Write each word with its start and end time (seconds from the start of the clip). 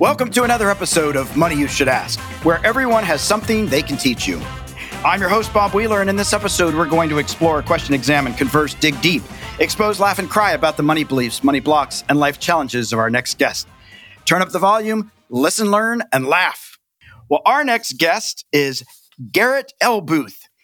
Welcome 0.00 0.30
to 0.30 0.44
another 0.44 0.70
episode 0.70 1.14
of 1.14 1.36
Money 1.36 1.56
You 1.56 1.68
Should 1.68 1.86
Ask, 1.86 2.18
where 2.42 2.64
everyone 2.64 3.04
has 3.04 3.20
something 3.20 3.66
they 3.66 3.82
can 3.82 3.98
teach 3.98 4.26
you. 4.26 4.40
I'm 5.04 5.20
your 5.20 5.28
host, 5.28 5.52
Bob 5.52 5.74
Wheeler, 5.74 6.00
and 6.00 6.08
in 6.08 6.16
this 6.16 6.32
episode, 6.32 6.74
we're 6.74 6.88
going 6.88 7.10
to 7.10 7.18
explore, 7.18 7.60
question, 7.60 7.92
examine, 7.92 8.32
converse, 8.32 8.72
dig 8.72 8.98
deep, 9.02 9.22
expose, 9.58 10.00
laugh, 10.00 10.18
and 10.18 10.30
cry 10.30 10.52
about 10.52 10.78
the 10.78 10.82
money 10.82 11.04
beliefs, 11.04 11.44
money 11.44 11.60
blocks, 11.60 12.02
and 12.08 12.18
life 12.18 12.40
challenges 12.40 12.94
of 12.94 12.98
our 12.98 13.10
next 13.10 13.36
guest. 13.36 13.68
Turn 14.24 14.40
up 14.40 14.48
the 14.48 14.58
volume, 14.58 15.12
listen, 15.28 15.70
learn, 15.70 16.02
and 16.14 16.24
laugh. 16.26 16.78
Well, 17.28 17.42
our 17.44 17.62
next 17.62 17.98
guest 17.98 18.46
is 18.54 18.84
Garit 19.22 19.68
L. 19.82 20.00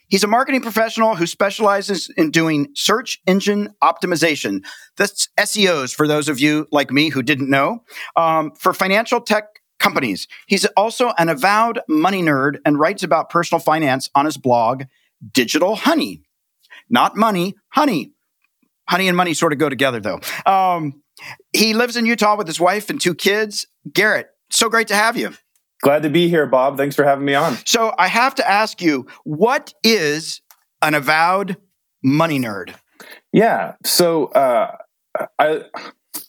He's 0.09 0.25
a 0.25 0.29
marketing 0.29 0.61
professional 0.61 1.17
who 1.17 1.27
specializes 1.27 2.11
in 2.17 2.31
doing 2.31 2.69
search 2.75 3.21
engine 3.27 3.75
optimization. 3.83 4.65
That's 4.97 5.29
SEOs 5.39 5.95
for 5.95 6.07
those 6.07 6.29
of 6.29 6.39
you 6.39 6.67
like 6.71 6.91
me 6.91 7.09
who 7.09 7.23
didn't 7.23 7.51
know. 7.51 7.83
Um, 8.15 8.53
for 8.53 8.73
financial 8.73 9.21
tech 9.21 9.45
companies. 9.79 10.27
He's 10.47 10.65
also 10.77 11.13
an 11.19 11.29
avowed 11.29 11.81
money 11.89 12.23
nerd 12.23 12.59
and 12.65 12.79
writes 12.79 13.03
about 13.03 13.31
personal 13.31 13.61
finance 13.61 14.09
on 14.15 14.25
his 14.25 14.37
blog, 14.37 14.85
Digital 15.33 15.77
Honey. 15.77 16.23
Not 16.89 17.17
money, 17.17 17.55
honey. 17.71 18.13
Honey 18.89 19.09
and 19.09 19.17
money 19.17 19.35
sort 19.35 19.53
of 19.53 19.59
go 19.59 19.69
together, 19.69 20.01
though. 20.01 20.21
Um, 20.45 21.03
he 21.53 21.75
lives 21.75 21.97
in 21.97 22.07
Utah 22.07 22.37
with 22.37 22.47
his 22.47 22.61
wife 22.61 22.91
and 22.91 23.01
two 23.01 23.15
kids. 23.15 23.67
Garit, 23.91 24.27
so 24.51 24.69
great 24.69 24.89
to 24.89 24.95
have 24.95 25.17
you. 25.17 25.35
Glad 25.87 26.03
to 26.03 26.11
be 26.11 26.29
here, 26.29 26.47
Bob. 26.47 26.77
Thanks 26.77 26.97
for 26.97 27.05
having 27.05 27.25
me 27.25 27.35
on. 27.35 27.59
So 27.65 27.95
I 27.97 28.09
have 28.09 28.35
to 28.35 28.51
ask 28.51 28.83
you, 28.83 29.07
what 29.23 29.73
is 29.85 30.41
an 30.83 30.95
avowed 30.95 31.59
money 32.03 32.41
nerd? 32.41 32.75
Yeah. 33.33 33.77
So 33.85 34.25
uh, 34.27 34.79
I, 35.39 35.61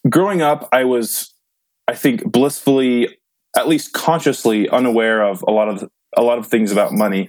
growing 0.07 0.43
up, 0.43 0.69
I 0.71 0.83
was, 0.83 1.33
I 1.87 1.95
think, 1.95 2.23
blissfully, 2.31 3.17
at 3.57 3.67
least 3.67 3.93
consciously, 3.93 4.69
unaware 4.69 5.23
of 5.23 5.43
a 5.47 5.51
lot 5.51 5.69
of 5.69 5.89
a 6.15 6.21
lot 6.21 6.37
of 6.37 6.45
things 6.45 6.71
about 6.71 6.93
money. 6.93 7.27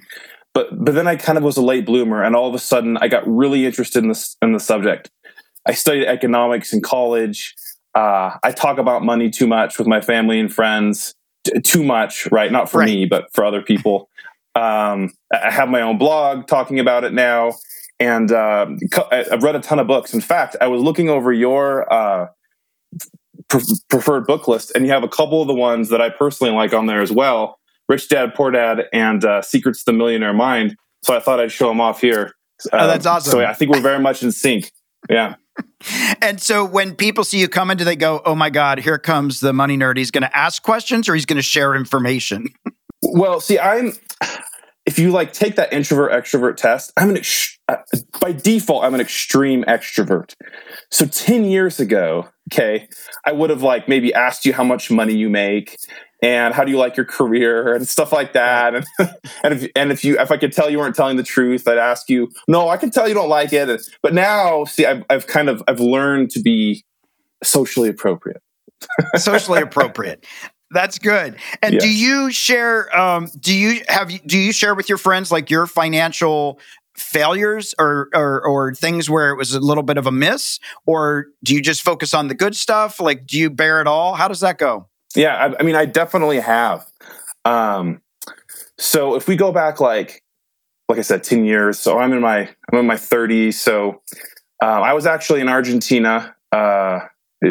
But 0.53 0.85
but 0.85 0.95
then 0.95 1.07
I 1.07 1.17
kind 1.17 1.39
of 1.39 1.45
was 1.45 1.57
a 1.57 1.63
late 1.63 1.87
bloomer, 1.87 2.23
and 2.23 2.37
all 2.37 2.47
of 2.47 2.55
a 2.55 2.59
sudden, 2.59 2.99
I 2.99 3.09
got 3.09 3.27
really 3.27 3.65
interested 3.65 4.03
in 4.03 4.11
this 4.11 4.37
in 4.43 4.53
the 4.53 4.61
subject. 4.61 5.11
I 5.65 5.73
studied 5.73 6.05
economics 6.05 6.75
in 6.75 6.83
college. 6.83 7.55
Uh, 7.95 8.37
I 8.43 8.53
talk 8.53 8.77
about 8.77 9.03
money 9.03 9.31
too 9.31 9.47
much 9.47 9.79
with 9.79 9.87
my 9.87 10.03
family 10.03 10.39
and 10.39 10.53
friends 10.53 11.15
too 11.65 11.83
much, 11.83 12.31
right? 12.31 12.51
Not 12.51 12.71
for 12.71 12.79
right. 12.79 12.87
me, 12.87 13.07
but 13.07 13.33
for 13.33 13.45
other 13.45 13.63
people. 13.63 14.09
Um, 14.55 15.13
I 15.33 15.51
have 15.51 15.69
my 15.69 15.81
own 15.81 15.99
blog 15.99 16.47
talking 16.47 16.81
about 16.81 17.05
it 17.05 17.13
now, 17.13 17.55
and 18.01 18.33
uh, 18.33 18.67
I've 19.13 19.43
read 19.43 19.57
a 19.57 19.61
ton 19.61 19.79
of 19.79 19.87
books. 19.87 20.15
In 20.15 20.21
fact, 20.21 20.57
I 20.61 20.67
was 20.67 20.83
looking 20.83 21.09
over 21.09 21.33
your 21.33 21.93
uh, 21.93 22.29
pre- 23.49 23.63
preferred 23.89 24.27
book 24.27 24.49
list, 24.49 24.73
and 24.75 24.85
you 24.85 24.93
have 24.93 25.05
a 25.05 25.09
couple 25.09 25.41
of 25.41 25.49
the 25.49 25.55
ones 25.55 25.91
that 25.91 26.01
I 26.01 26.11
personally 26.11 26.53
like 26.53 26.73
on 26.73 26.87
there 26.87 27.01
as 27.01 27.13
well: 27.13 27.59
Rich 27.89 28.09
Dad, 28.09 28.35
Poor 28.35 28.51
Dad, 28.51 28.87
and 28.93 29.25
uh, 29.25 29.43
Secrets 29.43 29.85
to 29.85 29.93
the 29.93 29.97
Millionaire 29.97 30.33
Mind. 30.33 30.77
So 31.03 31.15
I 31.15 31.21
thought 31.21 31.41
I'd 31.41 31.53
show 31.53 31.69
them 31.69 31.81
off 31.81 32.01
here. 32.01 32.33
oh, 32.73 32.87
that's 32.87 33.07
um, 33.07 33.17
awesome. 33.17 33.33
So 33.33 33.45
I 33.45 33.55
think 33.55 33.71
we're 33.71 33.81
very 33.81 34.01
much 34.01 34.23
in 34.23 34.33
sync. 34.33 34.73
Yeah. 35.09 35.37
And 36.21 36.41
so 36.41 36.65
when 36.65 36.97
people 36.97 37.23
see 37.23 37.39
you 37.39 37.49
coming, 37.49 37.77
do 37.77 37.85
they 37.85 37.97
go, 37.97 38.21
"Oh 38.25 38.35
my 38.35 38.51
God, 38.51 38.81
here 38.81 38.99
comes 38.99 39.41
the 39.41 39.53
money 39.53 39.77
nerd"? 39.77 39.97
He's 39.97 40.11
going 40.11 40.23
to 40.23 40.37
ask 40.37 40.63
questions, 40.63 41.09
or 41.09 41.15
he's 41.15 41.25
going 41.25 41.37
to 41.37 41.43
share 41.43 41.75
information. 41.75 42.49
well, 43.03 43.41
see, 43.41 43.59
I'm. 43.59 43.93
If 44.89 44.99
you 44.99 45.11
like 45.11 45.35
take 45.35 45.57
that 45.57 45.71
introvert 45.71 46.13
extrovert 46.13 46.57
test, 46.57 46.95
I'm 46.97 47.11
an 47.11 47.19
ex- 47.19 47.59
uh, 47.69 47.77
by 48.23 48.33
default 48.33 48.85
I'm 48.85 48.95
an 48.95 49.03
extreme 49.03 49.63
extrovert. 49.65 50.35
So 50.91 51.05
ten 51.05 51.45
years 51.45 51.79
ago, 51.79 52.27
okay, 52.51 52.89
I 53.27 53.33
would 53.33 53.51
have 53.51 53.63
like 53.63 53.87
maybe 53.87 54.15
asked 54.15 54.47
you 54.47 54.55
how 54.55 54.65
much 54.65 54.91
money 54.91 55.15
you 55.15 55.29
make 55.29 55.77
and 56.23 56.55
how 56.55 56.65
do 56.65 56.71
you 56.71 56.79
like 56.79 56.97
your 56.97 57.05
career 57.05 57.75
and 57.75 57.87
stuff 57.87 58.13
like 58.13 58.33
that. 58.33 58.75
And 58.75 58.87
and 59.45 59.53
if 59.53 59.71
and 59.77 59.93
if 59.93 60.07
you 60.07 60.19
if 60.19 60.31
I 60.31 60.39
could 60.39 60.55
tell 60.55 60.71
you 60.71 60.79
weren't 60.79 60.97
telling 60.97 61.19
the 61.19 61.23
truth 61.23 61.69
I'd 61.69 61.77
ask 61.77 62.09
you 62.09 62.31
no 62.49 62.71
I 62.71 62.79
can 62.79 62.91
tell 62.91 63.07
you 63.07 63.13
don't 63.13 63.29
like 63.29 63.53
it. 63.53 63.83
But 64.03 64.15
now 64.15 64.65
see 64.65 64.87
I've, 64.87 65.05
I've 65.11 65.27
kind 65.27 65.51
of 65.51 65.63
I've 65.69 65.81
learned 65.81 66.31
to 66.31 66.41
be 66.41 66.83
socially 67.45 67.91
appropriate. 67.91 68.41
Socially 69.17 69.61
appropriate 69.61 70.25
that's 70.71 70.99
good 70.99 71.37
and 71.63 71.75
yes. 71.75 71.83
do 71.83 71.91
you 71.91 72.31
share 72.31 72.95
um 72.99 73.29
do 73.41 73.55
you 73.55 73.81
have 73.89 74.11
do 74.27 74.39
you 74.39 74.53
share 74.53 74.75
with 74.75 74.89
your 74.89 74.99
friends 74.99 75.33
like 75.33 75.51
your 75.51 75.67
financial 75.67 76.59
failures 76.95 77.77
or, 77.79 78.09
or, 78.13 78.45
or 78.45 78.75
things 78.75 79.09
where 79.09 79.31
it 79.31 79.37
was 79.37 79.55
a 79.55 79.61
little 79.61 79.85
bit 79.85 79.97
of 79.97 80.07
a 80.09 80.11
miss 80.11 80.59
or 80.85 81.27
do 81.45 81.55
you 81.55 81.63
just 81.63 81.81
focus 81.81 82.13
on 82.13 82.27
the 82.27 82.35
good 82.35 82.57
stuff 82.57 82.99
like 82.99 83.25
do 83.25 83.39
you 83.39 83.49
bear 83.49 83.81
it 83.81 83.87
all 83.87 84.15
how 84.15 84.27
does 84.27 84.41
that 84.41 84.59
go 84.59 84.89
yeah, 85.15 85.35
I, 85.35 85.61
I 85.61 85.63
mean, 85.63 85.75
I 85.75 85.85
definitely 85.85 86.41
have. 86.41 86.87
Um, 87.45 88.03
so 88.79 89.15
if 89.15 89.27
we 89.27 89.37
go 89.37 89.53
back, 89.53 89.81
like, 89.81 90.23
like 90.89 90.99
I 90.99 91.03
said, 91.03 91.23
ten 91.25 91.45
years. 91.45 91.79
So 91.79 91.99
I'm 91.99 92.13
in 92.13 92.21
my 92.21 92.49
I'm 92.73 92.79
in 92.79 92.87
my 92.87 92.95
30s. 92.95 93.55
So 93.55 94.03
uh, 94.63 94.67
I 94.67 94.93
was 94.93 95.07
actually 95.07 95.41
in 95.41 95.49
Argentina 95.49 96.35
uh, 96.53 97.01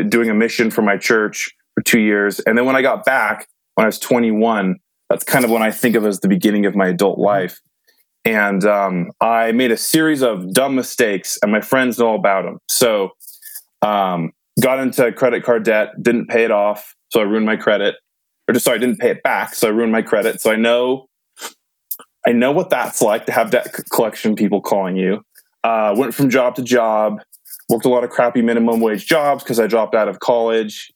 doing 0.10 0.30
a 0.30 0.34
mission 0.34 0.72
for 0.72 0.82
my 0.82 0.98
church 0.98 1.56
for 1.78 1.84
two 1.84 2.00
years, 2.00 2.40
and 2.40 2.58
then 2.58 2.66
when 2.66 2.76
I 2.76 2.82
got 2.82 3.06
back 3.06 3.48
when 3.78 3.86
I 3.86 3.88
was 3.90 4.00
21, 4.00 4.78
that's 5.08 5.24
kind 5.24 5.46
of 5.46 5.52
when 5.52 5.62
I 5.62 5.70
think 5.70 5.96
of 5.96 6.04
as 6.04 6.20
the 6.20 6.28
beginning 6.28 6.66
of 6.66 6.76
my 6.76 6.88
adult 6.88 7.20
life. 7.20 7.62
And 8.26 8.66
um, 8.66 9.12
I 9.22 9.52
made 9.52 9.70
a 9.70 9.78
series 9.78 10.24
of 10.24 10.52
dumb 10.52 10.74
mistakes, 10.74 11.38
and 11.44 11.52
my 11.52 11.62
friends 11.62 12.00
know 12.00 12.16
about 12.16 12.46
them. 12.46 12.58
So 12.68 13.12
um, 13.84 14.32
got 14.60 14.80
into 14.80 15.12
credit 15.12 15.44
card 15.44 15.62
debt, 15.62 15.92
didn't 16.02 16.26
pay 16.26 16.44
it 16.44 16.50
off, 16.50 16.96
so 17.10 17.20
I 17.20 17.24
ruined 17.24 17.46
my 17.46 17.56
credit. 17.56 17.98
Or 18.48 18.54
just 18.54 18.66
sorry, 18.66 18.78
I 18.78 18.80
didn't 18.80 18.98
pay 18.98 19.12
it 19.12 19.22
back, 19.22 19.54
so 19.54 19.68
I 19.68 19.72
ruined 19.72 19.92
my 19.92 20.02
credit. 20.02 20.42
So 20.42 20.52
I 20.52 20.56
know, 20.56 21.06
I 22.26 22.32
know 22.32 22.52
what 22.52 22.72
that's 22.72 23.00
like 23.00 23.28
to 23.28 23.32
have 23.32 23.52
debt 23.52 23.68
collection 23.92 24.36
people 24.36 24.60
calling 24.60 24.96
you. 24.96 25.22
Uh, 25.64 25.94
went 25.96 26.16
from 26.16 26.32
job 26.32 26.56
to 26.56 26.64
job, 26.64 27.22
worked 27.70 27.86
a 27.86 27.90
lot 27.90 28.04
of 28.04 28.10
crappy 28.10 28.42
minimum 28.42 28.80
wage 28.80 29.06
jobs 29.06 29.44
because 29.44 29.60
I 29.60 29.68
dropped 29.68 29.94
out 29.94 30.08
of 30.08 30.20
college. 30.20 30.92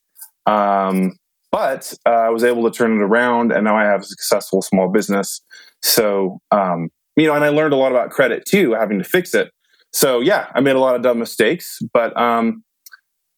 Um, 0.45 1.13
but 1.51 1.93
uh, 2.05 2.09
I 2.09 2.29
was 2.29 2.43
able 2.43 2.69
to 2.69 2.75
turn 2.75 2.97
it 2.97 3.03
around, 3.03 3.51
and 3.51 3.65
now 3.65 3.75
I 3.75 3.83
have 3.83 4.01
a 4.01 4.05
successful 4.05 4.61
small 4.61 4.89
business. 4.89 5.41
So, 5.81 6.39
um, 6.51 6.89
you 7.17 7.27
know, 7.27 7.35
and 7.35 7.43
I 7.43 7.49
learned 7.49 7.73
a 7.73 7.77
lot 7.77 7.91
about 7.91 8.09
credit 8.09 8.45
too, 8.45 8.73
having 8.73 8.99
to 8.99 9.03
fix 9.03 9.33
it. 9.33 9.51
So, 9.91 10.21
yeah, 10.21 10.49
I 10.55 10.61
made 10.61 10.77
a 10.77 10.79
lot 10.79 10.95
of 10.95 11.01
dumb 11.01 11.19
mistakes, 11.19 11.79
but 11.93 12.15
um, 12.17 12.63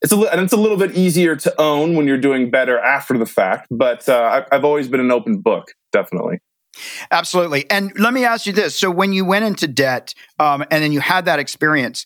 it's 0.03 0.13
a 0.13 0.17
and 0.17 0.41
it's 0.41 0.53
a 0.53 0.57
little 0.57 0.77
bit 0.77 0.95
easier 0.95 1.35
to 1.37 1.61
own 1.61 1.95
when 1.95 2.05
you're 2.05 2.17
doing 2.17 2.51
better 2.51 2.77
after 2.77 3.17
the 3.17 3.25
fact. 3.25 3.67
But 3.71 4.07
uh, 4.07 4.43
I've 4.51 4.65
always 4.65 4.87
been 4.87 4.99
an 4.99 5.11
open 5.11 5.39
book, 5.39 5.71
definitely. 5.91 6.39
Absolutely. 7.11 7.69
And 7.69 7.97
let 7.97 8.13
me 8.13 8.25
ask 8.25 8.45
you 8.45 8.53
this: 8.53 8.75
so 8.75 8.91
when 8.91 9.13
you 9.13 9.25
went 9.25 9.45
into 9.45 9.67
debt, 9.67 10.13
um, 10.39 10.63
and 10.69 10.83
then 10.83 10.91
you 10.91 10.99
had 10.99 11.25
that 11.25 11.39
experience, 11.39 12.05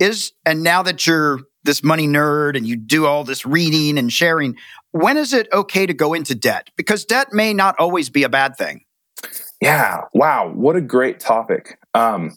is 0.00 0.32
and 0.44 0.62
now 0.62 0.82
that 0.82 1.06
you're 1.06 1.40
this 1.66 1.84
money 1.84 2.06
nerd 2.06 2.56
and 2.56 2.66
you 2.66 2.76
do 2.76 3.06
all 3.06 3.24
this 3.24 3.44
reading 3.44 3.98
and 3.98 4.12
sharing, 4.12 4.56
when 4.92 5.16
is 5.16 5.32
it 5.32 5.48
okay 5.52 5.84
to 5.84 5.92
go 5.92 6.14
into 6.14 6.34
debt? 6.34 6.70
Because 6.76 7.04
debt 7.04 7.32
may 7.32 7.52
not 7.52 7.74
always 7.78 8.08
be 8.08 8.22
a 8.22 8.28
bad 8.28 8.56
thing. 8.56 8.84
Yeah. 9.60 10.02
Wow. 10.14 10.52
What 10.54 10.76
a 10.76 10.80
great 10.80 11.20
topic. 11.20 11.78
Um, 11.94 12.34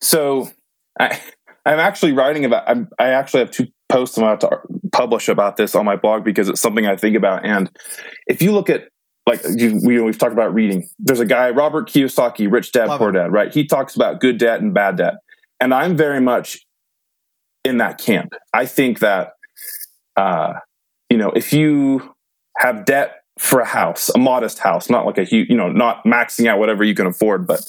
so 0.00 0.50
I, 0.98 1.20
I'm 1.66 1.78
actually 1.78 2.12
writing 2.12 2.44
about. 2.44 2.64
I'm, 2.66 2.88
i 2.98 3.08
actually 3.08 3.40
have 3.40 3.50
two 3.50 3.66
posts 3.88 4.18
I'm 4.18 4.24
about 4.24 4.40
to 4.40 4.60
publish 4.92 5.28
about 5.28 5.56
this 5.56 5.74
on 5.74 5.84
my 5.84 5.96
blog 5.96 6.24
because 6.24 6.48
it's 6.48 6.60
something 6.60 6.86
I 6.86 6.96
think 6.96 7.16
about. 7.16 7.44
And 7.44 7.70
if 8.26 8.42
you 8.42 8.52
look 8.52 8.70
at 8.70 8.88
like 9.26 9.40
you, 9.56 9.80
we, 9.84 9.96
have 9.96 10.18
talked 10.18 10.32
about 10.32 10.54
reading, 10.54 10.88
there's 10.98 11.20
a 11.20 11.26
guy 11.26 11.50
Robert 11.50 11.88
Kiyosaki, 11.88 12.50
Rich 12.50 12.72
Dad 12.72 12.88
Love 12.88 12.98
Poor 12.98 13.12
Dad, 13.12 13.30
right? 13.30 13.52
He 13.52 13.66
talks 13.66 13.94
about 13.94 14.20
good 14.20 14.38
debt 14.38 14.60
and 14.60 14.72
bad 14.72 14.96
debt, 14.96 15.14
and 15.60 15.74
I'm 15.74 15.96
very 15.96 16.20
much 16.20 16.66
in 17.64 17.78
that 17.78 17.98
camp. 17.98 18.32
I 18.52 18.66
think 18.66 19.00
that 19.00 19.32
uh, 20.16 20.54
you 21.10 21.16
know 21.16 21.30
if 21.30 21.52
you 21.52 22.14
have 22.58 22.84
debt 22.84 23.22
for 23.38 23.60
a 23.60 23.66
house, 23.66 24.10
a 24.14 24.18
modest 24.18 24.58
house, 24.58 24.90
not 24.90 25.06
like 25.06 25.16
a 25.16 25.24
huge, 25.24 25.48
you 25.48 25.56
know, 25.56 25.70
not 25.70 26.04
maxing 26.04 26.48
out 26.48 26.58
whatever 26.58 26.82
you 26.82 26.94
can 26.94 27.06
afford, 27.06 27.46
but 27.46 27.60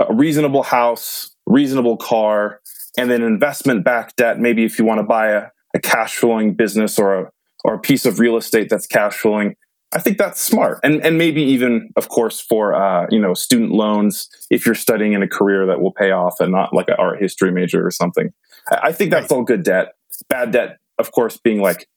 a 0.00 0.12
reasonable 0.14 0.62
house, 0.62 1.36
reasonable 1.44 1.98
car, 1.98 2.60
and 2.96 3.10
then 3.10 3.22
investment 3.22 3.84
backed 3.84 4.16
debt. 4.16 4.38
Maybe 4.38 4.64
if 4.64 4.78
you 4.78 4.86
want 4.86 4.98
to 4.98 5.04
buy 5.04 5.28
a, 5.28 5.48
a 5.74 5.80
cash 5.80 6.16
flowing 6.16 6.54
business 6.54 6.98
or 6.98 7.20
a 7.20 7.30
or 7.66 7.74
a 7.74 7.78
piece 7.80 8.06
of 8.06 8.20
real 8.20 8.36
estate 8.36 8.68
that's 8.68 8.86
cash 8.86 9.14
flowing. 9.14 9.56
I 9.92 10.00
think 10.00 10.18
that's 10.18 10.40
smart, 10.40 10.80
and 10.82 11.04
and 11.04 11.16
maybe 11.16 11.42
even, 11.42 11.90
of 11.96 12.08
course, 12.08 12.40
for 12.40 12.74
uh, 12.74 13.06
you 13.10 13.20
know 13.20 13.34
student 13.34 13.70
loans 13.70 14.28
if 14.50 14.66
you're 14.66 14.74
studying 14.74 15.12
in 15.12 15.22
a 15.22 15.28
career 15.28 15.66
that 15.66 15.80
will 15.80 15.92
pay 15.92 16.10
off 16.10 16.40
and 16.40 16.52
not 16.52 16.74
like 16.74 16.88
an 16.88 16.96
art 16.98 17.20
history 17.20 17.52
major 17.52 17.86
or 17.86 17.90
something. 17.90 18.32
I 18.70 18.92
think 18.92 19.10
that's 19.10 19.30
all 19.30 19.44
good 19.44 19.62
debt. 19.62 19.94
Bad 20.28 20.50
debt, 20.50 20.78
of 20.98 21.12
course, 21.12 21.36
being 21.36 21.60
like 21.60 21.88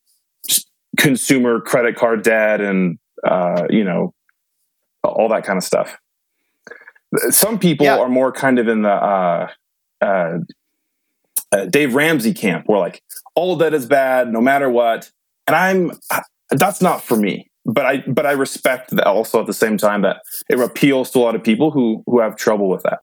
consumer 0.97 1.59
credit 1.62 1.95
card 1.95 2.24
debt 2.24 2.62
and 2.62 3.00
uh, 3.24 3.65
you 3.69 3.83
know 3.83 4.13
all 5.03 5.30
that 5.30 5.44
kind 5.44 5.57
of 5.57 5.63
stuff. 5.63 5.97
Some 7.31 7.57
people 7.57 7.85
yeah. 7.85 7.97
are 7.97 8.09
more 8.09 8.31
kind 8.31 8.59
of 8.59 8.68
in 8.68 8.83
the 8.83 8.92
uh, 8.92 9.47
uh, 10.01 10.38
uh, 11.51 11.65
Dave 11.65 11.95
Ramsey 11.95 12.33
camp 12.33 12.65
where 12.68 12.80
like 12.80 13.01
all 13.35 13.53
of 13.53 13.59
that 13.59 13.74
is 13.74 13.88
bad 13.88 14.31
no 14.31 14.42
matter 14.42 14.69
what. 14.69 15.12
And 15.47 15.56
I'm 15.56 15.92
that's 16.51 16.81
not 16.81 17.03
for 17.03 17.18
me. 17.18 17.49
But 17.74 17.86
I 17.86 18.04
but 18.07 18.25
I 18.25 18.31
respect 18.31 18.92
that 18.92 19.06
also 19.06 19.39
at 19.39 19.48
the 19.48 19.54
same 19.54 19.77
time 19.77 20.01
that 20.01 20.18
it 20.50 20.60
appeals 20.60 21.12
to 21.12 21.19
a 21.19 21.21
lot 21.21 21.36
of 21.36 21.44
people 21.44 21.71
who 21.71 22.04
who 22.06 22.19
have 22.19 22.36
trouble 22.36 22.69
with 22.69 22.83
that. 22.83 23.00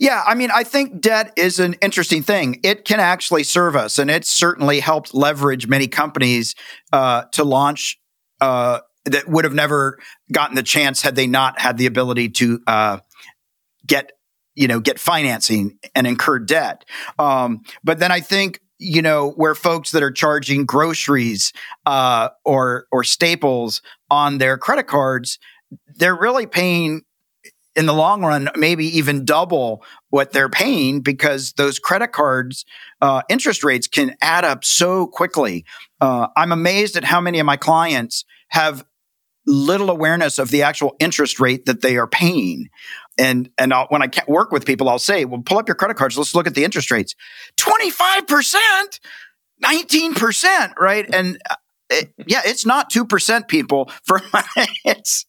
Yeah, 0.00 0.22
I 0.26 0.34
mean, 0.34 0.50
I 0.52 0.64
think 0.64 1.00
debt 1.00 1.32
is 1.36 1.60
an 1.60 1.74
interesting 1.74 2.22
thing. 2.22 2.58
It 2.64 2.84
can 2.84 2.98
actually 2.98 3.44
serve 3.44 3.76
us, 3.76 3.98
and 3.98 4.10
it's 4.10 4.32
certainly 4.32 4.80
helped 4.80 5.14
leverage 5.14 5.68
many 5.68 5.86
companies 5.86 6.54
uh, 6.92 7.24
to 7.32 7.44
launch 7.44 8.00
uh, 8.40 8.80
that 9.04 9.28
would 9.28 9.44
have 9.44 9.54
never 9.54 9.98
gotten 10.32 10.56
the 10.56 10.62
chance 10.62 11.02
had 11.02 11.14
they 11.14 11.26
not 11.26 11.60
had 11.60 11.76
the 11.76 11.86
ability 11.86 12.30
to 12.30 12.60
uh, 12.66 12.98
get 13.86 14.12
you 14.54 14.68
know 14.68 14.80
get 14.80 14.98
financing 14.98 15.78
and 15.94 16.06
incur 16.06 16.38
debt. 16.38 16.84
Um, 17.18 17.62
but 17.84 17.98
then 17.98 18.10
I 18.10 18.20
think 18.20 18.60
you 18.78 19.02
know 19.02 19.30
where 19.30 19.54
folks 19.54 19.92
that 19.92 20.02
are 20.02 20.10
charging 20.10 20.66
groceries 20.66 21.52
uh, 21.86 22.30
or 22.44 22.86
or 22.90 23.04
staples 23.04 23.82
on 24.14 24.38
their 24.38 24.56
credit 24.56 24.86
cards, 24.86 25.38
they're 25.96 26.16
really 26.16 26.46
paying 26.46 27.02
in 27.76 27.86
the 27.86 27.92
long 27.92 28.22
run, 28.22 28.48
maybe 28.56 28.86
even 28.98 29.24
double 29.24 29.84
what 30.10 30.32
they're 30.32 30.48
paying 30.48 31.00
because 31.00 31.52
those 31.54 31.80
credit 31.80 32.12
cards 32.12 32.64
uh, 33.00 33.22
interest 33.28 33.64
rates 33.64 33.88
can 33.88 34.14
add 34.22 34.44
up 34.44 34.64
so 34.64 35.06
quickly. 35.08 35.64
Uh, 36.00 36.28
I'm 36.36 36.52
amazed 36.52 36.96
at 36.96 37.04
how 37.04 37.20
many 37.20 37.40
of 37.40 37.46
my 37.46 37.56
clients 37.56 38.24
have 38.48 38.84
little 39.46 39.90
awareness 39.90 40.38
of 40.38 40.50
the 40.50 40.62
actual 40.62 40.94
interest 41.00 41.40
rate 41.40 41.66
that 41.66 41.82
they 41.82 41.96
are 41.96 42.06
paying. 42.06 42.68
And 43.18 43.50
and 43.58 43.72
I'll, 43.72 43.86
when 43.88 44.02
I 44.02 44.08
work 44.26 44.52
with 44.52 44.64
people, 44.64 44.88
I'll 44.88 44.98
say, 44.98 45.24
"Well, 45.24 45.42
pull 45.44 45.58
up 45.58 45.68
your 45.68 45.76
credit 45.76 45.96
cards. 45.96 46.16
Let's 46.18 46.34
look 46.34 46.46
at 46.46 46.54
the 46.54 46.64
interest 46.64 46.90
rates. 46.90 47.14
Twenty 47.56 47.90
five 47.90 48.26
percent, 48.26 49.00
nineteen 49.60 50.14
percent, 50.14 50.72
right?" 50.80 51.06
And 51.12 51.38
uh, 51.48 51.54
it, 51.90 52.12
yeah, 52.26 52.42
it's 52.44 52.66
not 52.66 52.90
two 52.90 53.04
percent, 53.04 53.48
people. 53.48 53.90
For 54.04 54.20
it's 54.84 55.26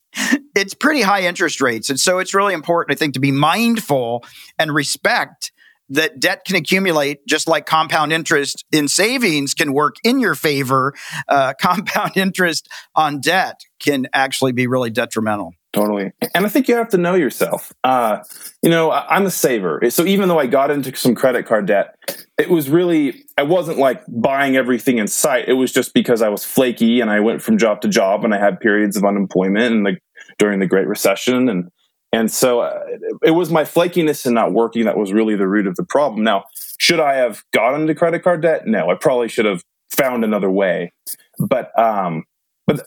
it's 0.54 0.74
pretty 0.74 1.02
high 1.02 1.22
interest 1.22 1.60
rates, 1.60 1.90
and 1.90 2.00
so 2.00 2.18
it's 2.18 2.34
really 2.34 2.54
important, 2.54 2.96
I 2.96 2.98
think, 2.98 3.14
to 3.14 3.20
be 3.20 3.32
mindful 3.32 4.24
and 4.58 4.72
respect 4.72 5.52
that 5.88 6.18
debt 6.18 6.44
can 6.44 6.56
accumulate 6.56 7.24
just 7.26 7.48
like 7.48 7.66
compound 7.66 8.12
interest 8.12 8.64
in 8.72 8.88
savings 8.88 9.54
can 9.54 9.72
work 9.72 9.96
in 10.02 10.18
your 10.18 10.34
favor. 10.34 10.94
Uh, 11.28 11.52
compound 11.60 12.16
interest 12.16 12.68
on 12.94 13.20
debt 13.20 13.60
can 13.78 14.08
actually 14.12 14.52
be 14.52 14.66
really 14.66 14.90
detrimental. 14.90 15.52
Totally. 15.76 16.10
And 16.34 16.46
I 16.46 16.48
think 16.48 16.68
you 16.68 16.74
have 16.76 16.88
to 16.88 16.96
know 16.96 17.14
yourself. 17.14 17.70
Uh, 17.84 18.20
you 18.62 18.70
know, 18.70 18.90
I'm 18.90 19.26
a 19.26 19.30
saver. 19.30 19.82
So 19.90 20.06
even 20.06 20.30
though 20.30 20.38
I 20.38 20.46
got 20.46 20.70
into 20.70 20.96
some 20.96 21.14
credit 21.14 21.44
card 21.44 21.66
debt, 21.66 21.94
it 22.38 22.48
was 22.48 22.70
really, 22.70 23.26
I 23.36 23.42
wasn't 23.42 23.76
like 23.76 24.02
buying 24.08 24.56
everything 24.56 24.96
in 24.96 25.06
sight. 25.06 25.50
It 25.50 25.52
was 25.52 25.74
just 25.74 25.92
because 25.92 26.22
I 26.22 26.30
was 26.30 26.46
flaky 26.46 27.02
and 27.02 27.10
I 27.10 27.20
went 27.20 27.42
from 27.42 27.58
job 27.58 27.82
to 27.82 27.88
job 27.88 28.24
and 28.24 28.34
I 28.34 28.38
had 28.38 28.58
periods 28.58 28.96
of 28.96 29.04
unemployment 29.04 29.74
and 29.74 29.84
like 29.84 30.02
during 30.38 30.60
the 30.60 30.66
Great 30.66 30.86
Recession. 30.86 31.50
And, 31.50 31.70
and 32.10 32.32
so 32.32 32.60
uh, 32.60 32.80
it 33.22 33.32
was 33.32 33.50
my 33.50 33.64
flakiness 33.64 34.24
and 34.24 34.34
not 34.34 34.54
working 34.54 34.86
that 34.86 34.96
was 34.96 35.12
really 35.12 35.36
the 35.36 35.46
root 35.46 35.66
of 35.66 35.76
the 35.76 35.84
problem. 35.84 36.24
Now, 36.24 36.44
should 36.78 37.00
I 37.00 37.16
have 37.16 37.42
gotten 37.52 37.82
into 37.82 37.94
credit 37.94 38.22
card 38.22 38.40
debt? 38.40 38.66
No, 38.66 38.90
I 38.90 38.94
probably 38.94 39.28
should 39.28 39.44
have 39.44 39.62
found 39.90 40.24
another 40.24 40.50
way. 40.50 40.94
But, 41.38 41.78
um, 41.78 42.24
but 42.66 42.82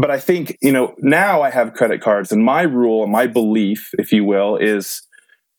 but 0.00 0.10
I 0.10 0.18
think, 0.18 0.56
you 0.60 0.72
know, 0.72 0.94
now 0.98 1.42
I 1.42 1.50
have 1.50 1.74
credit 1.74 2.00
cards 2.00 2.32
and 2.32 2.44
my 2.44 2.62
rule 2.62 3.02
and 3.02 3.12
my 3.12 3.26
belief, 3.26 3.90
if 3.98 4.12
you 4.12 4.24
will, 4.24 4.56
is 4.56 5.02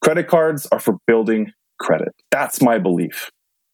credit 0.02 0.28
cards 0.28 0.68
are 0.72 0.80
for 0.80 0.98
building 1.08 1.52
credit. 1.80 2.14
That's 2.32 2.62
my 2.62 2.78
belief. 2.78 3.32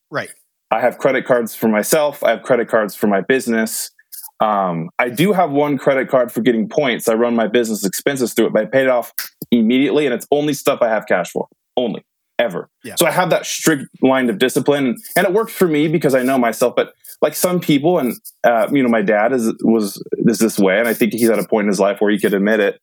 Right. 0.10 0.32
I 0.72 0.80
have 0.82 0.98
credit 0.98 1.26
cards 1.26 1.56
for 1.56 1.68
myself. 1.68 2.24
I 2.24 2.32
have 2.32 2.44
credit 2.44 2.68
cards 2.68 2.96
for 2.96 3.08
my 3.08 3.22
business. 3.22 3.92
Um, 4.40 4.90
I 5.00 5.10
do 5.10 5.34
have 5.34 5.52
one 5.52 5.78
credit 5.78 6.10
card 6.10 6.32
for 6.32 6.42
getting 6.42 6.68
points. 6.68 7.08
I 7.08 7.14
run 7.14 7.36
my 7.36 7.48
business 7.48 7.86
expenses 7.86 8.34
through 8.34 8.48
it, 8.48 8.54
but 8.54 8.64
I 8.64 8.66
pay 8.66 8.82
it 8.82 8.90
off 8.90 9.14
immediately, 9.52 10.06
and 10.06 10.14
it's 10.14 10.28
only 10.32 10.54
stuff 10.54 10.80
I 10.82 10.90
have 10.90 11.06
cash 11.06 11.32
for. 11.32 11.48
Only 11.78 12.04
ever. 12.40 12.70
Yeah. 12.84 12.96
So 12.96 13.06
I 13.06 13.12
have 13.12 13.30
that 13.30 13.46
strict 13.46 13.88
line 14.02 14.30
of 14.30 14.38
discipline, 14.38 14.98
and 15.16 15.26
it 15.26 15.34
works 15.34 15.54
for 15.54 15.68
me 15.68 15.88
because 15.88 16.16
I 16.16 16.24
know 16.24 16.38
myself. 16.38 16.76
But 16.76 16.94
like 17.22 17.36
some 17.36 17.60
people, 17.60 18.00
and 18.00 18.16
uh, 18.44 18.68
you 18.72 18.84
know, 18.84 18.90
my 18.90 19.02
dad 19.02 19.34
is 19.34 19.54
was 19.62 20.02
is 20.18 20.40
this 20.40 20.60
way, 20.60 20.80
and 20.80 20.88
I 20.88 20.94
think 20.94 21.14
he's 21.14 21.30
at 21.30 21.40
a 21.40 21.48
point 21.48 21.66
in 21.66 21.70
his 21.70 21.80
life 21.80 22.02
where 22.02 22.12
he 22.12 22.20
could 22.20 22.34
admit 22.34 22.60
it. 22.60 22.80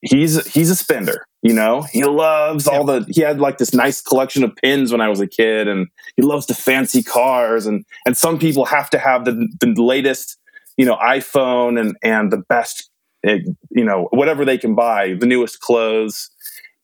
He's 0.00 0.46
he's 0.52 0.70
a 0.70 0.76
spender, 0.76 1.26
you 1.42 1.54
know. 1.54 1.82
He 1.82 2.04
loves 2.04 2.66
all 2.66 2.84
the. 2.84 3.06
He 3.08 3.22
had 3.22 3.40
like 3.40 3.58
this 3.58 3.72
nice 3.72 4.02
collection 4.02 4.44
of 4.44 4.54
pins 4.56 4.92
when 4.92 5.00
I 5.00 5.08
was 5.08 5.20
a 5.20 5.26
kid, 5.26 5.66
and 5.66 5.86
he 6.16 6.22
loves 6.22 6.46
the 6.46 6.54
fancy 6.54 7.02
cars, 7.02 7.66
and 7.66 7.84
and 8.04 8.16
some 8.16 8.38
people 8.38 8.66
have 8.66 8.90
to 8.90 8.98
have 8.98 9.24
the 9.24 9.48
the 9.60 9.74
latest, 9.82 10.38
you 10.76 10.84
know, 10.84 10.96
iPhone 10.96 11.80
and 11.80 11.96
and 12.02 12.30
the 12.30 12.42
best, 12.48 12.90
eh, 13.24 13.38
you 13.70 13.84
know, 13.84 14.08
whatever 14.10 14.44
they 14.44 14.58
can 14.58 14.74
buy, 14.74 15.14
the 15.14 15.26
newest 15.26 15.60
clothes. 15.60 16.30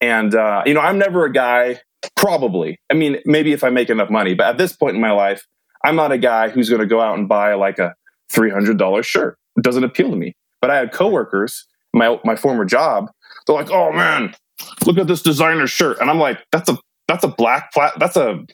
And 0.01 0.35
uh, 0.35 0.63
you 0.65 0.73
know, 0.73 0.81
I'm 0.81 0.99
never 0.99 1.27
a 1.27 1.33
guy. 1.33 1.81
Probably, 2.17 2.79
I 2.91 2.95
mean, 2.95 3.19
maybe 3.25 3.53
if 3.53 3.65
I 3.65 3.71
make 3.71 3.91
enough 3.91 4.11
money, 4.11 4.35
but 4.35 4.47
at 4.47 4.59
this 4.59 4.75
point 4.75 4.95
in 4.95 5.01
my 5.01 5.13
life, 5.13 5.47
I'm 5.85 5.97
not 5.97 6.13
a 6.13 6.19
guy 6.19 6.49
who's 6.49 6.69
going 6.69 6.81
to 6.81 6.87
go 6.87 7.01
out 7.01 7.19
and 7.19 7.29
buy 7.29 7.55
like 7.55 7.79
a 7.79 7.95
$300 8.33 9.05
shirt. 9.05 9.39
It 9.57 9.65
doesn't 9.65 9.85
appeal 9.85 10.11
to 10.11 10.17
me. 10.17 10.35
But 10.61 10.71
I 10.71 10.77
had 10.77 10.93
coworkers, 10.93 11.67
my 11.93 12.19
my 12.25 12.37
former 12.37 12.65
job, 12.65 13.11
they're 13.47 13.57
like, 13.57 13.71
"Oh 13.71 13.93
man, 13.93 14.35
look 14.87 14.99
at 14.99 15.07
this 15.07 15.23
designer 15.23 15.67
shirt." 15.67 15.99
And 16.01 16.11
I'm 16.11 16.19
like, 16.19 16.39
"That's 16.53 16.69
a 16.69 16.79
that's 17.09 17.25
a 17.25 17.29
black 17.29 17.73
plat 17.73 17.95
that's 17.99 18.17
a 18.17 18.45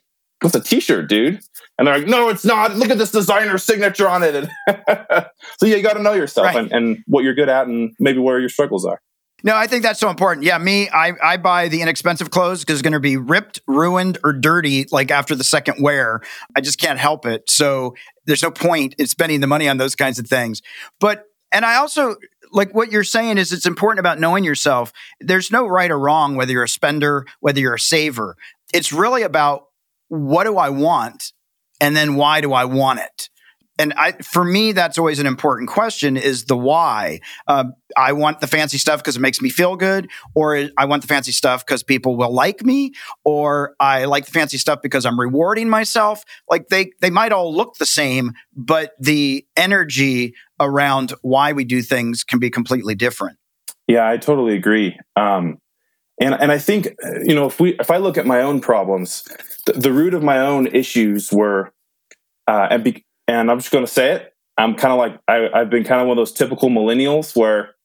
that's 0.40 0.54
a 0.54 0.60
t-shirt, 0.60 1.08
dude." 1.08 1.40
And 1.78 1.86
they're 1.86 1.98
like, 1.98 2.08
"No, 2.08 2.28
it's 2.28 2.44
not. 2.44 2.76
Look 2.76 2.90
at 2.90 2.98
this 2.98 3.10
designer 3.10 3.58
signature 3.58 4.08
on 4.08 4.22
it." 4.22 4.48
so 5.58 5.66
yeah, 5.66 5.76
you 5.76 5.82
got 5.82 5.94
to 5.94 6.02
know 6.02 6.14
yourself 6.14 6.46
right. 6.46 6.56
and, 6.56 6.72
and 6.72 6.98
what 7.06 7.24
you're 7.24 7.34
good 7.34 7.48
at 7.48 7.66
and 7.66 7.92
maybe 7.98 8.18
where 8.18 8.38
your 8.38 8.48
struggles 8.48 8.84
are. 8.84 9.00
No, 9.44 9.54
I 9.54 9.66
think 9.66 9.82
that's 9.82 10.00
so 10.00 10.08
important. 10.08 10.44
Yeah, 10.44 10.58
me, 10.58 10.88
I, 10.88 11.12
I 11.22 11.36
buy 11.36 11.68
the 11.68 11.82
inexpensive 11.82 12.30
clothes 12.30 12.60
because 12.60 12.80
it's 12.80 12.82
going 12.82 12.94
to 12.94 13.00
be 13.00 13.16
ripped, 13.16 13.60
ruined, 13.66 14.18
or 14.24 14.32
dirty 14.32 14.86
like 14.90 15.10
after 15.10 15.34
the 15.34 15.44
second 15.44 15.82
wear. 15.82 16.20
I 16.56 16.60
just 16.60 16.80
can't 16.80 16.98
help 16.98 17.26
it. 17.26 17.48
So 17.50 17.94
there's 18.24 18.42
no 18.42 18.50
point 18.50 18.94
in 18.98 19.06
spending 19.06 19.40
the 19.40 19.46
money 19.46 19.68
on 19.68 19.76
those 19.76 19.94
kinds 19.94 20.18
of 20.18 20.26
things. 20.26 20.62
But, 21.00 21.26
and 21.52 21.64
I 21.64 21.76
also, 21.76 22.16
like 22.50 22.74
what 22.74 22.90
you're 22.90 23.04
saying 23.04 23.38
is 23.38 23.52
it's 23.52 23.66
important 23.66 24.00
about 24.00 24.18
knowing 24.18 24.42
yourself. 24.42 24.92
There's 25.20 25.50
no 25.50 25.66
right 25.66 25.90
or 25.90 25.98
wrong, 25.98 26.36
whether 26.36 26.52
you're 26.52 26.64
a 26.64 26.68
spender, 26.68 27.26
whether 27.40 27.60
you're 27.60 27.74
a 27.74 27.80
saver. 27.80 28.36
It's 28.72 28.92
really 28.92 29.22
about 29.22 29.66
what 30.08 30.44
do 30.44 30.56
I 30.56 30.70
want? 30.70 31.32
And 31.80 31.94
then 31.94 32.16
why 32.16 32.40
do 32.40 32.52
I 32.52 32.64
want 32.64 33.00
it? 33.00 33.28
And 33.78 33.92
I, 33.96 34.12
for 34.12 34.42
me, 34.42 34.72
that's 34.72 34.98
always 34.98 35.18
an 35.18 35.26
important 35.26 35.68
question: 35.68 36.16
is 36.16 36.44
the 36.44 36.56
why. 36.56 37.20
Uh, 37.46 37.64
I 37.96 38.12
want 38.12 38.40
the 38.40 38.46
fancy 38.46 38.78
stuff 38.78 39.00
because 39.00 39.16
it 39.16 39.20
makes 39.20 39.40
me 39.40 39.50
feel 39.50 39.76
good, 39.76 40.08
or 40.34 40.68
I 40.76 40.86
want 40.86 41.02
the 41.02 41.08
fancy 41.08 41.32
stuff 41.32 41.64
because 41.64 41.82
people 41.82 42.16
will 42.16 42.32
like 42.32 42.64
me, 42.64 42.92
or 43.24 43.74
I 43.78 44.06
like 44.06 44.26
the 44.26 44.32
fancy 44.32 44.58
stuff 44.58 44.80
because 44.82 45.04
I'm 45.04 45.20
rewarding 45.20 45.68
myself. 45.68 46.24
Like 46.48 46.68
they, 46.68 46.92
they 47.00 47.10
might 47.10 47.32
all 47.32 47.54
look 47.54 47.74
the 47.76 47.86
same, 47.86 48.32
but 48.54 48.92
the 48.98 49.46
energy 49.56 50.34
around 50.58 51.12
why 51.22 51.52
we 51.52 51.64
do 51.64 51.82
things 51.82 52.24
can 52.24 52.38
be 52.38 52.50
completely 52.50 52.94
different. 52.94 53.38
Yeah, 53.86 54.08
I 54.08 54.16
totally 54.16 54.54
agree. 54.54 54.98
Um, 55.16 55.58
and 56.18 56.34
and 56.34 56.50
I 56.50 56.58
think 56.58 56.88
you 57.24 57.34
know 57.34 57.46
if 57.46 57.60
we 57.60 57.76
if 57.78 57.90
I 57.90 57.98
look 57.98 58.16
at 58.16 58.26
my 58.26 58.40
own 58.40 58.60
problems, 58.60 59.28
the, 59.66 59.72
the 59.74 59.92
root 59.92 60.14
of 60.14 60.22
my 60.22 60.38
own 60.38 60.66
issues 60.66 61.30
were. 61.30 61.72
Uh, 62.48 62.68
and 62.70 62.84
be, 62.84 63.04
and 63.28 63.50
I'm 63.50 63.58
just 63.58 63.72
going 63.72 63.84
to 63.84 63.90
say 63.90 64.12
it. 64.12 64.34
I'm 64.58 64.74
kind 64.74 64.92
of 64.92 64.98
like 64.98 65.20
I, 65.28 65.48
I've 65.52 65.70
been 65.70 65.84
kind 65.84 66.00
of 66.00 66.06
one 66.06 66.16
of 66.16 66.20
those 66.20 66.32
typical 66.32 66.70
millennials 66.70 67.36
where 67.36 67.76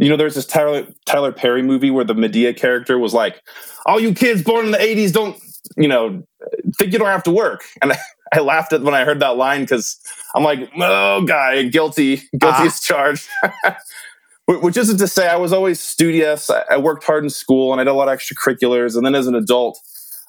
you 0.00 0.08
know, 0.08 0.16
there's 0.16 0.34
this 0.34 0.46
Tyler 0.46 0.86
Tyler 1.04 1.30
Perry 1.30 1.62
movie 1.62 1.90
where 1.90 2.06
the 2.06 2.14
Madea 2.14 2.56
character 2.56 2.98
was 2.98 3.12
like, 3.12 3.42
"All 3.84 4.00
you 4.00 4.14
kids 4.14 4.42
born 4.42 4.64
in 4.64 4.70
the 4.72 4.78
'80s 4.78 5.12
don't, 5.12 5.38
you 5.76 5.88
know, 5.88 6.22
think 6.78 6.94
you 6.94 6.98
don't 6.98 7.08
have 7.08 7.22
to 7.24 7.30
work." 7.30 7.64
And 7.82 7.92
I, 7.92 7.98
I 8.32 8.40
laughed 8.40 8.72
at 8.72 8.80
when 8.80 8.94
I 8.94 9.04
heard 9.04 9.20
that 9.20 9.36
line 9.36 9.60
because 9.60 10.00
I'm 10.34 10.42
like, 10.42 10.70
"Oh, 10.74 11.22
guy, 11.26 11.64
guilty, 11.64 12.16
guilty 12.16 12.62
ah. 12.62 12.66
as 12.66 12.80
charged." 12.80 13.28
Which 14.46 14.78
isn't 14.78 14.98
to 14.98 15.06
say 15.06 15.28
I 15.28 15.36
was 15.36 15.52
always 15.52 15.78
studious. 15.78 16.50
I 16.50 16.76
worked 16.78 17.04
hard 17.04 17.22
in 17.22 17.30
school 17.30 17.70
and 17.70 17.80
I 17.80 17.84
did 17.84 17.90
a 17.90 17.94
lot 17.94 18.08
of 18.08 18.18
extracurriculars. 18.18 18.96
And 18.96 19.06
then 19.06 19.14
as 19.14 19.28
an 19.28 19.36
adult, 19.36 19.78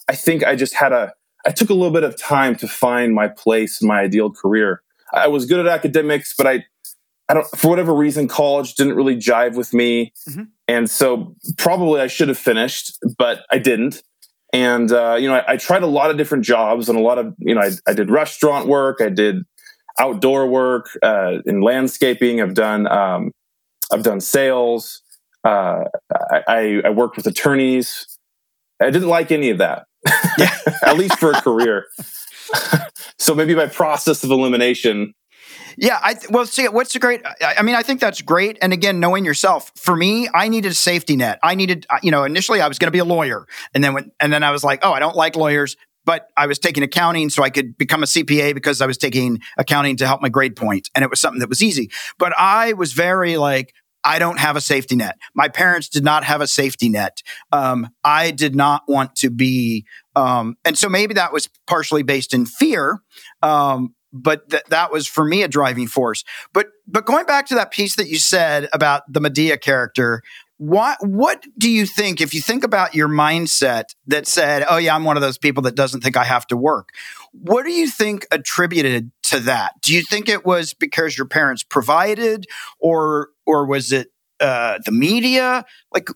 I 0.08 0.14
think 0.14 0.44
I 0.44 0.56
just 0.56 0.76
had 0.76 0.92
a 0.92 1.14
I 1.46 1.52
took 1.52 1.70
a 1.70 1.74
little 1.74 1.92
bit 1.92 2.04
of 2.04 2.18
time 2.18 2.56
to 2.58 2.68
find 2.68 3.14
my 3.14 3.28
place, 3.28 3.82
my 3.82 4.02
ideal 4.02 4.32
career. 4.32 4.82
I 5.14 5.28
was 5.28 5.46
good 5.46 5.60
at 5.60 5.68
academics, 5.68 6.34
but 6.38 6.48
I, 6.48 6.66
I 7.28 7.34
don't, 7.34 7.48
for 7.58 7.70
whatever 7.70 7.94
reason, 7.94 8.28
college 8.28 8.76
didn't 8.76 8.96
really 8.96 9.16
jive 9.16 9.56
with 9.56 9.74
me. 9.74 10.14
Mm-hmm. 10.30 10.44
And 10.68 10.90
so 10.90 11.36
probably 11.58 12.02
I 12.02 12.08
should 12.08 12.28
have 12.28 12.38
finished, 12.38 12.98
but 13.18 13.46
I 13.52 13.58
didn't. 13.58 14.04
And, 14.54 14.92
uh, 14.92 15.16
you 15.20 15.28
know, 15.28 15.36
I, 15.36 15.54
I, 15.54 15.58
tried 15.58 15.84
a 15.84 15.88
lot 15.88 16.12
of 16.12 16.18
different 16.18 16.44
jobs 16.44 16.90
and 16.90 16.98
a 16.98 17.02
lot 17.02 17.18
of, 17.18 17.34
you 17.40 17.56
know, 17.56 17.62
I, 17.62 17.72
I 17.88 17.94
did 17.94 18.10
restaurant 18.10 18.68
work. 18.68 19.00
I 19.00 19.08
did 19.08 19.44
outdoor 19.98 20.48
work 20.48 20.90
uh, 21.02 21.38
in 21.46 21.62
landscaping. 21.62 22.42
I've 22.42 22.54
done, 22.54 22.86
um, 22.88 23.32
I've 23.94 24.04
done 24.04 24.20
sales. 24.20 25.02
Uh, 25.44 25.86
I, 26.48 26.82
I 26.84 26.90
worked 26.90 27.16
with 27.16 27.28
attorneys. 27.28 28.18
I 28.82 28.90
didn't 28.90 29.08
like 29.08 29.32
any 29.32 29.50
of 29.50 29.58
that. 29.60 29.86
at 30.84 30.98
least 30.98 31.20
for 31.20 31.32
a 31.32 31.42
career. 31.42 31.88
so 33.18 33.36
maybe 33.36 33.54
by 33.54 33.68
process 33.68 34.24
of 34.24 34.32
elimination, 34.32 35.14
Yeah, 35.78 36.00
I 36.02 36.16
well, 36.30 36.46
see, 36.46 36.68
what's 36.68 36.94
the 36.94 37.00
great? 37.00 37.22
I, 37.26 37.56
I, 37.60 37.62
mean, 37.62 37.76
I 37.76 37.84
think 37.84 38.02
that's 38.02 38.22
great. 38.22 38.58
And 38.62 38.74
again, 38.74 39.00
knowing 39.00 39.26
yourself. 39.26 39.72
For 39.76 39.96
me, 39.96 40.28
I 40.34 40.50
needed 40.50 40.72
a 40.72 40.76
safety 40.76 41.16
net. 41.16 41.40
I 41.44 41.56
needed, 41.56 41.86
uh, 41.90 42.00
you 42.02 42.12
know, 42.12 42.24
initially 42.24 42.62
I 42.62 42.68
was 42.68 42.78
going 42.78 42.88
to 42.88 42.92
be 42.92 43.00
a 43.00 43.06
lawyer, 43.06 43.48
and 43.74 43.84
then 43.84 43.94
when, 43.94 44.12
and 44.20 44.34
then 44.34 44.44
I 44.44 44.52
was 44.52 44.64
like, 44.64 44.80
oh, 44.84 44.92
I 44.92 45.00
don't 45.00 45.16
like 45.16 45.36
lawyers, 45.36 45.78
but 46.06 46.28
I 46.36 46.48
was 46.48 46.60
taking 46.60 46.84
accounting 46.84 47.30
so 47.30 47.44
I 47.44 47.50
could 47.50 47.78
become 47.78 48.04
a 48.04 48.06
CPA 48.06 48.54
because 48.54 48.82
I 48.82 48.86
was 48.86 48.98
taking 48.98 49.40
accounting 49.58 49.98
to 49.98 50.08
help 50.08 50.22
my 50.22 50.30
grade 50.30 50.56
point, 50.56 50.90
and 50.96 51.04
it 51.04 51.10
was 51.10 51.20
something 51.20 51.40
that 51.40 51.50
was 51.50 51.62
easy. 51.62 51.92
But 52.18 52.34
I 52.38 52.74
was 52.74 52.94
very 52.94 53.38
like, 53.38 53.74
I 54.04 54.20
don't 54.20 54.40
have 54.40 54.56
a 54.56 54.62
safety 54.62 54.96
net. 54.96 55.18
My 55.34 55.48
parents 55.48 55.90
did 55.90 56.04
not 56.04 56.24
have 56.24 56.42
a 56.42 56.48
safety 56.48 56.90
net. 56.90 57.22
Um, 57.52 57.90
I 58.04 58.32
did 58.32 58.56
not 58.56 58.84
want 58.88 59.16
to 59.18 59.30
be, 59.30 59.86
um, 60.16 60.58
and 60.66 60.78
so 60.78 60.90
maybe 60.90 61.14
that 61.14 61.34
was 61.34 61.50
partially 61.68 62.04
based 62.04 62.34
in 62.34 62.46
fear. 62.46 63.02
Um, 63.42 63.96
but 64.14 64.50
th- 64.50 64.64
that 64.70 64.92
was 64.92 65.08
for 65.08 65.24
me 65.24 65.42
a 65.44 65.48
driving 65.48 65.88
force. 65.88 66.24
But 66.54 66.68
but 66.88 67.06
going 67.06 67.26
back 67.26 67.48
to 67.48 67.56
that 67.56 67.72
piece 67.72 67.96
that 67.96 68.08
you 68.08 68.18
said 68.18 68.68
about 68.74 69.04
the 69.12 69.22
Madea 69.22 69.60
character, 69.60 70.22
what 70.62 71.00
what 71.02 71.44
do 71.58 71.68
you 71.68 71.88
think 71.88 72.22
if 72.22 72.36
you 72.36 72.42
think 72.42 72.64
about 72.64 72.94
your 72.94 73.08
mindset 73.08 73.96
that 74.06 74.28
said, 74.28 74.64
"Oh 74.70 74.78
yeah, 74.78 74.94
I'm 74.94 75.04
one 75.04 75.18
of 75.18 75.22
those 75.22 75.40
people 75.40 75.64
that 75.64 75.74
doesn't 75.74 76.02
think 76.02 76.16
I 76.16 76.24
have 76.24 76.46
to 76.48 76.56
work." 76.56 76.90
What 77.32 77.64
do 77.64 77.72
you 77.72 77.90
think 77.90 78.28
attributed 78.30 79.12
to 79.24 79.40
that? 79.40 79.74
Do 79.82 79.92
you 79.92 80.04
think 80.04 80.30
it 80.30 80.46
was 80.46 80.76
because 80.76 81.18
your 81.18 81.26
parents 81.26 81.64
provided 81.64 82.46
or 82.80 83.30
or 83.48 83.66
was 83.66 83.92
it 83.92 84.10
uh, 84.40 84.78
the 84.86 84.92
media? 84.92 85.66
Like, 85.92 86.10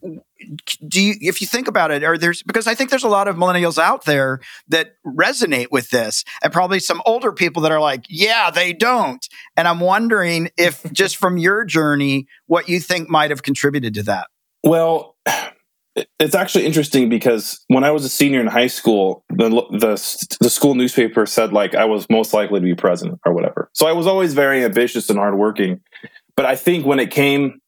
do 0.87 1.01
you, 1.01 1.15
if 1.21 1.41
you 1.41 1.47
think 1.47 1.67
about 1.67 1.89
it, 1.89 2.03
are 2.03 2.15
there's 2.15 2.43
because 2.43 2.67
I 2.67 2.75
think 2.75 2.91
there's 2.91 3.03
a 3.03 3.09
lot 3.09 3.27
of 3.27 3.37
millennials 3.37 3.79
out 3.79 4.05
there 4.05 4.41
that 4.67 4.93
resonate 5.03 5.71
with 5.71 5.89
this, 5.89 6.23
and 6.43 6.53
probably 6.53 6.79
some 6.79 7.01
older 7.07 7.31
people 7.31 7.63
that 7.63 7.71
are 7.71 7.81
like, 7.81 8.05
yeah, 8.09 8.51
they 8.51 8.73
don't. 8.73 9.27
And 9.57 9.67
I'm 9.67 9.79
wondering 9.79 10.51
if 10.55 10.83
just 10.93 11.17
from 11.17 11.39
your 11.39 11.65
journey, 11.65 12.27
what 12.45 12.69
you 12.69 12.79
think 12.79 13.09
might 13.09 13.31
have 13.31 13.41
contributed 13.41 13.95
to 13.95 14.03
that. 14.03 14.27
Well, 14.65 15.15
it's 16.19 16.35
actually 16.35 16.65
interesting 16.65 17.07
because 17.07 17.63
when 17.67 17.83
I 17.83 17.91
was 17.91 18.03
a 18.03 18.09
senior 18.09 18.41
in 18.41 18.47
high 18.47 18.67
school, 18.67 19.23
the, 19.29 19.49
the 19.49 20.37
the 20.41 20.49
school 20.49 20.75
newspaper 20.75 21.25
said 21.25 21.53
like 21.53 21.75
I 21.75 21.85
was 21.85 22.09
most 22.09 22.33
likely 22.33 22.59
to 22.59 22.65
be 22.65 22.75
president 22.75 23.21
or 23.25 23.33
whatever. 23.33 23.69
So 23.73 23.87
I 23.87 23.93
was 23.93 24.07
always 24.07 24.33
very 24.33 24.65
ambitious 24.65 25.09
and 25.09 25.17
hardworking. 25.17 25.81
But 26.35 26.45
I 26.45 26.57
think 26.57 26.85
when 26.85 26.99
it 26.99 27.11
came 27.11 27.61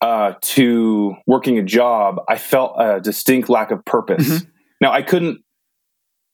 uh, 0.00 0.34
to 0.40 1.16
working 1.26 1.58
a 1.58 1.62
job, 1.62 2.20
I 2.28 2.38
felt 2.38 2.76
a 2.78 3.00
distinct 3.00 3.50
lack 3.50 3.70
of 3.70 3.84
purpose. 3.84 4.26
Mm-hmm. 4.26 4.50
Now 4.80 4.92
I 4.92 5.02
couldn't, 5.02 5.40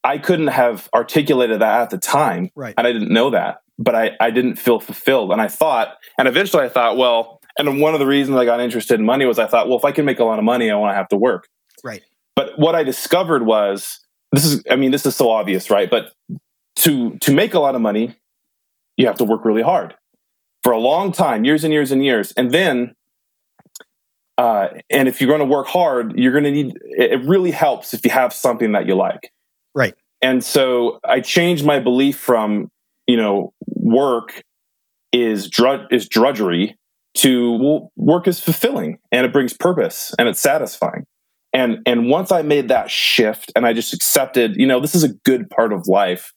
I 0.05 0.19
couldn't 0.19 0.49
have 0.49 0.89
articulated 0.95 1.61
that 1.61 1.83
at 1.83 1.91
the 1.91 1.99
time, 1.99 2.51
right. 2.55 2.75
and 2.77 2.87
I 2.87 2.93
didn't 2.93 3.13
know 3.13 3.31
that. 3.31 3.63
But 3.79 3.95
I, 3.95 4.11
I 4.21 4.31
didn't 4.31 4.57
feel 4.57 4.79
fulfilled, 4.79 5.33
and 5.33 5.41
I 5.41 5.49
thought, 5.49 5.97
and 6.19 6.29
eventually 6.29 6.63
I 6.63 6.69
thought, 6.69 6.99
well, 6.99 7.40
and 7.69 7.81
one 7.81 7.95
of 7.95 8.01
the 8.01 8.07
reasons 8.07 8.37
I 8.37 8.45
got 8.45 8.61
interested 8.61 8.99
in 8.99 9.07
money 9.07 9.27
was 9.27 9.39
I 9.39 9.47
thought, 9.47 9.69
well, 9.69 9.79
if 9.79 9.85
I 9.85 9.93
can 9.93 10.05
make 10.05 10.19
a 10.19 10.25
lot 10.25 10.39
of 10.39 10.45
money, 10.45 10.71
I 10.71 10.77
want 10.77 10.93
to 10.93 10.97
have 10.97 11.09
to 11.09 11.17
work. 11.17 11.49
Right. 11.85 12.03
But 12.35 12.59
what 12.59 12.75
I 12.75 12.83
discovered 12.83 13.45
was 13.45 14.01
this 14.33 14.45
is, 14.45 14.63
I 14.71 14.77
mean, 14.77 14.91
this 14.91 15.05
is 15.07 15.17
so 15.17 15.31
obvious, 15.31 15.71
right? 15.71 15.91
But 15.91 16.13
to 16.77 17.19
to 17.19 17.33
make 17.33 17.55
a 17.55 17.61
lot 17.61 17.75
of 17.75 17.81
money, 17.81 18.17
you 18.97 19.07
have 19.07 19.17
to 19.19 19.25
work 19.25 19.45
really 19.45 19.63
hard 19.63 19.95
for 20.63 20.73
a 20.73 20.79
long 20.79 21.13
time, 21.13 21.45
years 21.45 21.65
and 21.65 21.73
years 21.73 21.93
and 21.93 22.05
years, 22.05 22.33
and 22.33 22.51
then 22.51 22.95
uh, 24.39 24.69
and 24.89 25.07
if 25.07 25.21
you're 25.21 25.29
going 25.29 25.41
to 25.41 25.55
work 25.55 25.67
hard, 25.67 26.19
you're 26.19 26.33
going 26.33 26.45
to 26.45 26.51
need. 26.51 26.79
It 26.83 27.23
really 27.27 27.51
helps 27.51 27.93
if 27.93 28.05
you 28.05 28.11
have 28.11 28.33
something 28.33 28.73
that 28.73 28.87
you 28.87 28.95
like. 28.95 29.31
Right. 29.75 29.95
And 30.23 30.43
so 30.43 30.99
I 31.05 31.21
changed 31.21 31.65
my 31.65 31.79
belief 31.79 32.19
from 32.19 32.71
you 33.07 33.17
know 33.17 33.53
work 33.67 34.43
is 35.13 35.49
drudge 35.51 35.87
is 35.91 36.09
drudgery 36.09 36.79
to 37.15 37.89
work 37.97 38.29
is 38.29 38.41
fulfilling 38.41 38.99
and 39.11 39.27
it 39.27 39.33
brings 39.33 39.53
purpose 39.53 40.15
and 40.19 40.29
it's 40.29 40.41
satisfying. 40.41 41.05
And 41.53 41.79
and 41.85 42.09
once 42.09 42.31
I 42.31 42.43
made 42.43 42.69
that 42.69 42.91
shift 42.91 43.53
and 43.57 43.67
I 43.67 43.73
just 43.73 43.93
accepted, 43.93 44.57
you 44.57 44.67
know, 44.67 44.81
this 44.81 44.95
is 44.95 45.03
a 45.03 45.09
good 45.09 45.51
part 45.51 45.73
of 45.73 45.89
life. 45.89 46.33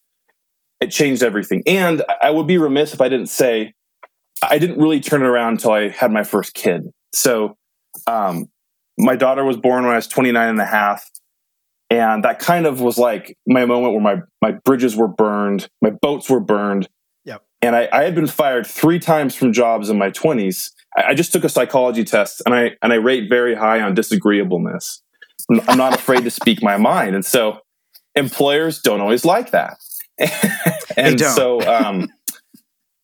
It 0.79 0.87
changed 0.87 1.21
everything. 1.21 1.63
And 1.67 2.03
I 2.21 2.31
would 2.31 2.47
be 2.47 2.57
remiss 2.57 2.93
if 2.93 3.01
I 3.01 3.09
didn't 3.09 3.27
say 3.27 3.73
I 4.41 4.57
didn't 4.57 4.79
really 4.79 4.99
turn 4.99 5.21
it 5.21 5.27
around 5.27 5.53
until 5.53 5.71
I 5.71 5.89
had 5.89 6.11
my 6.11 6.23
first 6.23 6.53
kid. 6.53 6.89
So 7.13 7.55
um, 8.07 8.47
my 8.97 9.15
daughter 9.15 9.43
was 9.43 9.57
born 9.57 9.83
when 9.83 9.93
I 9.93 9.97
was 9.97 10.07
29 10.07 10.49
and 10.49 10.59
a 10.59 10.65
half. 10.65 11.09
And 11.89 12.23
that 12.23 12.39
kind 12.39 12.65
of 12.65 12.81
was 12.81 12.97
like 12.97 13.37
my 13.45 13.65
moment 13.65 13.93
where 13.93 14.01
my, 14.01 14.21
my 14.41 14.57
bridges 14.65 14.95
were 14.95 15.07
burned, 15.07 15.69
my 15.81 15.91
boats 15.91 16.29
were 16.29 16.39
burned. 16.39 16.89
And 17.63 17.77
I, 17.77 17.87
I 17.93 18.03
had 18.03 18.13
been 18.13 18.27
fired 18.27 18.67
three 18.67 18.99
times 18.99 19.35
from 19.35 19.53
jobs 19.53 19.89
in 19.89 19.97
my 19.97 20.11
20s. 20.11 20.71
I, 20.97 21.03
I 21.09 21.13
just 21.13 21.31
took 21.31 21.45
a 21.45 21.49
psychology 21.49 22.03
test 22.03 22.41
and 22.45 22.53
I, 22.53 22.71
and 22.81 22.91
I 22.91 22.97
rate 22.97 23.29
very 23.29 23.55
high 23.55 23.79
on 23.79 23.93
disagreeableness. 23.93 25.01
I'm 25.49 25.77
not 25.77 25.95
afraid 25.95 26.25
to 26.25 26.29
speak 26.29 26.61
my 26.61 26.75
mind. 26.75 27.15
And 27.15 27.25
so 27.25 27.59
employers 28.15 28.81
don't 28.81 28.99
always 28.99 29.23
like 29.23 29.51
that. 29.51 29.77
and 30.97 31.19
so, 31.19 31.61
um, 31.67 32.09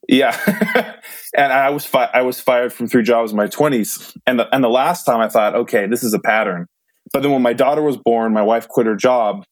yeah. 0.10 0.38
and 1.38 1.54
I 1.54 1.70
was 1.70 1.86
fi- 1.86 2.10
I 2.14 2.22
was 2.24 2.42
fired 2.42 2.74
from 2.74 2.88
three 2.88 3.04
jobs 3.04 3.32
in 3.32 3.38
my 3.38 3.48
20s. 3.48 4.14
And 4.28 4.40
the, 4.40 4.54
and 4.54 4.62
the 4.62 4.70
last 4.70 5.06
time 5.06 5.22
I 5.22 5.30
thought, 5.30 5.56
okay, 5.56 5.88
this 5.88 6.04
is 6.04 6.14
a 6.14 6.20
pattern. 6.20 6.68
But 7.14 7.24
then 7.24 7.32
when 7.32 7.42
my 7.42 7.54
daughter 7.54 7.82
was 7.82 7.96
born, 7.96 8.34
my 8.34 8.42
wife 8.42 8.68
quit 8.68 8.88
her 8.88 8.96
job. 8.96 9.46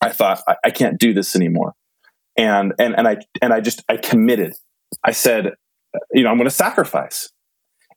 I 0.00 0.10
thought 0.10 0.40
I, 0.46 0.54
I 0.64 0.70
can't 0.70 0.98
do 0.98 1.12
this 1.12 1.34
anymore. 1.34 1.74
And 2.36 2.72
and 2.78 2.96
and 2.96 3.06
I 3.08 3.18
and 3.42 3.52
I 3.52 3.60
just 3.60 3.82
I 3.88 3.96
committed. 3.96 4.52
I 5.04 5.12
said, 5.12 5.54
you 6.12 6.22
know, 6.22 6.30
I'm 6.30 6.36
going 6.36 6.48
to 6.48 6.54
sacrifice. 6.54 7.30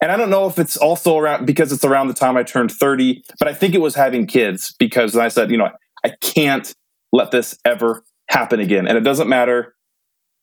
And 0.01 0.11
I 0.11 0.17
don't 0.17 0.29
know 0.29 0.47
if 0.47 0.59
it's 0.59 0.75
also 0.75 1.17
around 1.17 1.45
because 1.45 1.71
it's 1.71 1.85
around 1.85 2.07
the 2.07 2.13
time 2.13 2.35
I 2.35 2.43
turned 2.43 2.71
30, 2.71 3.23
but 3.39 3.47
I 3.47 3.53
think 3.53 3.73
it 3.73 3.79
was 3.79 3.95
having 3.95 4.27
kids 4.27 4.75
because 4.77 5.15
I 5.15 5.29
said, 5.29 5.49
you 5.49 5.57
know, 5.57 5.69
I 6.03 6.09
can't 6.19 6.73
let 7.13 7.31
this 7.31 7.57
ever 7.63 8.03
happen 8.27 8.59
again. 8.59 8.87
And 8.87 8.97
it 8.97 9.01
doesn't 9.01 9.29
matter 9.29 9.75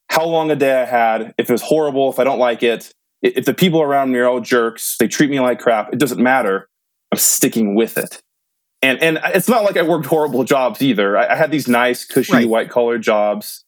how 0.09 0.25
long 0.25 0.51
a 0.51 0.57
day 0.57 0.81
I 0.81 0.87
had, 0.87 1.35
if 1.37 1.51
it 1.51 1.53
was 1.53 1.63
horrible, 1.63 2.11
if 2.11 2.19
I 2.19 2.25
don't 2.25 2.39
like 2.39 2.63
it, 2.63 2.93
if 3.23 3.45
the 3.45 3.55
people 3.55 3.83
around 3.83 4.13
me 4.13 4.19
are 4.19 4.27
all 4.27 4.41
jerks, 4.41 4.97
they 4.99 5.09
treat 5.09 5.31
me 5.31 5.41
like 5.41 5.61
crap, 5.61 5.93
it 5.93 5.99
doesn't 5.99 6.23
matter. 6.23 6.69
I'm 7.13 7.19
sticking 7.19 7.75
with 7.75 7.99
it. 7.99 8.23
And 8.83 8.99
and 9.03 9.21
it's 9.27 9.49
not 9.49 9.65
like 9.65 9.77
I 9.77 9.83
worked 9.83 10.07
horrible 10.07 10.43
jobs 10.43 10.81
either. 10.81 11.19
I, 11.19 11.35
I 11.35 11.37
had 11.37 11.51
these 11.51 11.69
nice, 11.69 12.05
cushy, 12.05 12.33
right. 12.33 12.49
white 12.49 12.71
collar 12.71 12.99
jobs, 12.99 13.65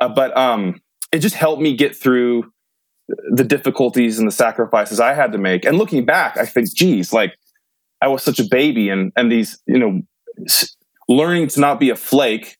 uh, 0.00 0.08
but 0.08 0.36
um, 0.36 0.80
it 1.12 1.18
just 1.18 1.34
helped 1.34 1.62
me 1.62 1.76
get 1.76 1.96
through 1.96 2.52
the 3.08 3.44
difficulties 3.44 4.18
and 4.18 4.26
the 4.26 4.32
sacrifices 4.32 4.98
I 4.98 5.14
had 5.14 5.32
to 5.32 5.38
make. 5.38 5.64
And 5.64 5.76
looking 5.78 6.04
back, 6.04 6.36
I 6.36 6.46
think, 6.46 6.74
geez, 6.74 7.12
like 7.12 7.34
I 8.00 8.08
was 8.08 8.22
such 8.22 8.38
a 8.38 8.44
baby, 8.50 8.88
and 8.88 9.12
and 9.16 9.30
these, 9.30 9.60
you 9.66 9.78
know, 9.78 10.02
learning 11.08 11.48
to 11.48 11.60
not 11.60 11.80
be 11.80 11.90
a 11.90 11.96
flake. 11.96 12.58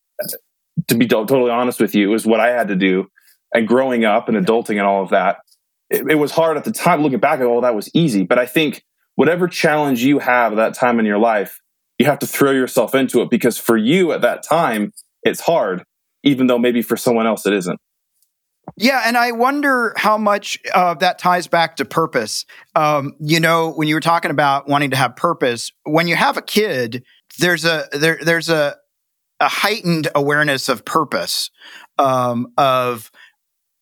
To 0.89 0.97
be 0.97 1.07
totally 1.07 1.51
honest 1.51 1.81
with 1.81 1.95
you, 1.95 2.13
is 2.15 2.27
what 2.27 2.41
I 2.41 2.49
had 2.49 2.69
to 2.69 2.77
do 2.77 3.09
and 3.55 3.69
growing 3.69 4.05
up 4.05 4.29
and 4.29 4.37
adulting 4.37 4.77
and 4.77 4.81
all 4.81 5.03
of 5.03 5.11
that, 5.11 5.39
it, 5.89 6.11
it 6.11 6.17
was 6.17 6.33
hard 6.33 6.57
at 6.57 6.65
the 6.65 6.73
time. 6.73 7.03
Looking 7.03 7.21
back, 7.21 7.41
oh, 7.41 7.61
that 7.61 7.75
was 7.75 7.89
easy. 7.95 8.25
But 8.25 8.39
I 8.39 8.47
think 8.47 8.85
whatever 9.15 9.47
challenge 9.47 10.03
you 10.03 10.19
have 10.19 10.53
at 10.53 10.57
that 10.57 10.75
time 10.75 10.99
in 10.99 11.07
your 11.07 11.19
life, 11.19 11.61
you 11.99 12.07
have 12.07 12.19
to 12.19 12.27
throw 12.27 12.51
yourself 12.51 12.95
into 12.95 13.23
it 13.23 13.31
because 13.31 13.57
for 13.57 13.77
you 13.77 14.13
at 14.13 14.23
that 14.23 14.43
time, 14.43 14.93
it's 15.23 15.41
hard, 15.41 15.85
even 16.25 16.47
though 16.47 16.59
maybe 16.59 16.83
for 16.83 16.97
someone 16.97 17.27
else 17.27 17.47
it 17.47 17.53
isn't. 17.53 17.79
Yeah, 18.77 19.03
and 19.05 19.17
I 19.17 19.33
wonder 19.33 19.93
how 19.97 20.19
much 20.19 20.59
uh, 20.75 20.95
that 20.95 21.19
ties 21.19 21.47
back 21.47 21.77
to 21.77 21.85
purpose. 21.85 22.45
Um, 22.75 23.13
you 23.21 23.39
know, 23.39 23.73
when 23.73 23.89
you 23.89 23.95
were 23.95 24.01
talking 24.01 24.31
about 24.31 24.69
wanting 24.69 24.91
to 24.91 24.97
have 24.97 25.17
purpose, 25.17 25.71
when 25.85 26.09
you 26.09 26.17
have 26.17 26.37
a 26.37 26.43
kid, 26.43 27.05
there's 27.39 27.65
a 27.65 27.87
there 27.93 28.19
there's 28.23 28.49
a 28.49 28.77
a 29.41 29.49
heightened 29.49 30.09
awareness 30.15 30.69
of 30.69 30.85
purpose 30.85 31.51
um, 31.99 32.49
of 32.57 33.11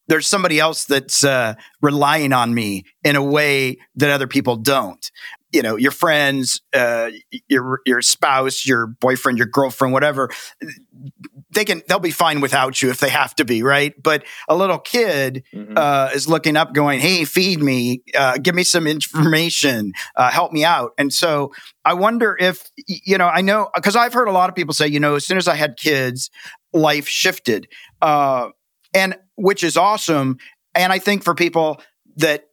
there's 0.08 0.26
somebody 0.26 0.58
else 0.58 0.84
that's 0.84 1.24
uh, 1.24 1.54
relying 1.80 2.32
on 2.32 2.52
me 2.52 2.84
in 3.04 3.16
a 3.16 3.22
way 3.22 3.78
that 3.94 4.10
other 4.10 4.26
people 4.26 4.56
don't. 4.56 5.10
You 5.52 5.62
know, 5.62 5.76
your 5.76 5.90
friends, 5.90 6.60
uh, 6.72 7.10
your 7.48 7.80
your 7.86 8.02
spouse, 8.02 8.66
your 8.66 8.86
boyfriend, 8.86 9.38
your 9.38 9.46
girlfriend, 9.46 9.92
whatever. 9.92 10.30
They 11.50 11.64
can 11.64 11.82
they'll 11.88 11.98
be 11.98 12.10
fine 12.10 12.40
without 12.40 12.80
you 12.80 12.90
if 12.90 12.98
they 12.98 13.10
have 13.10 13.34
to 13.36 13.44
be, 13.44 13.62
right? 13.62 13.94
But 14.02 14.24
a 14.48 14.56
little 14.56 14.78
kid 14.78 15.44
mm-hmm. 15.52 15.74
uh, 15.76 16.10
is 16.14 16.28
looking 16.28 16.56
up, 16.56 16.72
going, 16.72 17.00
"Hey, 17.00 17.24
feed 17.24 17.62
me, 17.62 18.02
uh, 18.16 18.38
give 18.38 18.54
me 18.54 18.64
some 18.64 18.86
information, 18.86 19.92
uh, 20.16 20.30
help 20.30 20.52
me 20.52 20.64
out." 20.64 20.92
And 20.96 21.12
so 21.12 21.52
I 21.84 21.94
wonder 21.94 22.36
if 22.40 22.70
you 22.86 23.18
know, 23.18 23.28
I 23.28 23.42
know 23.42 23.68
because 23.74 23.96
I've 23.96 24.14
heard 24.14 24.28
a 24.28 24.32
lot 24.32 24.48
of 24.48 24.54
people 24.56 24.74
say, 24.74 24.86
you 24.88 25.00
know, 25.00 25.16
as 25.16 25.26
soon 25.26 25.36
as 25.36 25.48
I 25.48 25.54
had 25.54 25.76
kids, 25.76 26.30
life 26.72 27.08
shifted. 27.08 27.68
Uh, 28.00 28.48
and 28.94 29.16
which 29.36 29.64
is 29.64 29.76
awesome. 29.76 30.38
And 30.74 30.92
I 30.92 30.98
think 30.98 31.24
for 31.24 31.34
people 31.34 31.80
that 32.16 32.44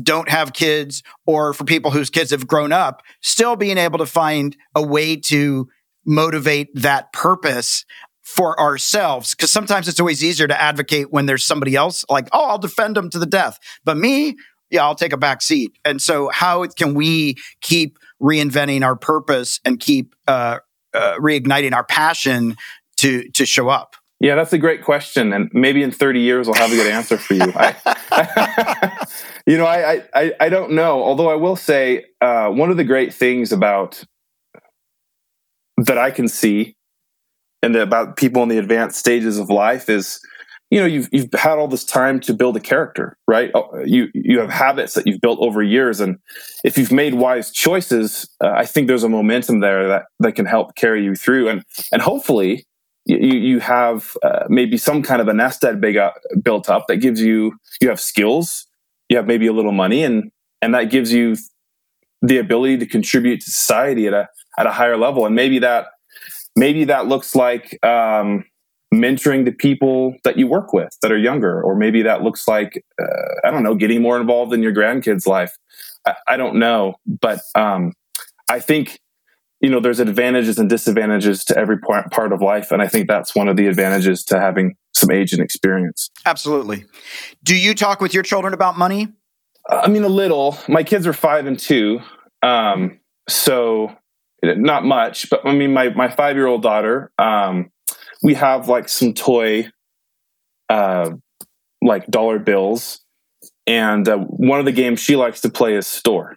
don't 0.00 0.28
have 0.28 0.52
kids 0.52 1.02
or 1.26 1.52
for 1.52 1.64
people 1.64 1.90
whose 1.90 2.10
kids 2.10 2.30
have 2.30 2.46
grown 2.46 2.72
up, 2.72 3.02
still 3.20 3.56
being 3.56 3.78
able 3.78 3.98
to 3.98 4.06
find 4.06 4.56
a 4.74 4.82
way 4.82 5.16
to 5.16 5.68
motivate 6.04 6.68
that 6.74 7.12
purpose 7.12 7.84
for 8.22 8.58
ourselves. 8.58 9.34
Because 9.34 9.50
sometimes 9.50 9.88
it's 9.88 10.00
always 10.00 10.22
easier 10.24 10.46
to 10.46 10.60
advocate 10.60 11.12
when 11.12 11.26
there's 11.26 11.44
somebody 11.44 11.74
else 11.76 12.04
like 12.08 12.28
oh 12.32 12.46
i'll 12.46 12.58
defend 12.58 12.96
them 12.96 13.10
to 13.10 13.18
the 13.18 13.26
death. 13.26 13.58
But 13.84 13.96
me 13.96 14.36
yeah 14.70 14.84
i'll 14.84 14.94
take 14.94 15.12
a 15.12 15.16
back 15.16 15.42
seat. 15.42 15.72
And 15.84 16.00
so 16.00 16.28
how 16.28 16.66
can 16.66 16.94
we 16.94 17.36
keep 17.60 17.98
reinventing 18.20 18.84
our 18.84 18.96
purpose 18.96 19.60
and 19.64 19.78
keep 19.78 20.14
uh, 20.28 20.58
uh, 20.94 21.16
reigniting 21.18 21.74
our 21.74 21.84
passion 21.84 22.56
to 22.98 23.28
to 23.30 23.44
show 23.44 23.68
up? 23.68 23.96
Yeah, 24.20 24.36
that's 24.36 24.52
a 24.52 24.58
great 24.58 24.84
question, 24.84 25.32
and 25.32 25.50
maybe 25.52 25.82
in 25.82 25.90
30 25.90 26.20
years 26.20 26.46
I'll 26.46 26.54
have 26.54 26.72
a 26.72 26.76
good 26.76 26.86
answer 26.86 27.18
for 27.18 27.34
you. 27.34 27.52
I, 27.56 29.06
you 29.46 29.58
know, 29.58 29.66
I, 29.66 30.02
I 30.14 30.32
I 30.40 30.48
don't 30.48 30.72
know. 30.72 31.02
Although 31.02 31.30
I 31.30 31.34
will 31.34 31.56
say 31.56 32.04
uh, 32.20 32.48
one 32.48 32.70
of 32.70 32.76
the 32.76 32.84
great 32.84 33.12
things 33.12 33.52
about 33.52 34.04
that 35.78 35.98
I 35.98 36.10
can 36.10 36.28
see, 36.28 36.76
and 37.62 37.74
about 37.76 38.16
people 38.16 38.42
in 38.42 38.48
the 38.48 38.58
advanced 38.58 38.98
stages 38.98 39.38
of 39.38 39.50
life 39.50 39.88
is, 39.88 40.20
you 40.70 40.80
know, 40.80 40.86
you've 40.86 41.08
you've 41.12 41.32
had 41.34 41.58
all 41.58 41.68
this 41.68 41.84
time 41.84 42.20
to 42.20 42.34
build 42.34 42.56
a 42.56 42.60
character, 42.60 43.16
right? 43.26 43.50
Oh, 43.54 43.82
you 43.84 44.08
you 44.14 44.38
have 44.40 44.50
habits 44.50 44.94
that 44.94 45.06
you've 45.06 45.20
built 45.20 45.38
over 45.40 45.62
years, 45.62 46.00
and 46.00 46.18
if 46.64 46.78
you've 46.78 46.92
made 46.92 47.14
wise 47.14 47.50
choices, 47.50 48.28
uh, 48.42 48.50
I 48.50 48.64
think 48.64 48.86
there's 48.86 49.04
a 49.04 49.08
momentum 49.08 49.60
there 49.60 49.88
that 49.88 50.04
that 50.20 50.32
can 50.32 50.46
help 50.46 50.76
carry 50.76 51.04
you 51.04 51.14
through, 51.14 51.48
and 51.48 51.64
and 51.92 52.00
hopefully 52.00 52.64
you, 53.06 53.16
you 53.16 53.60
have 53.60 54.16
uh, 54.22 54.44
maybe 54.48 54.76
some 54.76 55.02
kind 55.02 55.20
of 55.20 55.28
a 55.28 55.34
nest 55.34 55.64
egg 55.64 55.80
built 56.42 56.70
up 56.70 56.86
that 56.86 56.98
gives 56.98 57.20
you 57.20 57.52
you 57.80 57.88
have 57.88 58.00
skills 58.00 58.66
you 59.12 59.18
have 59.18 59.26
maybe 59.26 59.46
a 59.46 59.52
little 59.52 59.72
money 59.72 60.02
and 60.02 60.32
and 60.62 60.74
that 60.74 60.84
gives 60.84 61.12
you 61.12 61.36
the 62.22 62.38
ability 62.38 62.78
to 62.78 62.86
contribute 62.86 63.40
to 63.42 63.50
society 63.50 64.06
at 64.06 64.14
a 64.14 64.28
at 64.58 64.66
a 64.66 64.72
higher 64.72 64.96
level. 64.96 65.26
And 65.26 65.34
maybe 65.34 65.58
that 65.58 65.88
maybe 66.56 66.84
that 66.84 67.08
looks 67.08 67.34
like 67.34 67.78
um, 67.84 68.44
mentoring 68.94 69.44
the 69.44 69.52
people 69.52 70.14
that 70.24 70.38
you 70.38 70.46
work 70.46 70.72
with 70.72 70.96
that 71.02 71.12
are 71.12 71.18
younger 71.18 71.62
or 71.62 71.76
maybe 71.76 72.02
that 72.02 72.22
looks 72.22 72.46
like 72.46 72.84
uh, 73.00 73.48
i 73.48 73.50
don't 73.50 73.62
know 73.62 73.74
getting 73.74 74.02
more 74.02 74.20
involved 74.20 74.52
in 74.52 74.62
your 74.62 74.72
grandkids 74.72 75.26
life. 75.26 75.56
I, 76.06 76.14
I 76.28 76.36
don't 76.36 76.56
know 76.56 76.96
but 77.06 77.40
um, 77.54 77.94
i 78.50 78.60
think 78.60 79.00
you 79.62 79.70
know 79.70 79.80
there's 79.80 79.98
advantages 79.98 80.58
and 80.58 80.68
disadvantages 80.68 81.42
to 81.46 81.56
every 81.56 81.78
part 81.78 82.32
of 82.34 82.42
life. 82.42 82.70
And 82.70 82.82
i 82.82 82.86
think 82.86 83.08
that's 83.08 83.34
one 83.34 83.48
of 83.48 83.56
the 83.56 83.66
advantages 83.66 84.24
to 84.24 84.38
having 84.38 84.76
some 85.02 85.10
age 85.10 85.32
and 85.32 85.42
experience. 85.42 86.10
Absolutely. 86.24 86.86
Do 87.42 87.56
you 87.56 87.74
talk 87.74 88.00
with 88.00 88.14
your 88.14 88.22
children 88.22 88.54
about 88.54 88.78
money? 88.78 89.08
I 89.68 89.88
mean 89.88 90.02
a 90.02 90.08
little. 90.08 90.56
My 90.68 90.82
kids 90.82 91.06
are 91.06 91.12
five 91.12 91.46
and 91.46 91.58
two. 91.58 92.00
Um, 92.42 92.98
so 93.28 93.94
not 94.44 94.84
much 94.84 95.30
but 95.30 95.46
i 95.46 95.54
mean 95.54 95.72
my, 95.72 95.90
my 95.90 96.08
five 96.08 96.34
year 96.34 96.48
old 96.48 96.62
daughter 96.62 97.12
um, 97.16 97.70
we 98.24 98.34
have 98.34 98.68
like 98.68 98.88
some 98.88 99.14
toy 99.14 99.70
uh, 100.68 101.10
like 101.82 102.06
dollar 102.06 102.38
bills. 102.38 103.00
And 103.66 104.08
uh, 104.08 104.18
one 104.18 104.58
of 104.58 104.64
the 104.64 104.72
games 104.72 105.00
she 105.00 105.16
likes 105.16 105.40
to 105.42 105.50
play 105.50 105.74
is 105.74 105.86
store. 105.86 106.36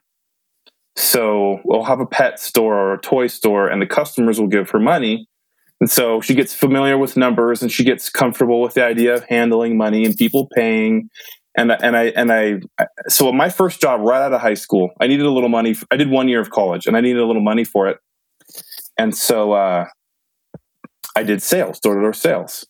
So 0.97 1.61
we'll 1.63 1.83
have 1.83 1.99
a 1.99 2.05
pet 2.05 2.39
store 2.39 2.75
or 2.75 2.93
a 2.93 3.01
toy 3.01 3.27
store, 3.27 3.67
and 3.67 3.81
the 3.81 3.87
customers 3.87 4.39
will 4.39 4.47
give 4.47 4.69
her 4.69 4.79
money. 4.79 5.27
And 5.81 5.89
so 5.89 6.21
she 6.21 6.33
gets 6.33 6.53
familiar 6.53 6.97
with 6.97 7.17
numbers 7.17 7.61
and 7.61 7.71
she 7.71 7.83
gets 7.83 8.09
comfortable 8.09 8.61
with 8.61 8.73
the 8.73 8.83
idea 8.83 9.13
of 9.13 9.23
handling 9.25 9.77
money 9.77 10.05
and 10.05 10.15
people 10.15 10.47
paying. 10.55 11.09
And, 11.57 11.71
and 11.71 11.95
I 11.95 12.05
and 12.07 12.31
I 12.31 12.59
so 13.07 13.31
my 13.31 13.49
first 13.49 13.81
job 13.81 14.01
right 14.01 14.21
out 14.21 14.33
of 14.33 14.41
high 14.41 14.55
school, 14.55 14.91
I 14.99 15.07
needed 15.07 15.25
a 15.25 15.31
little 15.31 15.49
money. 15.49 15.75
I 15.91 15.95
did 15.95 16.09
one 16.09 16.27
year 16.27 16.41
of 16.41 16.49
college 16.49 16.85
and 16.85 16.97
I 16.97 17.01
needed 17.01 17.21
a 17.21 17.25
little 17.25 17.41
money 17.41 17.63
for 17.63 17.87
it. 17.87 17.97
And 18.97 19.15
so 19.15 19.53
uh, 19.53 19.85
I 21.15 21.23
did 21.23 21.41
sales, 21.41 21.79
door 21.79 21.95
to 21.95 22.01
door 22.01 22.13
sales. 22.13 22.65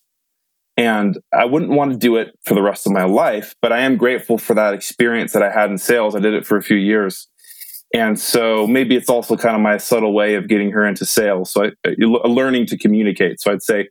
And 0.76 1.18
I 1.32 1.46
wouldn't 1.46 1.70
want 1.70 1.92
to 1.92 1.96
do 1.96 2.16
it 2.16 2.38
for 2.44 2.54
the 2.54 2.62
rest 2.62 2.86
of 2.86 2.92
my 2.92 3.04
life, 3.04 3.54
but 3.62 3.72
I 3.72 3.80
am 3.80 3.96
grateful 3.96 4.36
for 4.36 4.52
that 4.54 4.74
experience 4.74 5.32
that 5.32 5.42
I 5.42 5.50
had 5.50 5.70
in 5.70 5.78
sales. 5.78 6.14
I 6.14 6.20
did 6.20 6.34
it 6.34 6.46
for 6.46 6.58
a 6.58 6.62
few 6.62 6.76
years. 6.76 7.28
And 7.96 8.20
so 8.20 8.66
maybe 8.66 8.94
it's 8.94 9.08
also 9.08 9.38
kind 9.38 9.56
of 9.56 9.62
my 9.62 9.78
subtle 9.78 10.12
way 10.12 10.34
of 10.34 10.48
getting 10.48 10.70
her 10.72 10.86
into 10.86 11.06
sales. 11.06 11.50
So 11.50 11.64
I, 11.64 11.94
learning 11.98 12.66
to 12.66 12.76
communicate. 12.76 13.40
So 13.40 13.50
I'd 13.50 13.62
say, 13.62 13.88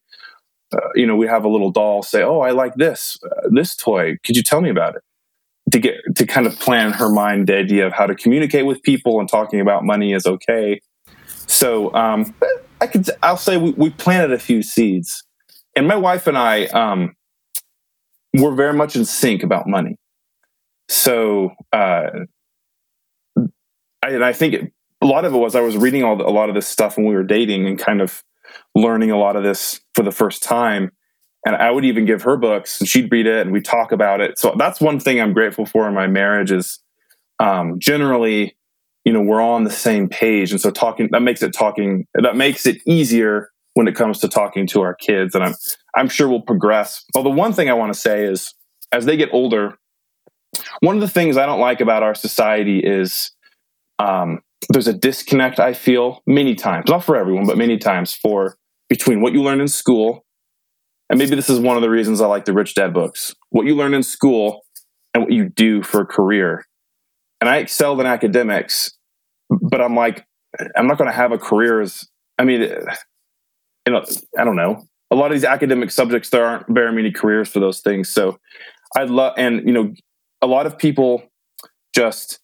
uh, 0.72 0.90
you 0.94 1.08
know, 1.08 1.16
we 1.16 1.26
have 1.26 1.44
a 1.44 1.48
little 1.48 1.72
doll 1.72 2.04
say, 2.04 2.22
"Oh, 2.22 2.42
I 2.42 2.52
like 2.52 2.76
this 2.76 3.18
uh, 3.26 3.50
this 3.50 3.76
toy. 3.76 4.18
Could 4.24 4.38
you 4.38 4.44
tell 4.44 4.62
me 4.62 4.70
about 4.70 4.96
it?" 4.96 5.02
To 5.72 5.80
get 5.80 5.96
to 6.18 6.28
kind 6.28 6.46
of 6.46 6.60
plan 6.60 6.92
her 6.92 7.10
mind 7.10 7.48
the 7.48 7.58
idea 7.58 7.88
of 7.88 7.94
how 7.94 8.06
to 8.06 8.14
communicate 8.14 8.68
with 8.68 8.84
people 8.84 9.20
and 9.20 9.28
talking 9.28 9.60
about 9.60 9.84
money 9.84 10.14
is 10.14 10.28
okay. 10.28 10.82
So 11.48 11.92
um, 11.96 12.36
I 12.82 12.86
could 12.86 13.10
I'll 13.24 13.38
say 13.38 13.58
we, 13.58 13.72
we, 13.72 13.90
planted 13.90 14.34
a 14.34 14.40
few 14.40 14.62
seeds, 14.62 15.24
and 15.76 15.88
my 15.88 15.96
wife 15.96 16.28
and 16.28 16.38
I 16.38 16.66
um, 16.66 17.16
we're 18.36 18.54
very 18.54 18.74
much 18.74 18.96
in 18.96 19.04
sync 19.04 19.42
about 19.42 19.68
money. 19.68 19.98
So 20.90 21.54
uh, 21.74 22.10
I, 24.06 24.10
and 24.10 24.24
I 24.24 24.34
think 24.34 24.54
it, 24.54 24.74
a 25.02 25.06
lot 25.06 25.26
of 25.26 25.34
it 25.34 25.38
was 25.38 25.56
I 25.56 25.62
was 25.62 25.78
reading 25.78 26.04
all 26.04 26.16
the, 26.16 26.26
a 26.26 26.30
lot 26.30 26.50
of 26.50 26.56
this 26.56 26.68
stuff 26.68 26.98
when 26.98 27.06
we 27.06 27.16
were 27.16 27.24
dating 27.24 27.68
and 27.68 27.78
kind 27.78 28.02
of 28.02 28.24
learning 28.74 29.12
a 29.12 29.18
lot 29.18 29.36
of 29.36 29.44
this 29.44 29.82
for 29.94 30.04
the 30.04 30.12
first 30.12 30.44
time. 30.44 30.92
And 31.46 31.56
I 31.56 31.70
would 31.70 31.86
even 31.86 32.06
give 32.06 32.24
her 32.24 32.38
books 32.38 32.80
and 32.80 32.88
she'd 32.88 33.12
read 33.12 33.28
it 33.28 33.42
and 33.42 33.52
we 33.52 33.62
talk 33.62 33.92
about 33.92 34.22
it. 34.22 34.40
So 34.40 34.56
that's 34.58 34.80
one 34.82 35.00
thing 35.00 35.22
I'm 35.22 35.34
grateful 35.34 35.66
for 35.66 35.88
in 35.88 35.94
my 35.94 36.08
marriage 36.08 36.52
is 36.52 36.80
um, 37.40 37.80
generally, 37.80 38.56
you 39.04 39.14
know, 39.14 39.22
we're 39.22 39.42
on 39.42 39.64
the 39.64 39.70
same 39.72 40.10
page. 40.10 40.52
And 40.52 40.60
so 40.60 40.72
talking, 40.72 41.10
that 41.12 41.22
makes 41.22 41.44
it 41.44 41.54
talking, 41.54 42.08
that 42.16 42.36
makes 42.36 42.66
it 42.66 42.82
easier 42.88 43.52
when 43.76 43.88
it 43.88 43.96
comes 43.96 44.20
to 44.20 44.28
talking 44.28 44.66
to 44.68 44.82
our 44.82 44.96
kids. 44.96 45.36
And 45.36 45.44
I'm, 45.44 45.54
I'm 45.96 46.10
sure 46.10 46.28
we'll 46.28 46.42
progress. 46.42 47.04
Well, 47.14 47.24
the 47.24 47.30
one 47.30 47.54
thing 47.54 47.70
I 47.70 47.74
want 47.74 47.94
to 47.94 48.00
say 48.00 48.24
is 48.24 48.54
as 48.92 49.06
they 49.06 49.18
get 49.18 49.30
older, 49.32 49.78
one 50.80 50.96
of 50.96 51.02
the 51.02 51.08
things 51.08 51.38
I 51.38 51.46
don't 51.46 51.60
like 51.60 51.82
about 51.82 52.02
our 52.02 52.16
society 52.16 52.80
is 52.80 53.32
um, 54.00 54.42
there's 54.70 54.88
a 54.88 54.94
disconnect 54.94 55.60
I 55.60 55.74
feel 55.74 56.22
many 56.26 56.56
times, 56.56 56.90
not 56.90 57.04
for 57.04 57.16
everyone, 57.16 57.46
but 57.46 57.58
many 57.58 57.78
times 57.78 58.14
for 58.14 58.58
between 58.90 59.22
what 59.22 59.34
you 59.34 59.42
learn 59.42 59.62
in 59.62 59.68
school, 59.68 60.26
and 61.10 61.20
maybe 61.20 61.36
this 61.36 61.50
is 61.50 61.60
one 61.60 61.76
of 61.76 61.82
the 61.82 61.90
reasons 61.90 62.22
I 62.22 62.28
like 62.28 62.46
the 62.46 62.54
Rich 62.54 62.76
Dad 62.76 62.94
books, 62.94 63.36
what 63.50 63.66
you 63.66 63.76
learn 63.76 63.94
in 63.94 64.04
school 64.04 64.62
and 65.14 65.24
what 65.24 65.32
you 65.32 65.50
do 65.50 65.84
for 65.84 66.02
a 66.02 66.06
career. 66.06 66.66
And 67.40 67.50
I 67.50 67.58
excelled 67.58 68.00
in 68.00 68.06
academics, 68.06 68.92
but 69.50 69.82
I'm 69.82 69.96
like, 69.96 70.26
I'm 70.76 70.88
not 70.88 70.98
going 70.98 71.10
to 71.10 71.16
have 71.16 71.32
a 71.32 71.38
career 71.38 71.82
as, 71.82 72.08
I 72.40 72.44
mean, 72.44 72.62
you 72.62 73.94
know, 73.94 74.04
I 74.38 74.44
don't 74.44 74.56
know. 74.56 74.84
A 75.12 75.16
lot 75.16 75.28
of 75.28 75.34
these 75.34 75.44
academic 75.44 75.92
subjects, 75.92 76.30
there 76.30 76.46
aren't 76.46 76.66
very 76.70 76.92
many 76.92 77.12
careers 77.12 77.50
for 77.50 77.60
those 77.60 77.82
things. 77.82 78.10
So 78.10 78.40
I'd 78.96 79.10
love, 79.10 79.34
and, 79.38 79.66
you 79.68 79.74
know, 79.74 79.94
a 80.42 80.48
lot 80.48 80.66
of 80.66 80.78
people 80.78 81.24
just 81.94 82.40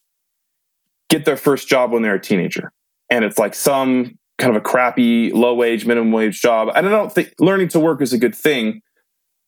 get 1.12 1.26
their 1.26 1.38
first 1.38 1.68
job 1.68 1.92
when 1.92 2.02
they're 2.02 2.16
a 2.16 2.22
teenager. 2.22 2.72
And 3.10 3.24
it's 3.24 3.38
like 3.38 3.54
some 3.54 4.18
kind 4.40 4.56
of 4.56 4.56
a 4.56 4.62
crappy 4.62 5.32
low 5.32 5.54
wage, 5.54 5.86
minimum 5.86 6.12
wage 6.12 6.42
job. 6.42 6.70
And 6.74 6.88
I 6.88 6.90
don't 6.90 7.12
think 7.12 7.34
learning 7.40 7.68
to 7.70 7.80
work 7.80 8.02
is 8.02 8.14
a 8.14 8.18
good 8.18 8.34
thing. 8.34 8.82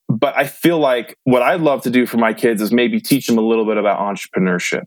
But 0.09 0.37
I 0.37 0.45
feel 0.45 0.77
like 0.77 1.17
what 1.23 1.41
I'd 1.41 1.61
love 1.61 1.81
to 1.83 1.89
do 1.89 2.05
for 2.05 2.17
my 2.17 2.33
kids 2.33 2.61
is 2.61 2.71
maybe 2.71 2.99
teach 2.99 3.25
them 3.25 3.37
a 3.37 3.41
little 3.41 3.65
bit 3.65 3.77
about 3.77 3.99
entrepreneurship. 3.99 4.83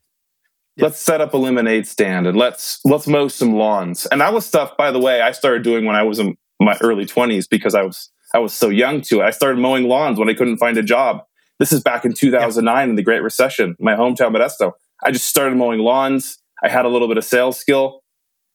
Let's 0.78 0.98
set 0.98 1.22
up 1.22 1.32
a 1.32 1.38
lemonade 1.38 1.88
stand 1.88 2.26
and 2.26 2.36
let's 2.36 2.80
let's 2.84 3.06
mow 3.06 3.28
some 3.28 3.54
lawns. 3.54 4.04
And 4.06 4.20
that 4.20 4.34
was 4.34 4.44
stuff, 4.44 4.76
by 4.76 4.92
the 4.92 5.00
way, 5.00 5.22
I 5.22 5.32
started 5.32 5.62
doing 5.62 5.86
when 5.86 5.96
I 5.96 6.02
was 6.02 6.18
in 6.18 6.36
my 6.60 6.76
early 6.82 7.06
20s 7.06 7.48
because 7.48 7.74
I 7.74 7.80
was 7.80 8.10
I 8.34 8.40
was 8.40 8.52
so 8.52 8.68
young 8.68 9.00
to 9.02 9.20
it. 9.20 9.24
I 9.24 9.30
started 9.30 9.58
mowing 9.58 9.84
lawns 9.84 10.18
when 10.18 10.28
I 10.28 10.34
couldn't 10.34 10.58
find 10.58 10.76
a 10.76 10.82
job. 10.82 11.22
This 11.58 11.72
is 11.72 11.82
back 11.82 12.04
in 12.04 12.12
2009 12.12 12.76
yeah. 12.76 12.90
in 12.90 12.96
the 12.96 13.02
Great 13.02 13.22
Recession, 13.22 13.74
my 13.80 13.94
hometown 13.94 14.36
Modesto. 14.36 14.72
I 15.02 15.10
just 15.10 15.26
started 15.26 15.56
mowing 15.56 15.80
lawns 15.80 16.38
I 16.62 16.68
had 16.68 16.84
a 16.84 16.88
little 16.88 17.08
bit 17.08 17.18
of 17.18 17.24
sales 17.24 17.58
skill, 17.58 18.02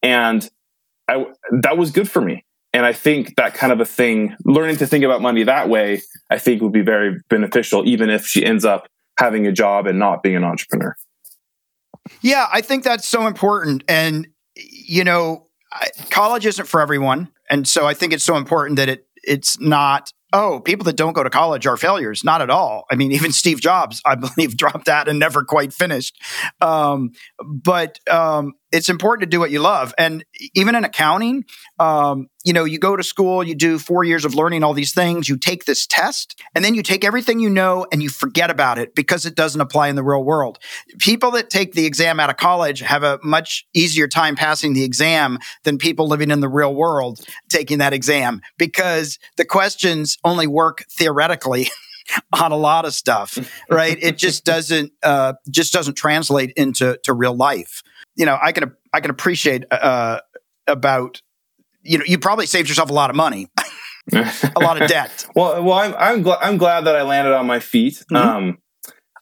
and 0.02 0.48
I 1.08 1.26
that 1.62 1.76
was 1.76 1.90
good 1.90 2.10
for 2.10 2.20
me. 2.20 2.44
And 2.74 2.86
I 2.86 2.92
think 2.94 3.36
that 3.36 3.52
kind 3.54 3.72
of 3.72 3.80
a 3.80 3.84
thing, 3.84 4.34
learning 4.44 4.76
to 4.78 4.86
think 4.86 5.04
about 5.04 5.20
money 5.20 5.42
that 5.42 5.68
way, 5.68 6.00
I 6.30 6.38
think 6.38 6.62
would 6.62 6.72
be 6.72 6.80
very 6.80 7.20
beneficial, 7.28 7.86
even 7.86 8.08
if 8.08 8.26
she 8.26 8.44
ends 8.44 8.64
up 8.64 8.88
having 9.18 9.46
a 9.46 9.52
job 9.52 9.86
and 9.86 9.98
not 9.98 10.22
being 10.22 10.36
an 10.36 10.44
entrepreneur. 10.44 10.96
Yeah, 12.22 12.46
I 12.50 12.62
think 12.62 12.82
that's 12.82 13.06
so 13.06 13.26
important. 13.26 13.84
And, 13.88 14.28
you 14.56 15.04
know, 15.04 15.46
college 16.10 16.46
isn't 16.46 16.66
for 16.66 16.80
everyone. 16.80 17.28
And 17.50 17.68
so 17.68 17.86
I 17.86 17.92
think 17.92 18.14
it's 18.14 18.24
so 18.24 18.36
important 18.36 18.76
that 18.76 18.88
it 18.88 19.06
it's 19.22 19.60
not 19.60 20.12
oh, 20.32 20.60
people 20.60 20.84
that 20.84 20.96
don't 20.96 21.12
go 21.12 21.22
to 21.22 21.30
college 21.30 21.66
are 21.66 21.76
failures. 21.76 22.24
Not 22.24 22.42
at 22.42 22.50
all. 22.50 22.84
I 22.90 22.96
mean, 22.96 23.12
even 23.22 23.32
Steve 23.32 23.60
Jobs, 23.60 24.00
I 24.04 24.14
believe, 24.14 24.56
dropped 24.56 24.88
out 24.88 25.08
and 25.08 25.18
never 25.18 25.44
quite 25.44 25.72
finished. 25.72 26.20
Um, 26.60 27.12
but 27.44 27.98
um, 28.10 28.54
it's 28.72 28.88
important 28.88 29.20
to 29.20 29.26
do 29.26 29.38
what 29.38 29.50
you 29.50 29.60
love. 29.60 29.94
And 29.98 30.24
even 30.54 30.74
in 30.74 30.84
accounting, 30.84 31.44
um, 31.78 32.28
you 32.44 32.52
know, 32.52 32.64
you 32.64 32.78
go 32.78 32.96
to 32.96 33.02
school, 33.02 33.44
you 33.44 33.54
do 33.54 33.78
four 33.78 34.02
years 34.02 34.24
of 34.24 34.34
learning 34.34 34.64
all 34.64 34.72
these 34.72 34.92
things, 34.92 35.28
you 35.28 35.36
take 35.36 35.66
this 35.66 35.86
test, 35.86 36.40
and 36.54 36.64
then 36.64 36.74
you 36.74 36.82
take 36.82 37.04
everything 37.04 37.38
you 37.38 37.50
know 37.50 37.86
and 37.92 38.02
you 38.02 38.08
forget 38.08 38.50
about 38.50 38.78
it 38.78 38.94
because 38.94 39.26
it 39.26 39.34
doesn't 39.36 39.60
apply 39.60 39.88
in 39.88 39.96
the 39.96 40.02
real 40.02 40.24
world. 40.24 40.58
People 40.98 41.30
that 41.32 41.50
take 41.50 41.74
the 41.74 41.84
exam 41.84 42.18
out 42.18 42.30
of 42.30 42.38
college 42.38 42.80
have 42.80 43.02
a 43.02 43.18
much 43.22 43.66
easier 43.74 44.08
time 44.08 44.34
passing 44.34 44.72
the 44.72 44.84
exam 44.84 45.38
than 45.64 45.78
people 45.78 46.08
living 46.08 46.30
in 46.30 46.40
the 46.40 46.48
real 46.48 46.74
world 46.74 47.20
taking 47.48 47.78
that 47.78 47.92
exam 47.92 48.40
because 48.58 49.18
the 49.36 49.44
questions 49.44 50.16
only 50.24 50.46
work 50.46 50.84
theoretically. 50.90 51.68
on 52.42 52.50
a 52.50 52.56
lot 52.56 52.84
of 52.84 52.92
stuff, 52.92 53.38
right? 53.70 53.96
it 54.02 54.18
just 54.18 54.44
doesn't 54.52 54.92
uh, 55.04 55.34
just 55.48 55.72
doesn't 55.72 55.94
translate 55.94 56.52
into 56.56 56.98
to 57.04 57.12
real 57.12 57.34
life 57.34 57.80
you 58.16 58.26
know, 58.26 58.38
I 58.40 58.52
can 58.52 58.74
I 58.92 59.00
can 59.00 59.10
appreciate 59.10 59.64
uh, 59.70 60.20
about 60.66 61.20
you 61.82 61.98
know 61.98 62.04
you 62.06 62.18
probably 62.18 62.46
saved 62.46 62.68
yourself 62.68 62.90
a 62.90 62.94
lot 62.94 63.10
of 63.10 63.16
money, 63.16 63.48
a 64.12 64.60
lot 64.60 64.80
of 64.80 64.88
debt. 64.88 65.26
well, 65.34 65.62
well, 65.62 65.78
I'm 65.78 65.94
I'm, 65.94 66.24
gl- 66.24 66.38
I'm 66.40 66.56
glad 66.56 66.82
that 66.82 66.96
I 66.96 67.02
landed 67.02 67.34
on 67.34 67.46
my 67.46 67.60
feet. 67.60 68.04
Mm-hmm. 68.10 68.16
Um, 68.16 68.58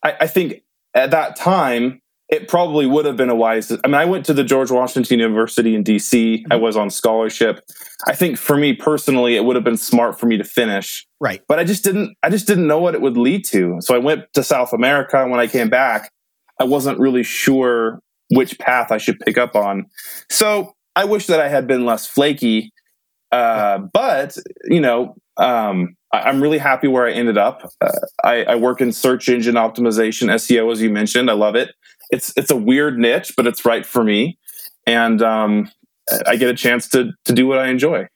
I, 0.03 0.17
I 0.21 0.27
think 0.27 0.63
at 0.95 1.11
that 1.13 1.37
time 1.37 2.01
it 2.29 2.47
probably 2.47 2.87
would 2.87 3.07
have 3.07 3.17
been 3.17 3.29
a 3.29 3.35
wise. 3.35 3.73
I 3.73 3.87
mean, 3.87 3.95
I 3.95 4.05
went 4.05 4.25
to 4.27 4.33
the 4.33 4.45
George 4.45 4.71
Washington 4.71 5.19
University 5.19 5.75
in 5.75 5.83
DC. 5.83 6.41
Mm-hmm. 6.43 6.53
I 6.53 6.57
was 6.57 6.77
on 6.77 6.89
scholarship. 6.89 7.61
I 8.07 8.15
think 8.15 8.39
for 8.39 8.57
me 8.57 8.73
personally, 8.73 9.37
it 9.37 9.45
would 9.45 9.57
have 9.57 9.65
been 9.65 9.77
smart 9.77 10.19
for 10.19 10.27
me 10.27 10.37
to 10.37 10.45
finish. 10.45 11.07
Right. 11.21 11.43
But 11.49 11.59
I 11.59 11.65
just 11.65 11.85
didn't. 11.85 12.17
I 12.23 12.31
just 12.31 12.47
didn't 12.47 12.67
know 12.67 12.81
what 12.81 12.95
it 12.95 13.01
would 13.01 13.17
lead 13.17 13.45
to. 13.47 13.79
So 13.81 13.95
I 13.95 13.99
went 13.99 14.33
to 14.35 14.43
South 14.43 14.73
America. 14.73 15.27
When 15.27 15.41
I 15.41 15.47
came 15.47 15.69
back, 15.69 16.11
I 16.59 16.65
wasn't 16.65 16.99
really 16.99 17.23
sure 17.23 18.01
which 18.31 18.59
path 18.59 18.91
I 18.91 18.99
should 18.99 19.19
pick 19.21 19.39
up 19.39 19.55
on. 19.55 19.87
So 20.29 20.75
I 20.97 21.05
wish 21.05 21.27
that 21.27 21.41
I 21.41 21.49
had 21.49 21.67
been 21.67 21.85
less 21.85 22.07
flaky. 22.07 22.73
Uh, 23.33 23.79
but 23.93 24.37
you 24.65 24.81
know, 24.81 25.15
um, 25.37 25.97
I, 26.13 26.29
am 26.29 26.43
really 26.43 26.59
happy 26.59 26.89
where 26.89 27.07
I 27.07 27.13
ended 27.13 27.39
up. 27.39 27.71
Uh, 27.81 27.91
I, 28.25 28.45
I, 28.45 28.55
work 28.57 28.81
in 28.81 28.93
search 28.93 29.29
engine 29.29 29.55
optimization, 29.55 30.29
SEO, 30.29 30.73
as 30.73 30.83
you 30.83 30.91
mentioned. 30.91 31.31
I 31.31 31.35
love 31.35 31.55
it. 31.55 31.73
It's 32.11 32.33
it's 32.37 32.51
a 32.51 32.57
weird 32.57 32.99
niche, 32.99 33.35
but 33.37 33.47
it's 33.47 33.65
right 33.65 33.87
for 33.87 34.03
me, 34.03 34.37
and 34.85 35.23
um, 35.23 35.71
I 36.27 36.35
get 36.37 36.51
a 36.51 36.55
chance 36.55 36.89
to 36.89 37.13
to 37.27 37.33
do 37.33 37.47
what 37.47 37.59
I 37.59 37.69
enjoy. 37.69 38.09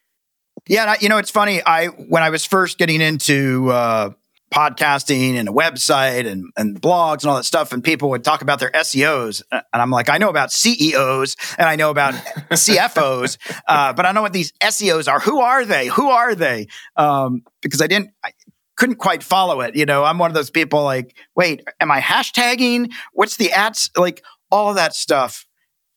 Yeah, 0.66 0.96
you 1.00 1.08
know, 1.08 1.18
it's 1.18 1.30
funny. 1.30 1.62
I 1.64 1.86
when 1.86 2.24
I 2.24 2.30
was 2.30 2.44
first 2.44 2.76
getting 2.76 3.00
into 3.00 3.70
uh, 3.70 4.10
podcasting 4.52 5.34
and 5.34 5.48
a 5.48 5.52
website 5.52 6.26
and, 6.26 6.52
and 6.56 6.80
blogs 6.80 7.22
and 7.22 7.30
all 7.30 7.36
that 7.36 7.44
stuff. 7.44 7.72
And 7.72 7.82
people 7.82 8.10
would 8.10 8.24
talk 8.24 8.42
about 8.42 8.60
their 8.60 8.70
SEOs. 8.70 9.42
And 9.50 9.62
I'm 9.72 9.90
like, 9.90 10.08
I 10.08 10.18
know 10.18 10.28
about 10.28 10.52
CEOs 10.52 11.36
and 11.58 11.68
I 11.68 11.76
know 11.76 11.90
about 11.90 12.14
CFOs, 12.50 13.38
uh, 13.66 13.92
but 13.92 14.06
I 14.06 14.12
know 14.12 14.22
what 14.22 14.32
these 14.32 14.52
SEOs 14.62 15.10
are. 15.10 15.20
Who 15.20 15.40
are 15.40 15.64
they? 15.64 15.86
Who 15.88 16.08
are 16.08 16.34
they? 16.34 16.68
Um, 16.96 17.42
because 17.62 17.80
I 17.80 17.86
didn't, 17.86 18.10
I 18.24 18.32
couldn't 18.76 18.96
quite 18.96 19.22
follow 19.22 19.60
it. 19.60 19.76
You 19.76 19.86
know, 19.86 20.04
I'm 20.04 20.18
one 20.18 20.30
of 20.30 20.34
those 20.34 20.50
people 20.50 20.82
like, 20.82 21.16
wait, 21.34 21.66
am 21.80 21.90
I 21.90 22.00
hashtagging? 22.00 22.92
What's 23.12 23.36
the 23.36 23.52
ads? 23.52 23.90
Like 23.96 24.22
all 24.50 24.74
that 24.74 24.94
stuff. 24.94 25.46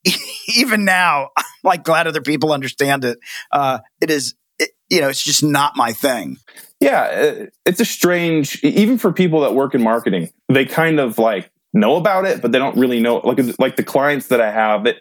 Even 0.56 0.86
now, 0.86 1.30
I'm 1.38 1.46
like 1.64 1.84
glad 1.84 2.08
other 2.08 2.22
people 2.22 2.52
understand 2.52 3.06
it. 3.06 3.20
Uh, 3.52 3.80
it 4.02 4.10
is, 4.10 4.36
it, 4.60 4.72
you 4.90 5.02
know, 5.02 5.10
it's 5.10 5.24
just 5.24 5.44
not 5.44 5.76
my 5.76 5.94
thing. 5.94 6.38
Yeah, 6.80 7.02
uh, 7.02 7.46
it's 7.66 7.80
a 7.80 7.86
strange, 7.86 8.64
even 8.64 8.98
for 8.98 9.12
people 9.12 9.42
that 9.42 9.56
work 9.56 9.74
in 9.74 9.82
marketing, 9.82 10.30
they 10.48 10.66
kind 10.66 11.00
of 11.00 11.18
like 11.18 11.50
know 11.74 11.96
about 11.96 12.26
it, 12.26 12.42
but 12.42 12.52
they 12.52 12.60
don't 12.60 12.78
really 12.78 13.00
know. 13.00 13.18
Like 13.18 13.40
like 13.60 13.76
the 13.76 13.84
clients 13.84 14.28
that 14.28 14.42
I 14.42 14.52
have, 14.52 14.84
that 14.84 14.98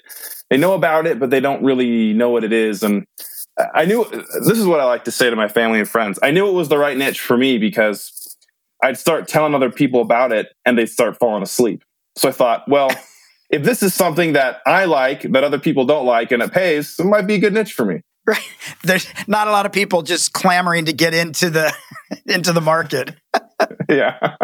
they 0.49 0.57
know 0.57 0.75
about 0.75 1.07
it, 1.07 1.19
but 1.19 1.31
they 1.31 1.41
don't 1.41 1.63
really 1.63 2.15
know 2.15 2.31
what 2.31 2.45
it 2.45 2.53
is. 2.53 2.83
And 2.83 3.07
I 3.75 3.85
knew 3.85 4.05
this 4.47 4.59
is 4.59 4.67
what 4.67 4.81
I 4.81 4.85
like 4.85 5.05
to 5.05 5.11
say 5.11 5.29
to 5.29 5.37
my 5.37 5.49
family 5.49 5.79
and 5.79 5.89
friends. 5.89 6.19
I 6.23 6.31
knew 6.31 6.49
it 6.49 6.53
was 6.53 6.69
the 6.69 6.79
right 6.79 6.97
niche 6.97 7.21
for 7.21 7.37
me 7.37 7.59
because 7.59 8.37
I'd 8.83 8.99
start 8.99 9.29
telling 9.29 9.55
other 9.55 9.71
people 9.71 10.01
about 10.01 10.33
it, 10.33 10.49
and 10.65 10.79
they'd 10.79 10.89
start 10.89 11.19
falling 11.19 11.43
asleep. 11.43 11.85
So 12.17 12.29
I 12.29 12.33
thought, 12.33 12.69
well. 12.69 12.91
if 13.51 13.63
this 13.63 13.83
is 13.83 13.95
something 13.95 14.33
that 14.33 14.61
I 14.67 14.87
like 14.87 15.23
that 15.23 15.45
other 15.45 15.59
people 15.59 15.85
don't 15.85 16.07
like 16.07 16.33
and 16.33 16.43
it 16.43 16.53
pays, 16.53 16.99
it 16.99 17.05
might 17.05 17.27
be 17.29 17.35
a 17.35 17.39
good 17.39 17.55
niche 17.55 17.73
for 17.73 17.85
me. 17.85 18.03
Right. 18.29 18.43
There's 18.83 19.07
not 19.29 19.47
a 19.47 19.53
lot 19.53 19.67
of 19.67 19.73
people 19.73 20.03
just 20.03 20.33
clamoring 20.33 20.87
to 20.87 20.93
get 20.93 21.15
into 21.15 21.49
the 21.49 21.73
into 22.27 22.53
the 22.53 22.61
market. 22.61 23.15
yeah. 23.89 24.37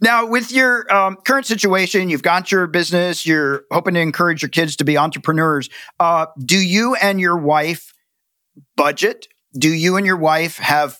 now, 0.00 0.26
with 0.26 0.50
your 0.50 0.92
um, 0.92 1.16
current 1.24 1.46
situation, 1.46 2.10
you've 2.10 2.24
got 2.24 2.50
your 2.50 2.66
business. 2.66 3.24
You're 3.24 3.62
hoping 3.70 3.94
to 3.94 4.00
encourage 4.00 4.42
your 4.42 4.48
kids 4.48 4.74
to 4.76 4.84
be 4.84 4.98
entrepreneurs. 4.98 5.68
Uh, 6.00 6.26
do 6.44 6.58
you 6.58 6.96
and 6.96 7.20
your 7.20 7.36
wife 7.36 7.94
budget? 8.76 9.28
Do 9.56 9.72
you 9.72 9.96
and 9.96 10.04
your 10.04 10.16
wife 10.16 10.58
have 10.58 10.98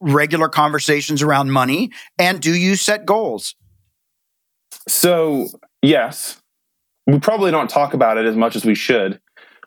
regular 0.00 0.48
conversations 0.48 1.22
around 1.22 1.52
money? 1.52 1.92
And 2.18 2.40
do 2.40 2.52
you 2.52 2.74
set 2.74 3.06
goals? 3.06 3.54
So, 4.88 5.48
yes. 5.82 6.40
We 7.06 7.20
probably 7.20 7.50
don't 7.50 7.70
talk 7.70 7.94
about 7.94 8.18
it 8.18 8.26
as 8.26 8.36
much 8.36 8.56
as 8.56 8.64
we 8.64 8.74
should. 8.74 9.20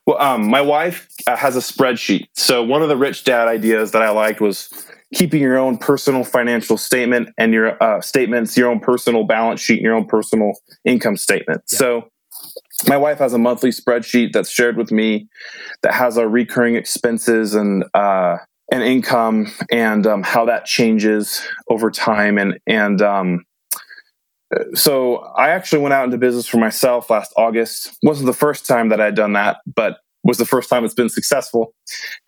Well, 0.08 0.20
um, 0.22 0.48
my 0.48 0.62
wife 0.62 1.10
uh, 1.28 1.36
has 1.36 1.58
a 1.58 1.60
spreadsheet. 1.60 2.30
So 2.34 2.64
one 2.64 2.82
of 2.82 2.88
the 2.88 2.96
rich 2.96 3.26
dad 3.26 3.50
ideas 3.50 3.92
that 3.92 4.02
I 4.02 4.10
liked 4.10 4.40
was 4.40 4.70
keeping 5.14 5.42
your 5.42 5.58
own 5.58 5.78
personal 5.78 6.24
financial 6.24 6.78
statement 6.78 7.30
and 7.38 7.54
your 7.54 7.82
uh, 7.84 8.00
statements, 8.00 8.58
your 8.58 8.70
own 8.70 8.80
personal 8.80 9.26
balance 9.26 9.60
sheet, 9.60 9.80
and 9.80 9.84
your 9.84 9.96
own 9.96 10.06
personal 10.06 10.54
income 10.86 11.18
statement. 11.18 11.62
Yeah. 11.74 11.78
So 11.78 12.10
my 12.88 12.96
wife 12.96 13.18
has 13.20 13.34
a 13.34 13.38
monthly 13.38 13.72
spreadsheet 13.72 14.32
that's 14.32 14.50
shared 14.50 14.78
with 14.78 14.92
me 14.92 15.28
that 15.82 15.94
has 15.94 16.18
our 16.18 16.28
recurring 16.28 16.76
expenses 16.76 17.54
and 17.54 17.84
uh, 17.94 18.38
and 18.72 18.84
income 18.84 19.52
and 19.72 20.08
um, 20.08 20.24
how 20.24 20.46
that 20.46 20.66
changes 20.66 21.46
over 21.70 21.92
time 21.92 22.38
and 22.38 22.58
and 22.66 23.02
um, 23.02 23.44
so 24.74 25.18
I 25.18 25.50
actually 25.50 25.82
went 25.82 25.94
out 25.94 26.06
into 26.06 26.18
business 26.18 26.48
for 26.48 26.58
myself 26.58 27.10
last 27.10 27.34
August. 27.36 27.98
wasn't 28.04 28.28
the 28.28 28.34
first 28.34 28.66
time 28.66 28.90
that 28.90 29.02
I'd 29.02 29.16
done 29.16 29.34
that, 29.34 29.58
but 29.66 30.00
was 30.24 30.38
the 30.38 30.46
first 30.46 30.70
time 30.70 30.84
it's 30.86 30.94
been 30.94 31.10
successful. 31.10 31.74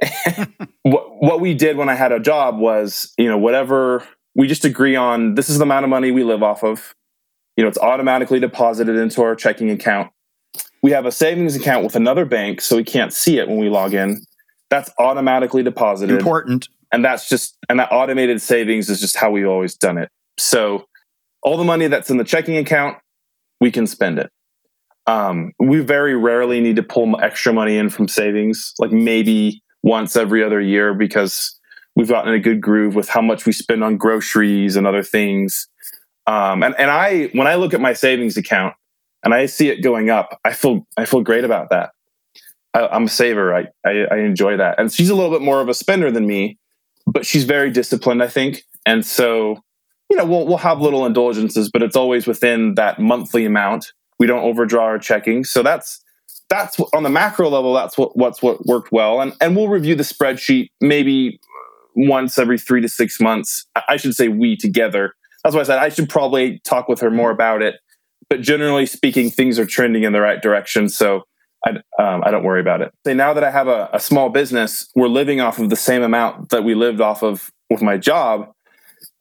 what, 0.83 1.21
what 1.21 1.39
we 1.41 1.53
did 1.53 1.77
when 1.77 1.89
I 1.89 1.95
had 1.95 2.11
a 2.11 2.19
job 2.19 2.57
was, 2.57 3.13
you 3.17 3.27
know, 3.27 3.37
whatever 3.37 4.05
we 4.35 4.47
just 4.47 4.65
agree 4.65 4.95
on. 4.95 5.35
This 5.35 5.49
is 5.49 5.57
the 5.57 5.63
amount 5.63 5.83
of 5.83 5.89
money 5.89 6.11
we 6.11 6.23
live 6.23 6.43
off 6.43 6.63
of. 6.63 6.95
You 7.57 7.63
know, 7.63 7.67
it's 7.67 7.77
automatically 7.77 8.39
deposited 8.39 8.95
into 8.95 9.21
our 9.21 9.35
checking 9.35 9.69
account. 9.69 10.11
We 10.81 10.91
have 10.91 11.05
a 11.05 11.11
savings 11.11 11.55
account 11.55 11.83
with 11.83 11.95
another 11.95 12.23
bank, 12.23 12.61
so 12.61 12.77
we 12.77 12.85
can't 12.85 13.11
see 13.11 13.37
it 13.37 13.49
when 13.49 13.57
we 13.57 13.69
log 13.69 13.93
in. 13.93 14.21
That's 14.69 14.89
automatically 14.97 15.63
deposited. 15.63 16.17
Important. 16.17 16.69
And 16.91 17.03
that's 17.03 17.27
just, 17.27 17.57
and 17.67 17.79
that 17.79 17.91
automated 17.91 18.41
savings 18.41 18.89
is 18.89 19.01
just 19.01 19.17
how 19.17 19.29
we've 19.29 19.47
always 19.47 19.75
done 19.75 19.97
it. 19.97 20.09
So 20.37 20.85
all 21.43 21.57
the 21.57 21.63
money 21.63 21.87
that's 21.87 22.09
in 22.09 22.17
the 22.17 22.23
checking 22.23 22.57
account, 22.57 22.97
we 23.59 23.71
can 23.71 23.87
spend 23.87 24.19
it. 24.19 24.31
Um, 25.07 25.53
we 25.59 25.79
very 25.79 26.15
rarely 26.15 26.61
need 26.61 26.75
to 26.75 26.83
pull 26.83 27.19
extra 27.19 27.51
money 27.51 27.77
in 27.77 27.89
from 27.89 28.07
savings, 28.07 28.73
like 28.79 28.91
maybe 28.91 29.63
once 29.81 30.15
every 30.15 30.43
other 30.43 30.61
year 30.61 30.93
because 30.93 31.57
we've 31.95 32.09
gotten 32.09 32.33
in 32.33 32.39
a 32.39 32.43
good 32.43 32.61
groove 32.61 32.95
with 32.95 33.09
how 33.09 33.21
much 33.21 33.45
we 33.45 33.51
spend 33.51 33.83
on 33.83 33.97
groceries 33.97 34.75
and 34.75 34.85
other 34.85 35.03
things. 35.03 35.67
Um, 36.27 36.61
and, 36.63 36.75
and 36.77 36.91
I, 36.91 37.25
when 37.33 37.47
I 37.47 37.55
look 37.55 37.73
at 37.73 37.81
my 37.81 37.93
savings 37.93 38.37
account 38.37 38.75
and 39.23 39.33
I 39.33 39.47
see 39.47 39.69
it 39.69 39.81
going 39.81 40.09
up, 40.09 40.39
I 40.45 40.53
feel, 40.53 40.85
I 40.95 41.05
feel 41.05 41.21
great 41.21 41.43
about 41.43 41.71
that. 41.71 41.91
I, 42.73 42.95
am 42.95 43.05
a 43.05 43.09
saver. 43.09 43.55
I, 43.55 43.67
I, 43.83 44.05
I 44.11 44.17
enjoy 44.19 44.57
that. 44.57 44.79
And 44.79 44.91
she's 44.91 45.09
a 45.09 45.15
little 45.15 45.31
bit 45.31 45.41
more 45.41 45.59
of 45.59 45.69
a 45.69 45.73
spender 45.73 46.11
than 46.11 46.27
me, 46.27 46.59
but 47.07 47.25
she's 47.25 47.45
very 47.45 47.71
disciplined, 47.71 48.21
I 48.21 48.27
think. 48.27 48.63
And 48.85 49.03
so 49.03 49.63
you 50.09 50.17
know, 50.17 50.25
we'll 50.25 50.45
we'll 50.45 50.57
have 50.57 50.81
little 50.81 51.05
indulgences, 51.05 51.69
but 51.69 51.83
it's 51.83 51.95
always 51.95 52.25
within 52.25 52.75
that 52.75 52.99
monthly 52.99 53.45
amount. 53.45 53.93
We 54.19 54.27
don't 54.27 54.43
overdraw 54.43 54.83
our 54.83 54.99
checking, 54.99 55.43
so 55.43 55.63
that's 55.63 56.03
that's 56.49 56.79
on 56.93 57.03
the 57.03 57.09
macro 57.09 57.49
level. 57.49 57.73
That's 57.73 57.97
what 57.97 58.17
what's 58.17 58.41
what 58.41 58.65
worked 58.65 58.91
well, 58.91 59.21
and 59.21 59.33
and 59.39 59.55
we'll 59.55 59.67
review 59.67 59.95
the 59.95 60.03
spreadsheet 60.03 60.71
maybe 60.81 61.39
once 61.95 62.37
every 62.37 62.57
three 62.57 62.81
to 62.81 62.89
six 62.89 63.19
months. 63.19 63.67
I 63.87 63.97
should 63.97 64.15
say 64.15 64.27
we 64.27 64.57
together. 64.57 65.13
That's 65.43 65.55
why 65.55 65.61
I 65.61 65.65
said 65.65 65.77
I 65.77 65.89
should 65.89 66.09
probably 66.09 66.59
talk 66.65 66.89
with 66.89 66.99
her 67.01 67.11
more 67.11 67.31
about 67.31 67.61
it. 67.61 67.75
But 68.29 68.41
generally 68.41 68.85
speaking, 68.85 69.29
things 69.29 69.57
are 69.57 69.65
trending 69.65 70.03
in 70.03 70.13
the 70.13 70.21
right 70.21 70.41
direction, 70.41 70.89
so 70.89 71.23
I, 71.65 71.71
um, 72.01 72.23
I 72.23 72.31
don't 72.31 72.43
worry 72.43 72.61
about 72.61 72.81
it. 72.81 72.93
Say 73.05 73.13
now 73.13 73.33
that 73.33 73.43
I 73.43 73.51
have 73.51 73.67
a, 73.67 73.89
a 73.93 73.99
small 73.99 74.29
business, 74.29 74.89
we're 74.95 75.07
living 75.07 75.39
off 75.41 75.59
of 75.59 75.69
the 75.69 75.75
same 75.75 76.01
amount 76.01 76.49
that 76.49 76.63
we 76.63 76.73
lived 76.75 77.01
off 77.01 77.23
of 77.23 77.51
with 77.69 77.81
my 77.81 77.97
job 77.97 78.51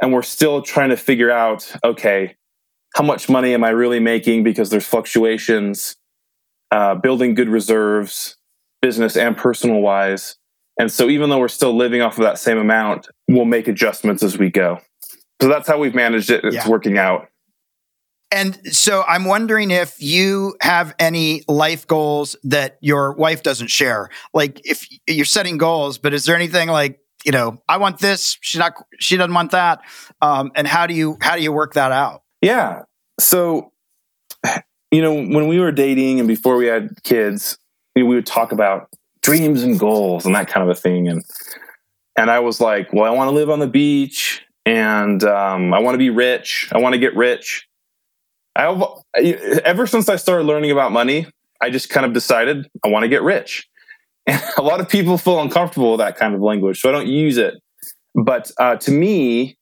and 0.00 0.12
we're 0.12 0.22
still 0.22 0.62
trying 0.62 0.90
to 0.90 0.96
figure 0.96 1.30
out 1.30 1.74
okay 1.84 2.36
how 2.94 3.04
much 3.04 3.28
money 3.28 3.54
am 3.54 3.64
i 3.64 3.70
really 3.70 4.00
making 4.00 4.42
because 4.42 4.70
there's 4.70 4.86
fluctuations 4.86 5.96
uh, 6.70 6.94
building 6.94 7.34
good 7.34 7.48
reserves 7.48 8.36
business 8.82 9.16
and 9.16 9.36
personal 9.36 9.80
wise 9.80 10.36
and 10.78 10.92
so 10.92 11.08
even 11.08 11.30
though 11.30 11.38
we're 11.38 11.48
still 11.48 11.74
living 11.74 12.02
off 12.02 12.18
of 12.18 12.24
that 12.24 12.38
same 12.38 12.58
amount 12.58 13.08
we'll 13.28 13.44
make 13.44 13.68
adjustments 13.68 14.22
as 14.22 14.38
we 14.38 14.50
go 14.50 14.78
so 15.40 15.48
that's 15.48 15.66
how 15.66 15.78
we've 15.78 15.94
managed 15.94 16.30
it 16.30 16.44
it's 16.44 16.56
yeah. 16.56 16.68
working 16.68 16.98
out 16.98 17.28
And 18.30 18.60
so 18.74 19.02
I'm 19.08 19.24
wondering 19.24 19.70
if 19.70 20.02
you 20.02 20.54
have 20.60 20.94
any 20.98 21.42
life 21.48 21.86
goals 21.86 22.36
that 22.44 22.76
your 22.82 23.14
wife 23.14 23.42
doesn't 23.42 23.68
share. 23.68 24.10
Like 24.34 24.60
if 24.64 24.86
you're 25.06 25.24
setting 25.24 25.56
goals, 25.56 25.96
but 25.96 26.12
is 26.12 26.26
there 26.26 26.36
anything 26.36 26.68
like, 26.68 27.00
you 27.24 27.32
know, 27.32 27.62
I 27.68 27.76
want 27.78 27.98
this, 27.98 28.38
she's 28.40 28.58
not 28.58 28.74
she 28.98 29.16
doesn't 29.16 29.34
want 29.34 29.50
that. 29.52 29.80
Um, 30.20 30.52
and 30.54 30.66
how 30.66 30.86
do 30.86 30.94
you 30.94 31.16
how 31.20 31.36
do 31.36 31.42
you 31.42 31.52
work 31.52 31.74
that 31.74 31.92
out? 31.92 32.22
Yeah. 32.40 32.82
So 33.18 33.72
you 34.90 35.02
know, 35.02 35.14
when 35.14 35.48
we 35.48 35.60
were 35.60 35.72
dating 35.72 36.18
and 36.18 36.28
before 36.28 36.56
we 36.56 36.66
had 36.66 37.02
kids, 37.02 37.58
we 37.94 38.02
would 38.02 38.26
talk 38.26 38.52
about 38.52 38.88
dreams 39.22 39.62
and 39.62 39.78
goals 39.78 40.24
and 40.24 40.34
that 40.34 40.48
kind 40.48 40.68
of 40.68 40.76
a 40.76 40.80
thing. 40.80 41.08
And 41.08 41.22
and 42.16 42.30
I 42.30 42.40
was 42.40 42.60
like, 42.60 42.92
well, 42.92 43.04
I 43.04 43.14
want 43.14 43.28
to 43.28 43.34
live 43.34 43.50
on 43.50 43.58
the 43.58 43.66
beach 43.66 44.42
and 44.64 45.22
um, 45.24 45.72
I 45.72 45.78
want 45.80 45.94
to 45.94 45.98
be 45.98 46.10
rich. 46.10 46.68
I 46.72 46.78
want 46.78 46.94
to 46.94 46.98
get 46.98 47.14
rich. 47.16 47.66
I 48.56 48.66
ever 49.64 49.86
since 49.86 50.08
I 50.08 50.16
started 50.16 50.44
learning 50.44 50.70
about 50.70 50.90
money, 50.90 51.26
I 51.60 51.70
just 51.70 51.90
kind 51.90 52.04
of 52.04 52.12
decided 52.12 52.68
I 52.84 52.88
want 52.88 53.04
to 53.04 53.08
get 53.08 53.22
rich. 53.22 53.68
And 54.28 54.40
a 54.58 54.62
lot 54.62 54.80
of 54.80 54.88
people 54.88 55.18
feel 55.18 55.40
uncomfortable 55.40 55.92
with 55.92 55.98
that 55.98 56.16
kind 56.16 56.34
of 56.34 56.40
language, 56.40 56.80
so 56.80 56.88
I 56.88 56.92
don't 56.92 57.08
use 57.08 57.36
it. 57.36 57.54
But 58.14 58.50
uh, 58.58 58.76
to 58.76 58.90
me, 58.90 59.58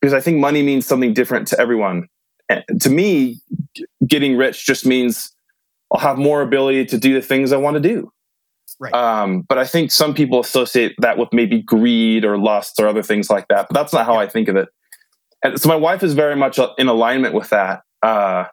because 0.00 0.14
I 0.14 0.20
think 0.20 0.38
money 0.38 0.62
means 0.62 0.86
something 0.86 1.12
different 1.12 1.48
to 1.48 1.60
everyone. 1.60 2.08
to 2.80 2.90
me, 2.90 3.40
getting 4.06 4.36
rich 4.36 4.66
just 4.66 4.86
means 4.86 5.32
I'll 5.92 6.00
have 6.00 6.18
more 6.18 6.42
ability 6.42 6.86
to 6.86 6.98
do 6.98 7.14
the 7.14 7.22
things 7.22 7.52
I 7.52 7.56
want 7.56 7.74
to 7.74 7.80
do. 7.80 8.10
Right. 8.78 8.92
Um, 8.92 9.42
but 9.42 9.58
I 9.58 9.64
think 9.64 9.90
some 9.90 10.14
people 10.14 10.40
associate 10.40 10.94
that 10.98 11.16
with 11.16 11.32
maybe 11.32 11.62
greed 11.62 12.24
or 12.24 12.36
lust 12.38 12.78
or 12.78 12.88
other 12.88 13.02
things 13.02 13.30
like 13.30 13.48
that. 13.48 13.68
But 13.68 13.74
that's 13.74 13.92
not 13.92 14.04
how 14.04 14.14
yeah. 14.14 14.20
I 14.20 14.28
think 14.28 14.48
of 14.48 14.56
it. 14.56 14.68
And 15.42 15.60
so 15.60 15.68
my 15.68 15.76
wife 15.76 16.02
is 16.02 16.14
very 16.14 16.36
much 16.36 16.58
in 16.78 16.88
alignment 16.88 17.34
with 17.34 17.50
that. 17.50 17.82
Uh, 18.02 18.44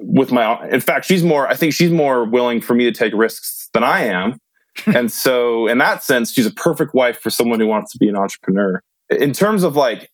with 0.00 0.32
my, 0.32 0.66
in 0.68 0.80
fact, 0.80 1.04
she's 1.04 1.22
more. 1.22 1.46
I 1.46 1.54
think 1.54 1.74
she's 1.74 1.90
more 1.90 2.24
willing 2.24 2.60
for 2.60 2.74
me 2.74 2.84
to 2.84 2.92
take 2.92 3.12
risks 3.14 3.68
than 3.72 3.84
I 3.84 4.04
am. 4.04 4.38
And 4.86 5.10
so, 5.10 5.66
in 5.66 5.78
that 5.78 6.02
sense, 6.02 6.32
she's 6.32 6.46
a 6.46 6.52
perfect 6.52 6.94
wife 6.94 7.18
for 7.18 7.30
someone 7.30 7.60
who 7.60 7.66
wants 7.66 7.92
to 7.92 7.98
be 7.98 8.08
an 8.08 8.16
entrepreneur. 8.16 8.82
In 9.10 9.32
terms 9.32 9.62
of 9.62 9.76
like, 9.76 10.10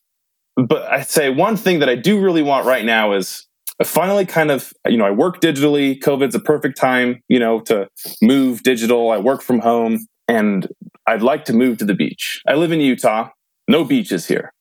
but 0.55 0.83
I'd 0.83 1.07
say 1.07 1.29
one 1.29 1.57
thing 1.57 1.79
that 1.79 1.89
I 1.89 1.95
do 1.95 2.21
really 2.21 2.43
want 2.43 2.65
right 2.65 2.85
now 2.85 3.13
is 3.13 3.47
I 3.79 3.85
finally 3.85 4.25
kind 4.25 4.51
of, 4.51 4.71
you 4.87 4.97
know, 4.97 5.05
I 5.05 5.11
work 5.11 5.41
digitally. 5.41 5.99
COVID's 5.99 6.35
a 6.35 6.39
perfect 6.39 6.77
time, 6.77 7.21
you 7.27 7.39
know, 7.39 7.59
to 7.61 7.87
move 8.21 8.63
digital. 8.63 9.09
I 9.11 9.17
work 9.17 9.41
from 9.41 9.59
home 9.59 10.05
and 10.27 10.67
I'd 11.07 11.23
like 11.23 11.45
to 11.45 11.53
move 11.53 11.79
to 11.79 11.85
the 11.85 11.95
beach. 11.95 12.41
I 12.47 12.53
live 12.53 12.71
in 12.71 12.79
Utah. 12.79 13.29
No 13.67 13.83
beaches 13.83 14.27
here. 14.27 14.53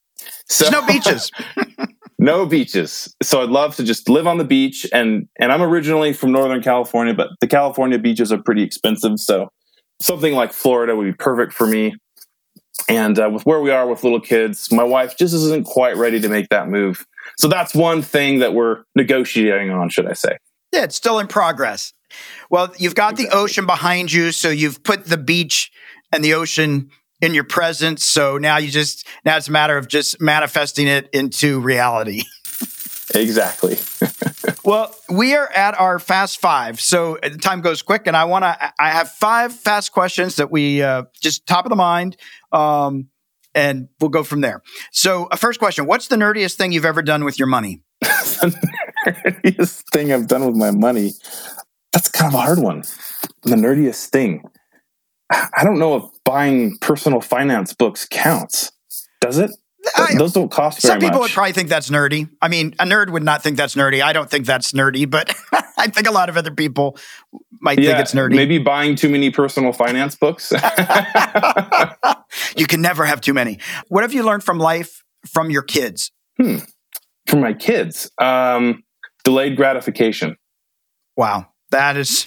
So, 0.48 0.64
There's 0.64 0.72
no 0.72 0.86
beaches. 0.86 1.30
no 2.18 2.46
beaches. 2.46 3.14
So 3.22 3.42
I'd 3.42 3.50
love 3.50 3.76
to 3.76 3.84
just 3.84 4.08
live 4.08 4.26
on 4.26 4.38
the 4.38 4.44
beach 4.44 4.86
and 4.92 5.28
and 5.38 5.52
I'm 5.52 5.62
originally 5.62 6.12
from 6.12 6.32
Northern 6.32 6.62
California, 6.62 7.14
but 7.14 7.30
the 7.40 7.46
California 7.46 7.98
beaches 7.98 8.32
are 8.32 8.42
pretty 8.42 8.62
expensive, 8.62 9.18
so 9.18 9.50
something 10.02 10.34
like 10.34 10.52
Florida 10.52 10.94
would 10.96 11.04
be 11.04 11.12
perfect 11.12 11.52
for 11.52 11.66
me. 11.66 11.94
And 12.88 13.18
uh, 13.18 13.30
with 13.32 13.46
where 13.46 13.60
we 13.60 13.70
are 13.70 13.86
with 13.86 14.02
little 14.02 14.20
kids, 14.20 14.72
my 14.72 14.82
wife 14.82 15.16
just 15.16 15.34
isn't 15.34 15.64
quite 15.64 15.96
ready 15.96 16.20
to 16.20 16.28
make 16.28 16.48
that 16.48 16.68
move. 16.68 17.06
So 17.38 17.48
that's 17.48 17.74
one 17.74 18.02
thing 18.02 18.40
that 18.40 18.54
we're 18.54 18.82
negotiating 18.96 19.70
on, 19.70 19.88
should 19.88 20.06
I 20.06 20.14
say. 20.14 20.38
Yeah, 20.72 20.84
it's 20.84 20.96
still 20.96 21.18
in 21.18 21.26
progress. 21.26 21.92
Well, 22.50 22.72
you've 22.78 22.94
got 22.94 23.12
exactly. 23.12 23.30
the 23.30 23.36
ocean 23.36 23.66
behind 23.66 24.12
you, 24.12 24.32
so 24.32 24.48
you've 24.48 24.82
put 24.82 25.06
the 25.06 25.16
beach 25.16 25.70
and 26.12 26.24
the 26.24 26.34
ocean 26.34 26.90
in 27.20 27.34
your 27.34 27.44
presence. 27.44 28.04
So 28.04 28.36
now 28.38 28.58
you 28.58 28.70
just 28.70 29.06
now 29.24 29.36
it's 29.36 29.48
a 29.48 29.52
matter 29.52 29.78
of 29.78 29.88
just 29.88 30.20
manifesting 30.20 30.88
it 30.88 31.08
into 31.12 31.60
reality. 31.60 32.24
exactly. 33.14 33.78
well, 34.64 34.94
we 35.08 35.34
are 35.34 35.48
at 35.52 35.78
our 35.78 35.98
fast 35.98 36.40
five, 36.40 36.80
so 36.80 37.16
time 37.40 37.60
goes 37.60 37.82
quick, 37.82 38.06
and 38.06 38.16
I 38.16 38.24
want 38.24 38.44
to. 38.44 38.72
I 38.78 38.90
have 38.90 39.10
five 39.10 39.52
fast 39.52 39.92
questions 39.92 40.36
that 40.36 40.50
we 40.50 40.82
uh, 40.82 41.04
just 41.20 41.46
top 41.46 41.64
of 41.64 41.70
the 41.70 41.76
mind. 41.76 42.16
Um, 42.52 43.08
and 43.54 43.88
we'll 44.00 44.10
go 44.10 44.22
from 44.22 44.40
there. 44.40 44.62
So, 44.92 45.26
uh, 45.26 45.36
first 45.36 45.58
question 45.58 45.86
What's 45.86 46.08
the 46.08 46.16
nerdiest 46.16 46.54
thing 46.54 46.72
you've 46.72 46.84
ever 46.84 47.02
done 47.02 47.24
with 47.24 47.38
your 47.38 47.48
money? 47.48 47.82
the 48.00 48.56
nerdiest 49.06 49.84
thing 49.92 50.12
I've 50.12 50.26
done 50.26 50.46
with 50.46 50.56
my 50.56 50.70
money? 50.70 51.12
That's 51.92 52.08
kind 52.08 52.32
of 52.32 52.38
a 52.38 52.42
hard 52.42 52.58
one. 52.58 52.82
The 53.42 53.56
nerdiest 53.56 54.08
thing. 54.08 54.42
I 55.30 55.64
don't 55.64 55.78
know 55.78 55.96
if 55.96 56.04
buying 56.24 56.76
personal 56.78 57.20
finance 57.20 57.72
books 57.74 58.06
counts. 58.10 58.72
Does 59.20 59.38
it? 59.38 59.50
I, 59.96 60.14
Those 60.16 60.32
don't 60.32 60.50
cost 60.50 60.80
Some 60.80 61.00
people 61.00 61.18
much. 61.18 61.20
would 61.20 61.30
probably 61.32 61.52
think 61.52 61.68
that's 61.68 61.90
nerdy. 61.90 62.28
I 62.40 62.48
mean, 62.48 62.74
a 62.78 62.84
nerd 62.84 63.10
would 63.10 63.22
not 63.22 63.42
think 63.42 63.56
that's 63.56 63.74
nerdy. 63.74 64.02
I 64.02 64.12
don't 64.12 64.30
think 64.30 64.46
that's 64.46 64.72
nerdy, 64.72 65.10
but 65.10 65.34
I 65.76 65.88
think 65.88 66.06
a 66.06 66.12
lot 66.12 66.28
of 66.28 66.36
other 66.36 66.52
people 66.52 66.96
might 67.60 67.78
yeah, 67.78 67.90
think 67.90 68.00
it's 68.00 68.14
nerdy. 68.14 68.34
Maybe 68.34 68.58
buying 68.58 68.96
too 68.96 69.08
many 69.08 69.30
personal 69.30 69.72
finance 69.72 70.14
books. 70.14 70.52
you 72.56 72.66
can 72.66 72.80
never 72.80 73.04
have 73.04 73.20
too 73.20 73.34
many. 73.34 73.58
What 73.88 74.02
have 74.02 74.12
you 74.12 74.22
learned 74.22 74.44
from 74.44 74.58
life 74.58 75.02
from 75.26 75.50
your 75.50 75.62
kids? 75.62 76.12
Hmm. 76.40 76.58
From 77.26 77.40
my 77.40 77.52
kids, 77.52 78.10
um, 78.18 78.82
delayed 79.24 79.56
gratification. 79.56 80.36
Wow, 81.16 81.46
that 81.70 81.96
is 81.96 82.26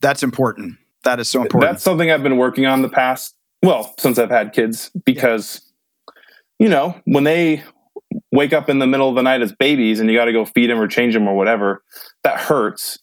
that's 0.00 0.22
important. 0.22 0.78
That 1.04 1.20
is 1.20 1.28
so 1.28 1.42
important. 1.42 1.72
That's 1.72 1.84
something 1.84 2.10
I've 2.10 2.22
been 2.22 2.38
working 2.38 2.66
on 2.66 2.82
the 2.82 2.88
past 2.88 3.34
well 3.62 3.94
since 3.98 4.18
I've 4.18 4.30
had 4.30 4.52
kids 4.52 4.90
because 5.04 5.60
yeah. 5.60 5.65
You 6.58 6.68
know 6.68 7.00
when 7.04 7.24
they 7.24 7.62
wake 8.32 8.52
up 8.52 8.68
in 8.68 8.78
the 8.78 8.86
middle 8.86 9.08
of 9.08 9.14
the 9.14 9.22
night 9.22 9.42
as 9.42 9.52
babies 9.52 10.00
and 10.00 10.10
you 10.10 10.16
got 10.16 10.26
to 10.26 10.32
go 10.32 10.44
feed 10.44 10.70
them 10.70 10.80
or 10.80 10.86
change 10.86 11.14
them 11.14 11.28
or 11.28 11.36
whatever 11.36 11.82
that 12.24 12.38
hurts. 12.38 12.98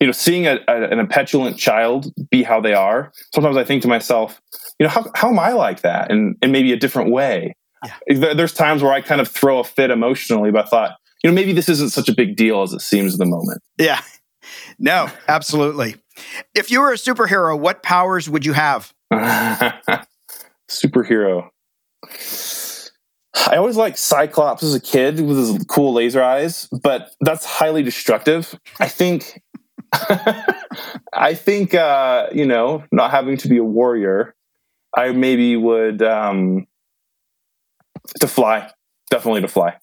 You 0.00 0.06
know 0.06 0.12
seeing 0.12 0.46
a, 0.46 0.58
a, 0.68 0.98
a, 0.98 1.06
petulant 1.06 1.56
child 1.56 2.12
be 2.30 2.42
how 2.42 2.60
they 2.60 2.74
are 2.74 3.12
sometimes 3.34 3.56
i 3.56 3.64
think 3.64 3.80
to 3.80 3.88
myself 3.88 4.42
you 4.78 4.84
know 4.84 4.90
how, 4.90 5.10
how 5.14 5.30
am 5.30 5.38
i 5.38 5.52
like 5.52 5.80
that? 5.80 6.12
And 6.12 6.36
in 6.42 6.52
maybe 6.52 6.70
a 6.72 6.76
different 6.76 7.10
way. 7.10 7.56
Yeah. 7.82 8.34
there's 8.34 8.52
times 8.52 8.82
where 8.82 8.92
i 8.92 9.00
kind 9.00 9.22
of 9.22 9.28
throw 9.28 9.58
a 9.58 9.64
fit 9.64 9.90
emotionally 9.90 10.50
but 10.50 10.66
i 10.66 10.68
thought 10.68 10.96
you 11.24 11.30
know 11.30 11.34
maybe 11.34 11.54
this 11.54 11.70
isn't 11.70 11.92
such 11.92 12.10
a 12.10 12.14
big 12.14 12.36
deal 12.36 12.60
as 12.60 12.74
it 12.74 12.80
seems 12.80 13.14
at 13.14 13.18
the 13.18 13.24
moment. 13.26 13.62
Yeah. 13.78 14.02
No 14.78 15.08
absolutely. 15.28 15.96
If 16.54 16.70
you 16.70 16.82
were 16.82 16.92
a 16.92 16.96
superhero 16.96 17.58
what 17.58 17.82
powers 17.82 18.28
would 18.28 18.44
you 18.44 18.52
have? 18.52 18.92
Superhero 20.70 21.48
I 23.48 23.56
always 23.56 23.76
liked 23.76 23.98
Cyclops 23.98 24.62
as 24.62 24.74
a 24.74 24.80
kid 24.80 25.20
with 25.20 25.36
his 25.36 25.64
cool 25.68 25.92
laser 25.92 26.22
eyes, 26.22 26.68
but 26.82 27.14
that's 27.20 27.44
highly 27.44 27.82
destructive. 27.82 28.58
I 28.80 28.88
think 28.88 29.42
I 31.12 31.34
think 31.34 31.74
uh, 31.74 32.28
you 32.32 32.46
know, 32.46 32.84
not 32.92 33.10
having 33.10 33.36
to 33.38 33.48
be 33.48 33.58
a 33.58 33.64
warrior, 33.64 34.34
I 34.96 35.12
maybe 35.12 35.56
would 35.56 36.02
um 36.02 36.66
to 38.20 38.28
fly. 38.28 38.70
Definitely 39.10 39.42
to 39.42 39.48
fly. 39.48 39.76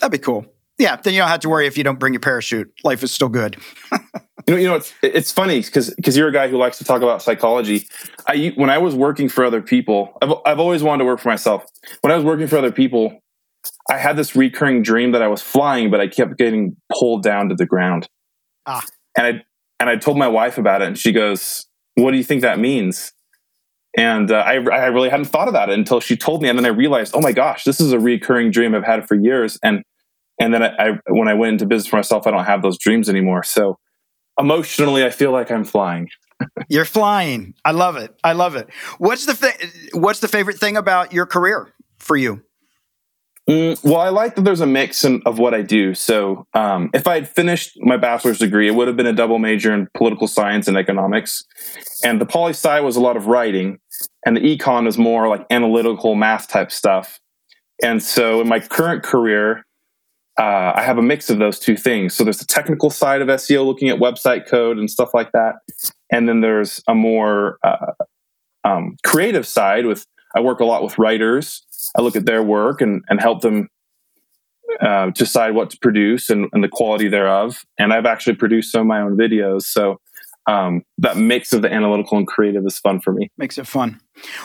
That'd 0.00 0.12
be 0.12 0.24
cool. 0.24 0.46
Yeah, 0.78 0.96
then 0.96 1.14
you 1.14 1.20
don't 1.20 1.28
have 1.28 1.40
to 1.40 1.48
worry 1.48 1.66
if 1.66 1.76
you 1.76 1.84
don't 1.84 1.98
bring 1.98 2.12
your 2.12 2.20
parachute. 2.20 2.72
Life 2.84 3.02
is 3.02 3.12
still 3.12 3.28
good. 3.28 3.56
you 4.48 4.54
know, 4.54 4.60
you 4.60 4.66
know, 4.66 4.74
it's 4.74 4.94
it's 5.02 5.30
funny 5.30 5.60
because 5.60 5.94
because 5.94 6.16
you're 6.16 6.28
a 6.28 6.32
guy 6.32 6.48
who 6.48 6.56
likes 6.56 6.78
to 6.78 6.84
talk 6.84 7.02
about 7.02 7.22
psychology. 7.22 7.86
I 8.26 8.52
when 8.56 8.70
I 8.70 8.78
was 8.78 8.94
working 8.96 9.28
for 9.28 9.44
other 9.44 9.62
people, 9.62 10.18
I've 10.20 10.32
I've 10.44 10.58
always 10.58 10.82
wanted 10.82 11.04
to 11.04 11.04
work 11.04 11.20
for 11.20 11.28
myself. 11.28 11.64
When 12.00 12.10
I 12.12 12.16
was 12.16 12.24
working 12.24 12.48
for 12.48 12.58
other 12.58 12.72
people, 12.72 13.20
I 13.88 13.98
had 13.98 14.16
this 14.16 14.34
recurring 14.34 14.82
dream 14.82 15.12
that 15.12 15.22
I 15.22 15.28
was 15.28 15.42
flying, 15.42 15.90
but 15.90 16.00
I 16.00 16.08
kept 16.08 16.36
getting 16.36 16.76
pulled 16.92 17.22
down 17.22 17.50
to 17.50 17.54
the 17.54 17.66
ground. 17.66 18.08
Ah 18.66 18.82
and 19.18 19.26
I 19.26 19.42
and 19.80 19.90
I 19.90 19.96
told 19.96 20.16
my 20.16 20.28
wife 20.28 20.58
about 20.58 20.80
it, 20.80 20.88
and 20.88 20.98
she 20.98 21.12
goes, 21.12 21.66
"What 21.96 22.12
do 22.12 22.16
you 22.16 22.24
think 22.24 22.42
that 22.42 22.58
means?" 22.58 23.12
And 23.96 24.30
uh, 24.30 24.36
I, 24.36 24.54
I 24.54 24.86
really 24.86 25.08
hadn't 25.08 25.26
thought 25.26 25.48
about 25.48 25.70
it 25.70 25.78
until 25.78 25.98
she 25.98 26.16
told 26.16 26.40
me, 26.40 26.48
and 26.48 26.56
then 26.56 26.66
I 26.66 26.68
realized, 26.68 27.14
oh 27.16 27.20
my 27.20 27.32
gosh, 27.32 27.64
this 27.64 27.80
is 27.80 27.90
a 27.90 27.98
recurring 27.98 28.50
dream 28.50 28.74
I've 28.74 28.84
had 28.84 29.08
for 29.08 29.16
years. 29.16 29.58
And 29.62 29.82
and 30.40 30.54
then 30.54 30.62
I, 30.62 30.68
I 30.78 30.98
when 31.08 31.26
I 31.26 31.34
went 31.34 31.54
into 31.54 31.66
business 31.66 31.88
for 31.88 31.96
myself, 31.96 32.26
I 32.26 32.30
don't 32.30 32.44
have 32.44 32.62
those 32.62 32.78
dreams 32.78 33.08
anymore. 33.08 33.42
So 33.42 33.78
emotionally, 34.38 35.04
I 35.04 35.10
feel 35.10 35.32
like 35.32 35.50
I'm 35.50 35.64
flying. 35.64 36.08
You're 36.68 36.84
flying. 36.84 37.54
I 37.64 37.72
love 37.72 37.96
it. 37.96 38.14
I 38.22 38.32
love 38.32 38.56
it. 38.56 38.68
What's 38.98 39.26
the 39.26 39.34
fa- 39.34 39.54
what's 39.92 40.20
the 40.20 40.28
favorite 40.28 40.58
thing 40.58 40.76
about 40.76 41.12
your 41.12 41.26
career 41.26 41.72
for 41.98 42.16
you? 42.16 42.42
Mm, 43.48 43.82
well, 43.82 43.96
I 43.96 44.10
like 44.10 44.34
that 44.34 44.42
there's 44.42 44.60
a 44.60 44.66
mix 44.66 45.04
in, 45.04 45.22
of 45.24 45.38
what 45.38 45.54
I 45.54 45.62
do. 45.62 45.94
So, 45.94 46.46
um, 46.52 46.90
if 46.92 47.06
I 47.06 47.14
had 47.14 47.28
finished 47.28 47.78
my 47.80 47.96
bachelor's 47.96 48.38
degree, 48.38 48.68
it 48.68 48.74
would 48.74 48.88
have 48.88 48.96
been 48.96 49.06
a 49.06 49.12
double 49.12 49.38
major 49.38 49.72
in 49.72 49.88
political 49.94 50.28
science 50.28 50.68
and 50.68 50.76
economics. 50.76 51.44
And 52.04 52.20
the 52.20 52.26
poli 52.26 52.50
sci 52.50 52.80
was 52.80 52.96
a 52.96 53.00
lot 53.00 53.16
of 53.16 53.26
writing, 53.26 53.78
and 54.26 54.36
the 54.36 54.40
econ 54.40 54.86
is 54.86 54.98
more 54.98 55.28
like 55.28 55.46
analytical 55.48 56.14
math 56.14 56.48
type 56.48 56.70
stuff. 56.70 57.20
And 57.82 58.02
so, 58.02 58.42
in 58.42 58.48
my 58.48 58.60
current 58.60 59.02
career, 59.02 59.64
uh, 60.38 60.72
I 60.74 60.82
have 60.82 60.98
a 60.98 61.02
mix 61.02 61.30
of 61.30 61.38
those 61.38 61.58
two 61.58 61.76
things. 61.76 62.14
So, 62.14 62.24
there's 62.24 62.38
the 62.38 62.46
technical 62.46 62.90
side 62.90 63.22
of 63.22 63.28
SEO, 63.28 63.66
looking 63.66 63.88
at 63.88 63.98
website 63.98 64.48
code 64.48 64.78
and 64.78 64.90
stuff 64.90 65.10
like 65.14 65.32
that, 65.32 65.56
and 66.12 66.28
then 66.28 66.40
there's 66.40 66.82
a 66.88 66.94
more 66.94 67.58
uh, 67.62 67.92
um, 68.64 68.96
creative 69.04 69.46
side 69.46 69.86
with 69.86 70.06
I 70.36 70.40
work 70.40 70.60
a 70.60 70.64
lot 70.64 70.82
with 70.82 70.98
writers 70.98 71.64
I 71.96 72.02
look 72.02 72.16
at 72.16 72.26
their 72.26 72.42
work 72.42 72.80
and, 72.80 73.02
and 73.08 73.20
help 73.20 73.40
them 73.42 73.68
uh, 74.80 75.10
decide 75.10 75.54
what 75.54 75.70
to 75.70 75.78
produce 75.78 76.30
and, 76.30 76.48
and, 76.52 76.62
the 76.62 76.68
quality 76.68 77.08
thereof. 77.08 77.64
And 77.78 77.92
I've 77.92 78.06
actually 78.06 78.36
produced 78.36 78.70
some 78.70 78.82
of 78.82 78.86
my 78.86 79.00
own 79.00 79.16
videos. 79.16 79.62
So 79.62 79.98
um, 80.46 80.82
that 80.98 81.16
mix 81.16 81.52
of 81.52 81.62
the 81.62 81.72
analytical 81.72 82.18
and 82.18 82.26
creative 82.26 82.64
is 82.66 82.78
fun 82.78 83.00
for 83.00 83.12
me. 83.12 83.30
Makes 83.38 83.58
it 83.58 83.66
fun. 83.66 84.00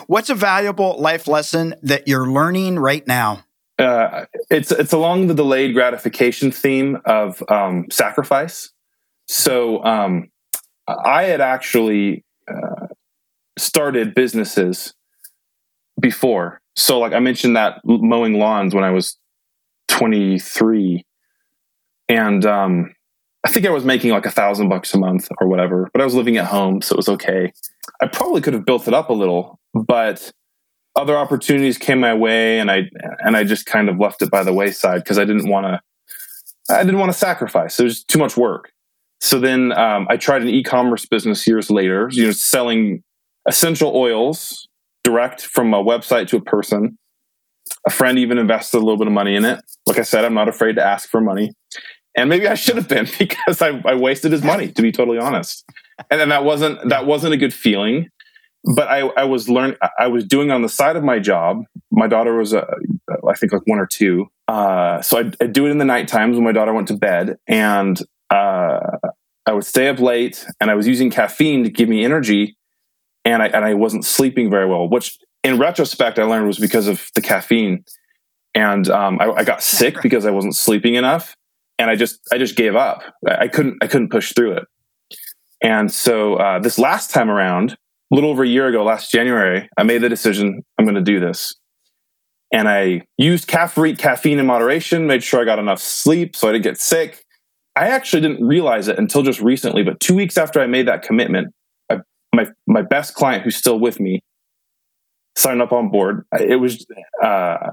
What's 0.07 0.29
a 0.29 0.35
valuable 0.35 0.99
life 0.99 1.27
lesson 1.27 1.75
that 1.83 2.07
you're 2.07 2.27
learning 2.27 2.79
right 2.79 3.05
now? 3.05 3.43
Uh, 3.83 4.25
it's 4.49 4.71
it's 4.71 4.93
along 4.93 5.27
the 5.27 5.33
delayed 5.33 5.73
gratification 5.73 6.51
theme 6.51 6.97
of 7.05 7.43
um, 7.49 7.85
sacrifice. 7.91 8.71
So 9.27 9.83
um, 9.83 10.29
I 10.87 11.23
had 11.23 11.41
actually 11.41 12.23
uh, 12.47 12.87
started 13.57 14.15
businesses 14.15 14.93
before. 15.99 16.61
So 16.75 16.99
like 16.99 17.13
I 17.13 17.19
mentioned 17.19 17.55
that 17.55 17.81
mowing 17.83 18.39
lawns 18.39 18.73
when 18.73 18.83
I 18.83 18.91
was 18.91 19.17
23, 19.89 21.05
and 22.07 22.45
um, 22.45 22.95
I 23.43 23.49
think 23.49 23.65
I 23.65 23.69
was 23.69 23.83
making 23.83 24.11
like 24.11 24.25
a 24.25 24.31
thousand 24.31 24.69
bucks 24.69 24.93
a 24.93 24.97
month 24.97 25.27
or 25.41 25.47
whatever, 25.47 25.89
but 25.91 26.01
I 26.01 26.05
was 26.05 26.15
living 26.15 26.37
at 26.37 26.45
home, 26.45 26.81
so 26.81 26.93
it 26.93 26.97
was 26.97 27.09
okay. 27.09 27.51
I 28.01 28.07
probably 28.07 28.41
could 28.41 28.53
have 28.53 28.65
built 28.65 28.87
it 28.87 28.93
up 28.93 29.09
a 29.09 29.13
little, 29.13 29.59
but 29.73 30.31
other 30.95 31.17
opportunities 31.17 31.77
came 31.77 31.99
my 31.99 32.13
way, 32.13 32.59
and 32.59 32.69
I 32.69 32.89
and 33.19 33.35
I 33.35 33.43
just 33.43 33.65
kind 33.65 33.89
of 33.89 33.99
left 33.99 34.21
it 34.21 34.29
by 34.29 34.43
the 34.43 34.53
wayside 34.53 35.03
because 35.03 35.17
I 35.17 35.25
didn't 35.25 35.49
want 35.49 35.65
to. 35.65 35.81
I 36.73 36.83
didn't 36.83 36.99
want 36.99 37.11
to 37.11 37.17
sacrifice. 37.17 37.79
Was 37.79 38.03
too 38.03 38.19
much 38.19 38.37
work. 38.37 38.71
So 39.19 39.39
then 39.39 39.71
um, 39.73 40.07
I 40.09 40.17
tried 40.17 40.41
an 40.41 40.49
e-commerce 40.49 41.05
business 41.05 41.47
years 41.47 41.69
later, 41.69 42.09
you 42.11 42.25
know, 42.25 42.31
selling 42.31 43.03
essential 43.47 43.95
oils 43.95 44.67
direct 45.03 45.41
from 45.41 45.73
a 45.73 45.83
website 45.83 46.27
to 46.29 46.37
a 46.37 46.41
person. 46.41 46.97
A 47.87 47.89
friend 47.89 48.19
even 48.19 48.37
invested 48.37 48.77
a 48.77 48.79
little 48.79 48.97
bit 48.97 49.07
of 49.07 49.13
money 49.13 49.35
in 49.35 49.45
it. 49.45 49.61
Like 49.87 49.97
I 49.97 50.01
said, 50.01 50.25
I'm 50.25 50.33
not 50.33 50.49
afraid 50.49 50.75
to 50.75 50.83
ask 50.83 51.09
for 51.09 51.21
money 51.21 51.53
and 52.15 52.29
maybe 52.29 52.47
I 52.47 52.55
should 52.55 52.75
have 52.75 52.87
been 52.87 53.07
because 53.19 53.61
I, 53.61 53.81
I 53.85 53.95
wasted 53.95 54.31
his 54.31 54.43
money, 54.43 54.71
to 54.71 54.81
be 54.81 54.91
totally 54.91 55.17
honest. 55.17 55.65
And 56.09 56.19
then 56.19 56.29
that 56.29 56.43
wasn't 56.43 56.89
that 56.89 57.05
wasn't 57.05 57.33
a 57.33 57.37
good 57.37 57.53
feeling. 57.53 58.09
But 58.75 58.87
I, 58.87 58.99
I 58.99 59.23
was 59.25 59.49
learning. 59.49 59.77
I 59.99 60.07
was 60.07 60.25
doing 60.25 60.49
on 60.51 60.61
the 60.61 60.69
side 60.69 60.95
of 60.95 61.03
my 61.03 61.19
job. 61.19 61.63
My 61.91 62.07
daughter 62.07 62.35
was, 62.35 62.53
uh, 62.53 62.65
I 63.27 63.33
think, 63.33 63.51
like 63.51 63.63
one 63.65 63.79
or 63.79 63.85
two. 63.85 64.29
Uh, 64.47 65.01
so 65.01 65.19
I'd, 65.19 65.35
I'd, 65.41 65.53
do 65.53 65.65
it 65.65 65.71
in 65.71 65.79
the 65.79 65.85
night 65.85 66.07
times 66.07 66.35
when 66.35 66.45
my 66.45 66.53
daughter 66.53 66.73
went 66.73 66.87
to 66.87 66.97
bed, 66.97 67.37
and 67.47 67.99
uh, 68.29 68.79
I 69.45 69.51
would 69.51 69.65
stay 69.65 69.89
up 69.89 69.99
late. 69.99 70.45
And 70.61 70.71
I 70.71 70.75
was 70.75 70.87
using 70.87 71.09
caffeine 71.09 71.63
to 71.65 71.69
give 71.69 71.89
me 71.89 72.05
energy, 72.05 72.57
and 73.25 73.43
I 73.43 73.47
and 73.47 73.65
I 73.65 73.73
wasn't 73.73 74.05
sleeping 74.05 74.49
very 74.49 74.67
well. 74.67 74.87
Which, 74.87 75.17
in 75.43 75.59
retrospect, 75.59 76.17
I 76.17 76.23
learned 76.23 76.47
was 76.47 76.59
because 76.59 76.87
of 76.87 77.09
the 77.15 77.21
caffeine. 77.21 77.83
And 78.55 78.87
um, 78.89 79.19
I, 79.19 79.29
I 79.31 79.43
got 79.43 79.61
sick 79.63 80.01
because 80.01 80.25
I 80.25 80.31
wasn't 80.31 80.55
sleeping 80.55 80.95
enough 80.95 81.35
and 81.79 81.89
I 81.89 81.95
just 81.95 82.21
I 82.31 82.37
just 82.37 82.55
gave 82.55 82.75
up. 82.75 83.03
I 83.27 83.47
couldn't 83.47 83.77
I 83.81 83.87
couldn't 83.87 84.09
push 84.09 84.33
through 84.33 84.53
it. 84.53 84.65
And 85.61 85.91
so 85.91 86.35
uh, 86.35 86.59
this 86.59 86.77
last 86.77 87.11
time 87.11 87.29
around, 87.29 87.77
a 88.13 88.15
little 88.15 88.29
over 88.29 88.43
a 88.43 88.47
year 88.47 88.67
ago, 88.67 88.83
last 88.83 89.11
January, 89.11 89.67
I 89.75 89.81
made 89.81 90.03
the 90.03 90.09
decision 90.09 90.61
I'm 90.77 90.85
going 90.85 90.93
to 90.95 91.01
do 91.01 91.19
this. 91.19 91.55
And 92.51 92.69
I 92.69 93.01
used 93.17 93.47
caffeine, 93.47 94.37
in 94.37 94.45
moderation, 94.45 95.07
made 95.07 95.23
sure 95.23 95.41
I 95.41 95.45
got 95.45 95.57
enough 95.57 95.79
sleep 95.79 96.35
so 96.35 96.47
I 96.47 96.51
didn't 96.51 96.63
get 96.63 96.77
sick. 96.77 97.23
I 97.75 97.87
actually 97.87 98.21
didn't 98.21 98.45
realize 98.45 98.87
it 98.87 98.99
until 98.99 99.23
just 99.23 99.41
recently, 99.41 99.81
but 99.81 99.99
two 99.99 100.13
weeks 100.13 100.37
after 100.37 100.61
I 100.61 100.67
made 100.67 100.87
that 100.87 101.01
commitment, 101.01 101.51
I, 101.89 101.97
my 102.35 102.47
my 102.67 102.83
best 102.83 103.15
client 103.15 103.43
who's 103.43 103.55
still 103.55 103.79
with 103.79 103.99
me 103.99 104.19
signed 105.35 105.63
up 105.63 105.71
on 105.71 105.89
board. 105.89 106.27
It 106.39 106.57
was, 106.57 106.85
uh, 107.23 107.71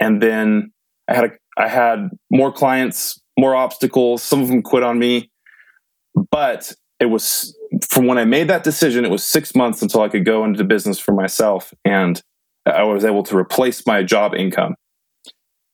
and 0.00 0.22
then 0.22 0.70
I 1.08 1.14
had 1.16 1.24
a, 1.24 1.30
I 1.58 1.66
had 1.66 2.10
more 2.30 2.52
clients 2.52 3.20
more 3.38 3.54
obstacles. 3.54 4.22
Some 4.22 4.42
of 4.42 4.48
them 4.48 4.62
quit 4.62 4.82
on 4.82 4.98
me. 4.98 5.30
But 6.30 6.72
it 7.00 7.06
was 7.06 7.56
from 7.80 8.06
when 8.06 8.18
I 8.18 8.24
made 8.24 8.48
that 8.48 8.64
decision, 8.64 9.04
it 9.04 9.10
was 9.10 9.24
six 9.24 9.54
months 9.54 9.82
until 9.82 10.02
I 10.02 10.08
could 10.08 10.24
go 10.24 10.44
into 10.44 10.64
business 10.64 10.98
for 10.98 11.12
myself. 11.12 11.72
And 11.84 12.20
I 12.66 12.82
was 12.84 13.04
able 13.04 13.22
to 13.24 13.36
replace 13.36 13.86
my 13.86 14.02
job 14.02 14.34
income. 14.34 14.74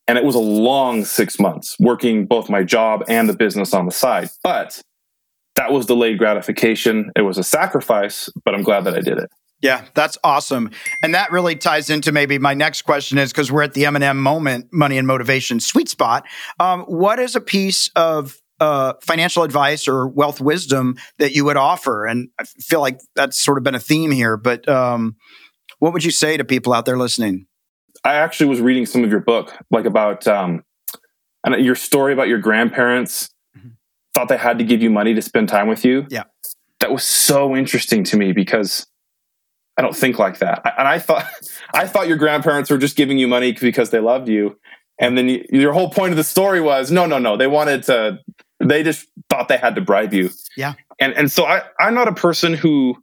And 0.07 0.17
it 0.17 0.25
was 0.25 0.35
a 0.35 0.41
long 0.41 1.05
six 1.05 1.39
months 1.39 1.77
working 1.79 2.27
both 2.27 2.49
my 2.49 2.63
job 2.63 3.05
and 3.09 3.29
the 3.29 3.35
business 3.35 3.75
on 3.75 3.85
the 3.85 3.93
side. 3.93 4.31
But 4.43 4.81
that 5.57 5.71
was 5.71 5.87
delayed 5.87 6.19
gratification. 6.19 7.11
It 7.15 7.23
was 7.23 7.37
a 7.37 7.45
sacrifice, 7.45 8.31
but 8.45 8.55
I'm 8.55 8.63
glad 8.63 8.85
that 8.85 8.95
I 8.95 9.01
did 9.01 9.19
it. 9.19 9.29
Yeah, 9.61 9.85
that's 9.95 10.17
awesome. 10.23 10.71
And 11.03 11.15
that 11.15 11.33
really 11.33 11.57
ties 11.57 11.91
into 11.91 12.13
maybe 12.13 12.39
my 12.39 12.55
next 12.55 12.83
question 12.83 13.19
is 13.19 13.33
because 13.33 13.51
we're 13.51 13.65
at 13.65 13.75
the 13.75 13.87
M&M 13.87 14.19
moment, 14.19 14.69
money 14.73 14.99
and 14.99 15.07
motivation 15.07 15.59
sweet 15.59 15.89
spot. 15.89 16.25
Um, 16.61 16.83
what 16.83 17.19
is 17.19 17.35
a 17.35 17.41
piece 17.41 17.91
of 17.97 18.41
uh, 18.61 18.95
financial 19.03 19.43
advice 19.43 19.89
or 19.89 20.07
wealth 20.07 20.41
wisdom 20.41 20.97
that 21.19 21.33
you 21.33 21.45
would 21.45 21.57
offer? 21.57 22.07
And 22.07 22.29
I 22.39 22.45
feel 22.45 22.81
like 22.81 23.01
that's 23.15 23.41
sort 23.41 23.59
of 23.59 23.65
been 23.65 23.75
a 23.75 23.81
theme 23.81 24.11
here, 24.11 24.37
but 24.37 24.69
um, 24.69 25.17
what 25.79 25.93
would 25.93 26.05
you 26.05 26.11
say 26.11 26.37
to 26.37 26.45
people 26.45 26.73
out 26.73 26.85
there 26.87 26.97
listening? 26.97 27.47
I 28.05 28.15
actually 28.15 28.49
was 28.49 28.61
reading 28.61 28.87
some 28.87 29.05
of 29.05 29.11
your 29.11 29.21
book, 29.21 29.57
like 29.71 29.85
about 29.85 30.27
um, 30.27 30.65
your 31.47 31.75
story 31.75 32.13
about 32.13 32.29
your 32.29 32.39
grandparents 32.39 33.29
mm-hmm. 33.57 33.69
thought 34.15 34.29
they 34.29 34.37
had 34.37 34.59
to 34.59 34.65
give 34.65 34.83
you 34.83 34.91
money 34.91 35.15
to 35.15 35.23
spend 35.23 35.49
time 35.49 35.69
with 35.69 35.85
you. 35.85 36.07
Yeah. 36.11 36.25
That 36.81 36.93
was 36.93 37.05
so 37.05 37.57
interesting 37.57 38.05
to 38.05 38.17
me 38.17 38.33
because 38.33 38.87
I 39.77 39.83
don't 39.83 39.97
think 39.97 40.19
like 40.19 40.39
that. 40.39 40.63
And 40.79 40.87
I 40.87 40.99
thought, 40.99 41.27
I 41.75 41.87
thought 41.87 42.09
your 42.09 42.17
grandparents 42.17 42.71
were 42.71 42.79
just 42.79 42.97
giving 42.97 43.19
you 43.19 43.29
money 43.29 43.53
because 43.53 43.91
they 43.91 44.01
loved 44.01 44.29
you. 44.29 44.59
And 45.01 45.17
then 45.17 45.29
you, 45.29 45.45
your 45.51 45.73
whole 45.73 45.91
point 45.91 46.11
of 46.11 46.17
the 46.17 46.25
story 46.25 46.61
was, 46.61 46.91
no, 46.91 47.07
no, 47.07 47.19
no. 47.19 47.37
They 47.37 47.47
wanted 47.47 47.85
to, 47.85 48.19
they 48.61 48.83
just 48.83 49.07
thought 49.29 49.49
they 49.49 49.57
had 49.57 49.75
to 49.77 49.81
bribe 49.81 50.13
you. 50.13 50.31
Yeah. 50.57 50.75
And, 50.99 51.13
and 51.15 51.31
so 51.31 51.45
I, 51.45 51.63
I'm 51.79 51.95
not 51.95 52.09
a 52.09 52.15
person 52.15 52.55
who 52.55 52.97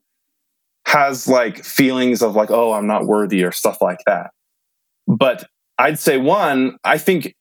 has 0.86 1.28
like 1.28 1.64
feelings 1.64 2.22
of 2.22 2.36
like, 2.36 2.52
oh, 2.52 2.74
I'm 2.74 2.88
not 2.88 3.06
worthy 3.06 3.44
or 3.44 3.52
stuff 3.52 3.82
like 3.82 4.00
that. 4.06 4.32
But 5.08 5.48
I'd 5.78 6.00
say 6.00 6.18
one, 6.18 6.78
I 6.84 6.98
think 6.98 7.36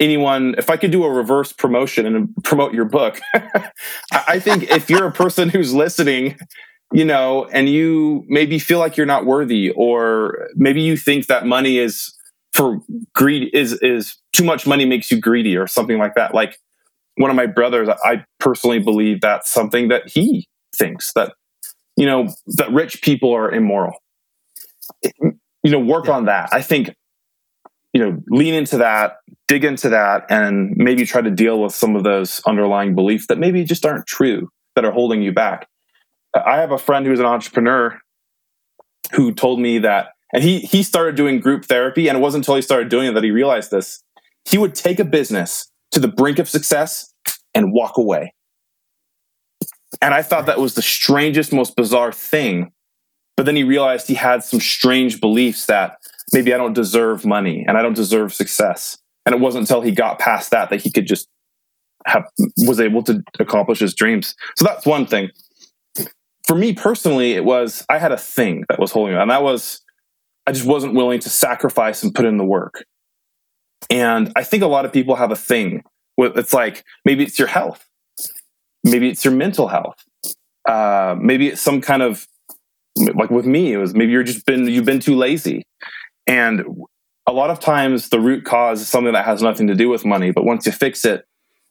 anyone, 0.00 0.54
if 0.58 0.70
I 0.70 0.76
could 0.76 0.90
do 0.90 1.04
a 1.04 1.10
reverse 1.10 1.52
promotion 1.52 2.06
and 2.06 2.34
promote 2.44 2.74
your 2.74 2.84
book, 2.84 3.20
I 4.12 4.38
think 4.38 4.70
if 4.70 4.88
you're 4.88 5.06
a 5.06 5.12
person 5.12 5.48
who's 5.48 5.74
listening 5.74 6.38
you 6.92 7.04
know, 7.04 7.46
and 7.52 7.68
you 7.68 8.24
maybe 8.28 8.58
feel 8.58 8.78
like 8.78 8.96
you're 8.96 9.06
not 9.06 9.26
worthy, 9.26 9.70
or 9.70 10.48
maybe 10.54 10.80
you 10.80 10.96
think 10.96 11.26
that 11.26 11.46
money 11.46 11.78
is 11.78 12.14
for 12.52 12.80
greed 13.14 13.50
is 13.52 13.74
is 13.82 14.16
too 14.32 14.44
much 14.44 14.66
money 14.66 14.84
makes 14.84 15.10
you 15.10 15.20
greedy, 15.20 15.56
or 15.56 15.66
something 15.66 15.98
like 15.98 16.14
that. 16.14 16.34
Like 16.34 16.58
one 17.18 17.30
of 17.30 17.36
my 17.36 17.46
brothers, 17.46 17.88
I 17.88 18.24
personally 18.40 18.78
believe 18.78 19.20
that's 19.20 19.50
something 19.50 19.88
that 19.88 20.08
he 20.08 20.48
thinks 20.74 21.12
that 21.14 21.34
you 21.96 22.06
know 22.06 22.28
that 22.46 22.70
rich 22.72 23.02
people 23.02 23.34
are 23.34 23.50
immoral. 23.50 23.94
You 25.02 25.70
know, 25.72 25.80
work 25.80 26.06
yeah. 26.06 26.12
on 26.12 26.24
that. 26.26 26.48
I 26.52 26.62
think 26.62 26.94
you 27.92 28.00
know 28.00 28.18
lean 28.28 28.54
into 28.54 28.78
that 28.78 29.16
dig 29.46 29.64
into 29.64 29.88
that 29.88 30.26
and 30.28 30.74
maybe 30.76 31.06
try 31.06 31.22
to 31.22 31.30
deal 31.30 31.60
with 31.62 31.74
some 31.74 31.96
of 31.96 32.04
those 32.04 32.40
underlying 32.46 32.94
beliefs 32.94 33.26
that 33.28 33.38
maybe 33.38 33.64
just 33.64 33.86
aren't 33.86 34.06
true 34.06 34.50
that 34.76 34.84
are 34.84 34.92
holding 34.92 35.22
you 35.22 35.32
back 35.32 35.66
I 36.34 36.60
have 36.60 36.72
a 36.72 36.78
friend 36.78 37.06
who's 37.06 37.20
an 37.20 37.26
entrepreneur 37.26 37.98
who 39.12 39.32
told 39.32 39.60
me 39.60 39.78
that, 39.78 40.08
and 40.32 40.42
he 40.42 40.60
he 40.60 40.82
started 40.82 41.14
doing 41.14 41.40
group 41.40 41.64
therapy, 41.64 42.08
and 42.08 42.18
it 42.18 42.20
wasn't 42.20 42.44
until 42.44 42.56
he 42.56 42.62
started 42.62 42.88
doing 42.88 43.08
it 43.08 43.12
that 43.12 43.24
he 43.24 43.30
realized 43.30 43.70
this. 43.70 44.02
He 44.44 44.58
would 44.58 44.74
take 44.74 44.98
a 44.98 45.04
business 45.04 45.70
to 45.92 46.00
the 46.00 46.08
brink 46.08 46.38
of 46.38 46.48
success 46.48 47.12
and 47.54 47.72
walk 47.72 47.96
away. 47.96 48.32
And 50.02 50.14
I 50.14 50.22
thought 50.22 50.46
that 50.46 50.60
was 50.60 50.74
the 50.74 50.82
strangest, 50.82 51.52
most 51.52 51.76
bizarre 51.76 52.12
thing. 52.12 52.72
But 53.36 53.46
then 53.46 53.56
he 53.56 53.64
realized 53.64 54.06
he 54.06 54.14
had 54.14 54.44
some 54.44 54.60
strange 54.60 55.20
beliefs 55.20 55.66
that 55.66 55.96
maybe 56.32 56.52
I 56.52 56.58
don't 56.58 56.74
deserve 56.74 57.24
money 57.24 57.64
and 57.66 57.78
I 57.78 57.82
don't 57.82 57.94
deserve 57.94 58.34
success. 58.34 58.98
And 59.24 59.34
it 59.34 59.40
wasn't 59.40 59.62
until 59.62 59.80
he 59.80 59.92
got 59.92 60.18
past 60.18 60.50
that 60.50 60.70
that 60.70 60.80
he 60.80 60.90
could 60.90 61.06
just 61.06 61.28
have 62.06 62.24
was 62.58 62.80
able 62.80 63.02
to 63.04 63.22
accomplish 63.38 63.80
his 63.80 63.94
dreams. 63.94 64.34
So 64.56 64.64
that's 64.64 64.86
one 64.86 65.06
thing 65.06 65.30
for 66.48 66.54
me 66.54 66.72
personally, 66.72 67.32
it 67.34 67.44
was 67.44 67.84
I 67.90 67.98
had 67.98 68.10
a 68.10 68.16
thing 68.16 68.64
that 68.70 68.80
was 68.80 68.90
holding 68.90 69.14
me, 69.14 69.20
and 69.20 69.30
that 69.30 69.42
was 69.42 69.82
I 70.46 70.52
just 70.52 70.66
wasn't 70.66 70.94
willing 70.94 71.20
to 71.20 71.28
sacrifice 71.28 72.02
and 72.02 72.14
put 72.14 72.24
in 72.24 72.38
the 72.38 72.44
work. 72.44 72.84
And 73.90 74.32
I 74.36 74.44
think 74.44 74.62
a 74.62 74.66
lot 74.66 74.84
of 74.84 74.92
people 74.92 75.16
have 75.16 75.30
a 75.30 75.36
thing. 75.36 75.82
It's 76.18 76.52
like 76.52 76.84
maybe 77.04 77.22
it's 77.22 77.38
your 77.38 77.48
health, 77.48 77.86
maybe 78.82 79.08
it's 79.08 79.24
your 79.24 79.34
mental 79.34 79.68
health, 79.68 79.96
uh, 80.68 81.14
maybe 81.18 81.48
it's 81.48 81.60
some 81.60 81.80
kind 81.80 82.02
of 82.02 82.26
like 83.14 83.30
with 83.30 83.46
me. 83.46 83.72
It 83.72 83.76
was 83.76 83.94
maybe 83.94 84.10
you're 84.10 84.24
just 84.24 84.44
been 84.44 84.66
you've 84.66 84.84
been 84.84 84.98
too 84.98 85.14
lazy, 85.14 85.62
and 86.26 86.64
a 87.28 87.32
lot 87.32 87.50
of 87.50 87.60
times 87.60 88.08
the 88.08 88.18
root 88.18 88.44
cause 88.44 88.80
is 88.80 88.88
something 88.88 89.12
that 89.12 89.26
has 89.26 89.42
nothing 89.42 89.66
to 89.68 89.74
do 89.74 89.88
with 89.88 90.04
money. 90.04 90.32
But 90.32 90.44
once 90.44 90.66
you 90.66 90.72
fix 90.72 91.04
it, 91.04 91.24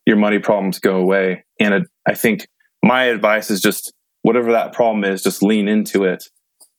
your 0.05 0.15
money 0.15 0.39
problems 0.39 0.79
go 0.79 0.97
away. 0.97 1.43
And 1.59 1.73
it, 1.73 1.83
I 2.07 2.13
think 2.13 2.47
my 2.83 3.05
advice 3.05 3.49
is 3.49 3.59
just 3.59 3.91
whatever 4.21 4.51
that 4.51 4.71
problem 4.71 5.03
is, 5.03 5.23
just 5.23 5.41
lean 5.41 5.67
into 5.67 6.03
it 6.03 6.23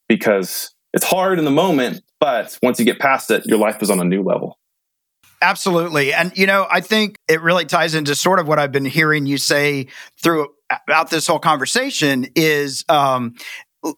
because 0.09 0.75
it's 0.95 1.05
hard 1.05 1.39
in 1.39 1.45
the 1.45 1.51
moment, 1.51 2.03
but 2.21 2.59
once 2.63 2.79
you 2.79 2.85
get 2.85 2.99
past 2.99 3.31
it, 3.31 3.45
your 3.47 3.59
life 3.59 3.83
is 3.83 3.91
on 3.91 4.01
a 4.01 4.05
new 4.05 4.23
level. 4.23 4.59
Absolutely. 5.41 6.13
And, 6.13 6.33
you 6.37 6.47
know, 6.47 6.67
I 6.71 6.81
think 6.81 7.17
it 7.29 7.41
really 7.43 7.65
ties 7.65 7.95
into 7.95 8.15
sort 8.15 8.41
of 8.41 8.49
what 8.49 8.59
I've 8.59 8.73
been 8.73 8.85
hearing 8.85 9.27
you 9.27 9.39
say 9.39 9.87
throughout 10.21 11.11
this 11.11 11.27
whole 11.27 11.39
conversation 11.39 12.27
is 12.35 12.85
um, 12.89 13.35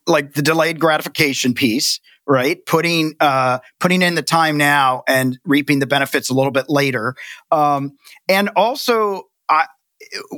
like 0.07 0.35
the 0.35 0.43
delayed 0.43 0.79
gratification 0.79 1.55
piece, 1.55 1.99
right? 2.27 2.65
Putting 2.67 3.15
uh, 3.21 3.61
putting 3.81 4.03
in 4.03 4.15
the 4.17 4.23
time 4.23 4.59
now 4.59 5.03
and 5.09 5.39
reaping 5.47 5.79
the 5.79 5.87
benefits 5.87 6.29
a 6.29 6.35
little 6.35 6.53
bit 6.53 6.69
later, 6.69 7.15
um, 7.51 7.97
and 8.29 8.51
also 8.55 9.25
I, 9.49 9.65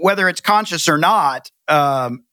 whether 0.01 0.29
it's 0.29 0.41
conscious 0.41 0.89
or 0.89 0.99
not, 0.99 1.51
um, 1.69 2.25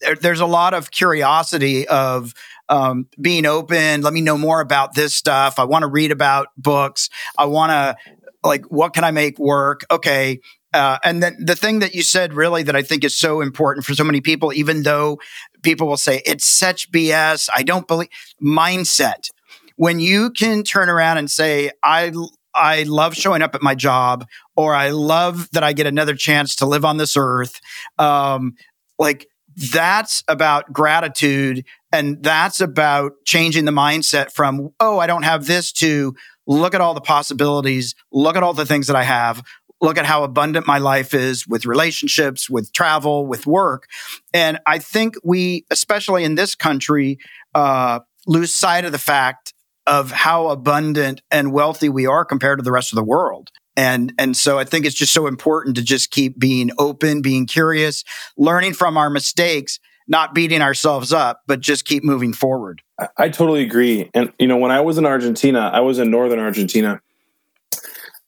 there, 0.00 0.14
there's 0.16 0.40
a 0.40 0.46
lot 0.46 0.74
of 0.74 0.90
curiosity 0.90 1.86
of 1.88 2.32
um, 2.68 3.08
being 3.20 3.46
open. 3.46 4.02
Let 4.02 4.12
me 4.12 4.20
know 4.20 4.38
more 4.38 4.60
about 4.60 4.94
this 4.94 5.14
stuff. 5.14 5.58
I 5.58 5.64
want 5.64 5.82
to 5.82 5.88
read 5.88 6.12
about 6.12 6.48
books. 6.56 7.08
I 7.38 7.46
want 7.46 7.70
to 7.70 7.96
like, 8.44 8.64
what 8.66 8.94
can 8.94 9.04
I 9.04 9.10
make 9.10 9.38
work? 9.38 9.82
Okay. 9.90 10.40
Uh, 10.72 10.98
and 11.04 11.22
then 11.22 11.36
the 11.38 11.56
thing 11.56 11.78
that 11.78 11.94
you 11.94 12.02
said 12.02 12.34
really 12.34 12.62
that 12.62 12.76
I 12.76 12.82
think 12.82 13.02
is 13.02 13.18
so 13.18 13.40
important 13.40 13.86
for 13.86 13.94
so 13.94 14.04
many 14.04 14.20
people, 14.20 14.52
even 14.52 14.82
though 14.82 15.18
people 15.62 15.86
will 15.86 15.96
say 15.96 16.22
it's 16.26 16.44
such 16.44 16.90
BS, 16.90 17.48
I 17.54 17.62
don't 17.62 17.88
believe 17.88 18.08
mindset. 18.42 19.30
When 19.76 20.00
you 20.00 20.30
can 20.30 20.62
turn 20.62 20.88
around 20.88 21.18
and 21.18 21.30
say, 21.30 21.70
I 21.82 22.12
I 22.54 22.84
love 22.84 23.14
showing 23.14 23.42
up 23.42 23.54
at 23.54 23.62
my 23.62 23.74
job, 23.74 24.26
or 24.56 24.74
I 24.74 24.90
love 24.90 25.50
that 25.52 25.62
I 25.62 25.72
get 25.74 25.86
another 25.86 26.14
chance 26.14 26.56
to 26.56 26.66
live 26.66 26.84
on 26.84 26.96
this 26.96 27.16
earth. 27.16 27.60
Um, 27.98 28.54
like 28.98 29.28
that's 29.56 30.22
about 30.28 30.72
gratitude 30.72 31.64
and 31.96 32.22
that's 32.22 32.60
about 32.60 33.12
changing 33.24 33.64
the 33.64 33.72
mindset 33.72 34.30
from, 34.30 34.70
oh, 34.78 34.98
I 34.98 35.06
don't 35.06 35.22
have 35.22 35.46
this 35.46 35.72
to 35.72 36.14
look 36.46 36.74
at 36.74 36.80
all 36.82 36.92
the 36.92 37.00
possibilities, 37.00 37.94
look 38.12 38.36
at 38.36 38.42
all 38.42 38.52
the 38.52 38.66
things 38.66 38.86
that 38.88 38.96
I 38.96 39.02
have, 39.02 39.42
look 39.80 39.96
at 39.96 40.04
how 40.04 40.22
abundant 40.22 40.66
my 40.66 40.76
life 40.76 41.14
is 41.14 41.48
with 41.48 41.64
relationships, 41.64 42.50
with 42.50 42.70
travel, 42.72 43.26
with 43.26 43.46
work. 43.46 43.88
And 44.34 44.58
I 44.66 44.78
think 44.78 45.14
we, 45.24 45.64
especially 45.70 46.24
in 46.24 46.34
this 46.34 46.54
country, 46.54 47.18
uh, 47.54 48.00
lose 48.26 48.52
sight 48.52 48.84
of 48.84 48.92
the 48.92 48.98
fact 48.98 49.54
of 49.86 50.10
how 50.10 50.48
abundant 50.48 51.22
and 51.30 51.50
wealthy 51.50 51.88
we 51.88 52.06
are 52.06 52.26
compared 52.26 52.58
to 52.58 52.62
the 52.62 52.72
rest 52.72 52.92
of 52.92 52.96
the 52.96 53.04
world. 53.04 53.50
And, 53.74 54.12
and 54.18 54.36
so 54.36 54.58
I 54.58 54.64
think 54.64 54.84
it's 54.84 54.94
just 54.94 55.14
so 55.14 55.26
important 55.26 55.76
to 55.76 55.82
just 55.82 56.10
keep 56.10 56.38
being 56.38 56.70
open, 56.78 57.22
being 57.22 57.46
curious, 57.46 58.04
learning 58.36 58.74
from 58.74 58.96
our 58.98 59.08
mistakes, 59.08 59.78
not 60.08 60.34
beating 60.34 60.62
ourselves 60.62 61.12
up, 61.12 61.42
but 61.46 61.60
just 61.60 61.84
keep 61.84 62.04
moving 62.04 62.32
forward. 62.32 62.82
I, 62.98 63.08
I 63.16 63.28
totally 63.28 63.62
agree. 63.62 64.10
And, 64.14 64.32
you 64.38 64.46
know, 64.46 64.56
when 64.56 64.70
I 64.70 64.80
was 64.80 64.98
in 64.98 65.06
Argentina, 65.06 65.70
I 65.72 65.80
was 65.80 65.98
in 65.98 66.10
Northern 66.10 66.38
Argentina. 66.38 67.00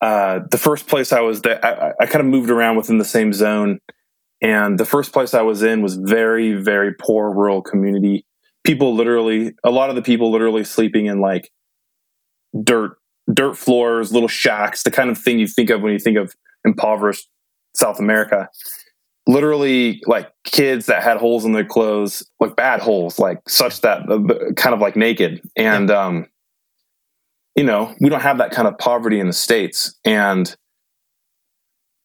Uh, 0.00 0.40
the 0.50 0.58
first 0.58 0.86
place 0.86 1.12
I 1.12 1.20
was 1.20 1.42
there, 1.42 1.64
I, 1.64 1.92
I 2.00 2.06
kind 2.06 2.20
of 2.20 2.26
moved 2.26 2.50
around 2.50 2.76
within 2.76 2.98
the 2.98 3.04
same 3.04 3.32
zone. 3.32 3.80
And 4.40 4.78
the 4.78 4.84
first 4.84 5.12
place 5.12 5.34
I 5.34 5.42
was 5.42 5.62
in 5.62 5.82
was 5.82 5.96
very, 5.96 6.54
very 6.54 6.94
poor 6.94 7.32
rural 7.32 7.62
community 7.62 8.24
people 8.68 8.94
literally 8.94 9.54
a 9.64 9.70
lot 9.70 9.88
of 9.88 9.96
the 9.96 10.02
people 10.02 10.30
literally 10.30 10.62
sleeping 10.62 11.06
in 11.06 11.22
like 11.22 11.50
dirt 12.62 12.98
dirt 13.32 13.56
floors 13.56 14.12
little 14.12 14.28
shacks 14.28 14.82
the 14.82 14.90
kind 14.90 15.08
of 15.08 15.16
thing 15.16 15.38
you 15.38 15.46
think 15.46 15.70
of 15.70 15.80
when 15.80 15.90
you 15.90 15.98
think 15.98 16.18
of 16.18 16.34
impoverished 16.66 17.28
south 17.74 17.98
america 17.98 18.46
literally 19.28 20.02
like 20.06 20.32
kids 20.44 20.86
that 20.86 21.02
had 21.02 21.18
holes 21.18 21.44
in 21.44 21.52
their 21.52 21.64
clothes 21.64 22.28
like 22.40 22.56
bad 22.56 22.80
holes 22.80 23.18
like 23.18 23.38
such 23.46 23.82
that 23.82 24.00
uh, 24.10 24.52
kind 24.54 24.74
of 24.74 24.80
like 24.80 24.96
naked. 24.96 25.40
And 25.56 25.90
um 25.90 26.26
you 27.54 27.62
know 27.62 27.94
we 28.00 28.08
don't 28.08 28.22
have 28.22 28.38
that 28.38 28.50
kind 28.50 28.66
of 28.66 28.76
poverty 28.78 29.20
in 29.20 29.28
the 29.28 29.32
states. 29.32 29.96
And 30.04 30.54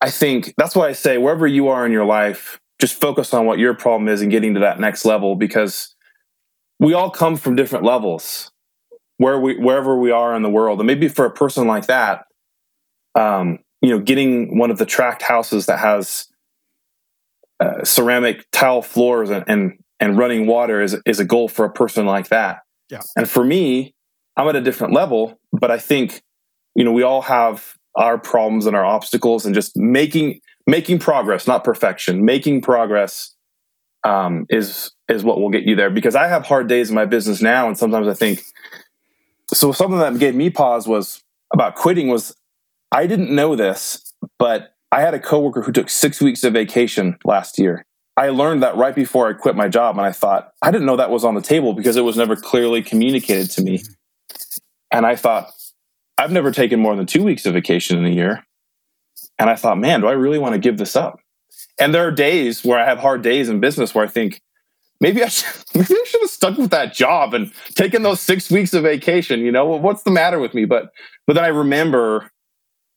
i 0.01 0.09
think 0.09 0.53
that's 0.57 0.75
why 0.75 0.89
i 0.89 0.91
say 0.91 1.17
wherever 1.17 1.47
you 1.47 1.69
are 1.69 1.85
in 1.85 1.91
your 1.93 2.03
life 2.03 2.59
just 2.81 2.99
focus 2.99 3.33
on 3.33 3.45
what 3.45 3.59
your 3.59 3.73
problem 3.73 4.09
is 4.09 4.21
and 4.21 4.29
getting 4.29 4.53
to 4.55 4.59
that 4.59 4.77
next 4.77 5.05
level 5.05 5.37
because 5.37 5.95
we 6.79 6.93
all 6.93 7.09
come 7.09 7.37
from 7.37 7.55
different 7.55 7.85
levels 7.85 8.51
where 9.17 9.39
we 9.39 9.57
wherever 9.57 9.97
we 9.97 10.11
are 10.11 10.35
in 10.35 10.41
the 10.41 10.49
world. 10.49 10.79
And 10.81 10.87
maybe 10.87 11.07
for 11.07 11.25
a 11.25 11.31
person 11.31 11.65
like 11.65 11.85
that 11.85 12.25
um, 13.15 13.59
you 13.81 13.89
know 13.89 13.99
getting 13.99 14.57
one 14.57 14.71
of 14.71 14.77
the 14.77 14.85
tract 14.85 15.21
houses 15.21 15.65
that 15.67 15.79
has 15.79 16.27
uh, 17.59 17.83
ceramic 17.83 18.45
tile 18.51 18.81
floors 18.81 19.29
and, 19.29 19.43
and 19.47 19.79
and 19.99 20.17
running 20.17 20.47
water 20.47 20.81
is 20.81 20.97
is 21.05 21.19
a 21.19 21.25
goal 21.25 21.47
for 21.47 21.65
a 21.65 21.71
person 21.71 22.05
like 22.05 22.29
that 22.29 22.59
yeah 22.89 23.01
and 23.15 23.29
for 23.29 23.43
me 23.43 23.93
i'm 24.37 24.47
at 24.47 24.55
a 24.55 24.61
different 24.61 24.93
level 24.93 25.39
but 25.51 25.71
i 25.71 25.77
think 25.77 26.21
you 26.75 26.83
know 26.83 26.91
we 26.91 27.03
all 27.03 27.21
have 27.21 27.75
our 27.95 28.17
problems 28.17 28.65
and 28.65 28.75
our 28.75 28.85
obstacles 28.85 29.45
and 29.45 29.53
just 29.53 29.77
making 29.77 30.39
making 30.67 30.99
progress 30.99 31.47
not 31.47 31.63
perfection 31.63 32.25
making 32.25 32.61
progress 32.61 33.33
um, 34.03 34.45
is 34.49 34.91
is 35.09 35.23
what 35.23 35.39
will 35.39 35.49
get 35.49 35.63
you 35.63 35.75
there. 35.75 35.89
Because 35.89 36.15
I 36.15 36.27
have 36.27 36.45
hard 36.45 36.67
days 36.67 36.89
in 36.89 36.95
my 36.95 37.05
business 37.05 37.41
now, 37.41 37.67
and 37.67 37.77
sometimes 37.77 38.07
I 38.07 38.13
think. 38.13 38.41
So 39.53 39.71
something 39.71 39.99
that 39.99 40.17
gave 40.19 40.35
me 40.35 40.49
pause 40.49 40.87
was 40.87 41.21
about 41.51 41.75
quitting 41.75 42.07
was 42.07 42.35
I 42.91 43.07
didn't 43.07 43.33
know 43.33 43.55
this, 43.55 44.13
but 44.39 44.72
I 44.93 45.01
had 45.01 45.15
a 45.15 45.19
coworker 45.19 45.63
who 45.63 45.71
took 45.71 45.89
six 45.89 46.21
weeks 46.21 46.43
of 46.43 46.53
vacation 46.53 47.17
last 47.25 47.57
year. 47.57 47.83
I 48.15 48.29
learned 48.29 48.61
that 48.61 48.75
right 48.75 48.93
before 48.93 49.27
I 49.27 49.33
quit 49.33 49.55
my 49.55 49.67
job, 49.67 49.97
and 49.97 50.05
I 50.05 50.11
thought 50.11 50.51
I 50.61 50.69
didn't 50.69 50.85
know 50.85 50.97
that 50.97 51.09
was 51.09 51.25
on 51.25 51.33
the 51.33 51.41
table 51.41 51.73
because 51.73 51.97
it 51.97 52.03
was 52.03 52.15
never 52.15 52.35
clearly 52.35 52.83
communicated 52.83 53.49
to 53.51 53.63
me. 53.63 53.81
And 54.91 55.03
I 55.03 55.15
thought 55.15 55.49
I've 56.19 56.31
never 56.31 56.51
taken 56.51 56.79
more 56.79 56.95
than 56.95 57.07
two 57.07 57.23
weeks 57.23 57.47
of 57.47 57.55
vacation 57.55 57.97
in 57.97 58.05
a 58.05 58.13
year. 58.13 58.45
And 59.39 59.49
I 59.49 59.55
thought, 59.55 59.79
man, 59.79 60.01
do 60.01 60.07
I 60.07 60.11
really 60.11 60.37
want 60.37 60.53
to 60.53 60.59
give 60.59 60.77
this 60.77 60.95
up? 60.95 61.19
And 61.79 61.91
there 61.91 62.07
are 62.07 62.11
days 62.11 62.63
where 62.63 62.77
I 62.77 62.85
have 62.85 62.99
hard 62.99 63.23
days 63.23 63.49
in 63.49 63.59
business 63.59 63.95
where 63.95 64.05
I 64.05 64.07
think 64.07 64.41
maybe 65.01 65.23
I 65.23 65.27
should, 65.27 65.51
maybe 65.73 65.95
I 65.95 66.05
should 66.05 66.21
have 66.21 66.29
stuck 66.29 66.55
with 66.55 66.69
that 66.69 66.93
job 66.93 67.33
and 67.33 67.51
taken 67.73 68.03
those 68.03 68.21
six 68.21 68.51
weeks 68.51 68.75
of 68.75 68.83
vacation. 68.83 69.39
You 69.39 69.51
know, 69.51 69.65
what's 69.65 70.03
the 70.03 70.11
matter 70.11 70.37
with 70.37 70.53
me? 70.53 70.65
But 70.65 70.91
but 71.25 71.33
then 71.33 71.45
I 71.45 71.47
remember 71.47 72.29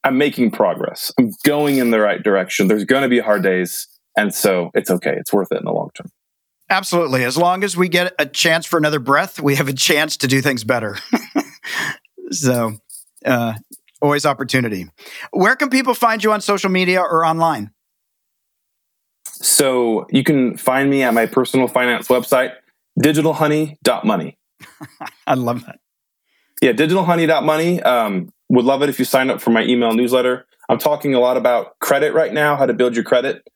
I'm 0.07 0.18
making 0.18 0.52
progress. 0.52 1.12
I'm 1.18 1.32
going 1.42 1.78
in 1.78 1.90
the 1.90 1.98
right 1.98 2.22
direction. 2.22 2.68
There's 2.68 2.84
going 2.84 3.02
to 3.02 3.09
be 3.09 3.18
hard 3.18 3.42
days, 3.42 3.88
and 4.16 4.32
so 4.32 4.70
it's 4.72 4.88
okay. 4.88 5.16
It's 5.18 5.32
worth 5.32 5.50
it 5.50 5.59
in 5.59 5.64
the 5.64 5.72
long 5.72 5.90
term. 5.96 6.12
Absolutely. 6.70 7.24
As 7.24 7.36
long 7.36 7.64
as 7.64 7.76
we 7.76 7.88
get 7.88 8.14
a 8.16 8.24
chance 8.24 8.66
for 8.66 8.78
another 8.78 9.00
breath, 9.00 9.40
we 9.40 9.57
have 9.57 9.66
a 9.66 9.72
chance 9.72 10.16
to 10.18 10.28
do 10.28 10.40
things 10.40 10.62
better. 10.62 10.96
so, 12.30 12.74
uh, 13.24 13.54
always 14.00 14.24
opportunity. 14.24 14.86
Where 15.32 15.57
can 15.57 15.70
people 15.70 15.92
find 15.94 16.22
you 16.22 16.30
on 16.30 16.40
social 16.40 16.70
media 16.70 17.00
or 17.00 17.26
online? 17.26 17.72
So 19.24 20.07
you 20.11 20.22
can 20.22 20.57
find 20.57 20.88
me 20.88 21.02
at 21.02 21.14
my 21.14 21.26
personal 21.26 21.66
finance 21.66 22.07
website, 22.07 22.52
digitalhoney.money. 23.00 24.38
I 25.26 25.34
love 25.34 25.64
that. 25.66 25.80
Yeah, 26.62 26.72
digitalhoney.money. 26.74 27.82
Um, 27.82 28.32
would 28.49 28.64
love 28.64 28.82
it 28.82 28.88
if 28.88 28.99
you 28.99 29.05
sign 29.05 29.30
up 29.30 29.40
for 29.40 29.51
my 29.51 29.64
email 29.64 29.92
newsletter. 29.92 30.47
I'm 30.68 30.78
talking 30.78 31.14
a 31.14 31.20
lot 31.20 31.36
about 31.36 31.78
credit 31.78 32.12
right 32.12 32.32
now, 32.32 32.57
how 32.57 32.66
to 32.66 32.74
build 32.74 32.94
your 32.94 33.05
credit, 33.05 33.47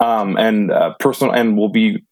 um, 0.00 0.36
and 0.36 0.72
uh, 0.72 0.94
personal, 0.98 1.32
and 1.32 1.56
we'll 1.56 1.68
be 1.68 2.04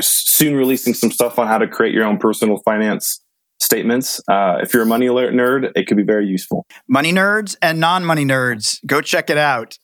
soon 0.00 0.56
releasing 0.56 0.94
some 0.94 1.10
stuff 1.10 1.38
on 1.38 1.46
how 1.46 1.58
to 1.58 1.66
create 1.66 1.94
your 1.94 2.04
own 2.04 2.18
personal 2.18 2.58
finance 2.64 3.20
statements. 3.60 4.20
Uh, 4.28 4.58
if 4.60 4.74
you're 4.74 4.82
a 4.82 4.86
money 4.86 5.06
alert 5.06 5.34
nerd, 5.34 5.70
it 5.76 5.86
could 5.86 5.96
be 5.96 6.02
very 6.02 6.26
useful. 6.26 6.66
Money 6.88 7.12
nerds 7.12 7.56
and 7.62 7.80
non 7.80 8.04
money 8.04 8.24
nerds, 8.24 8.84
go 8.86 9.00
check 9.00 9.30
it 9.30 9.38
out. 9.38 9.78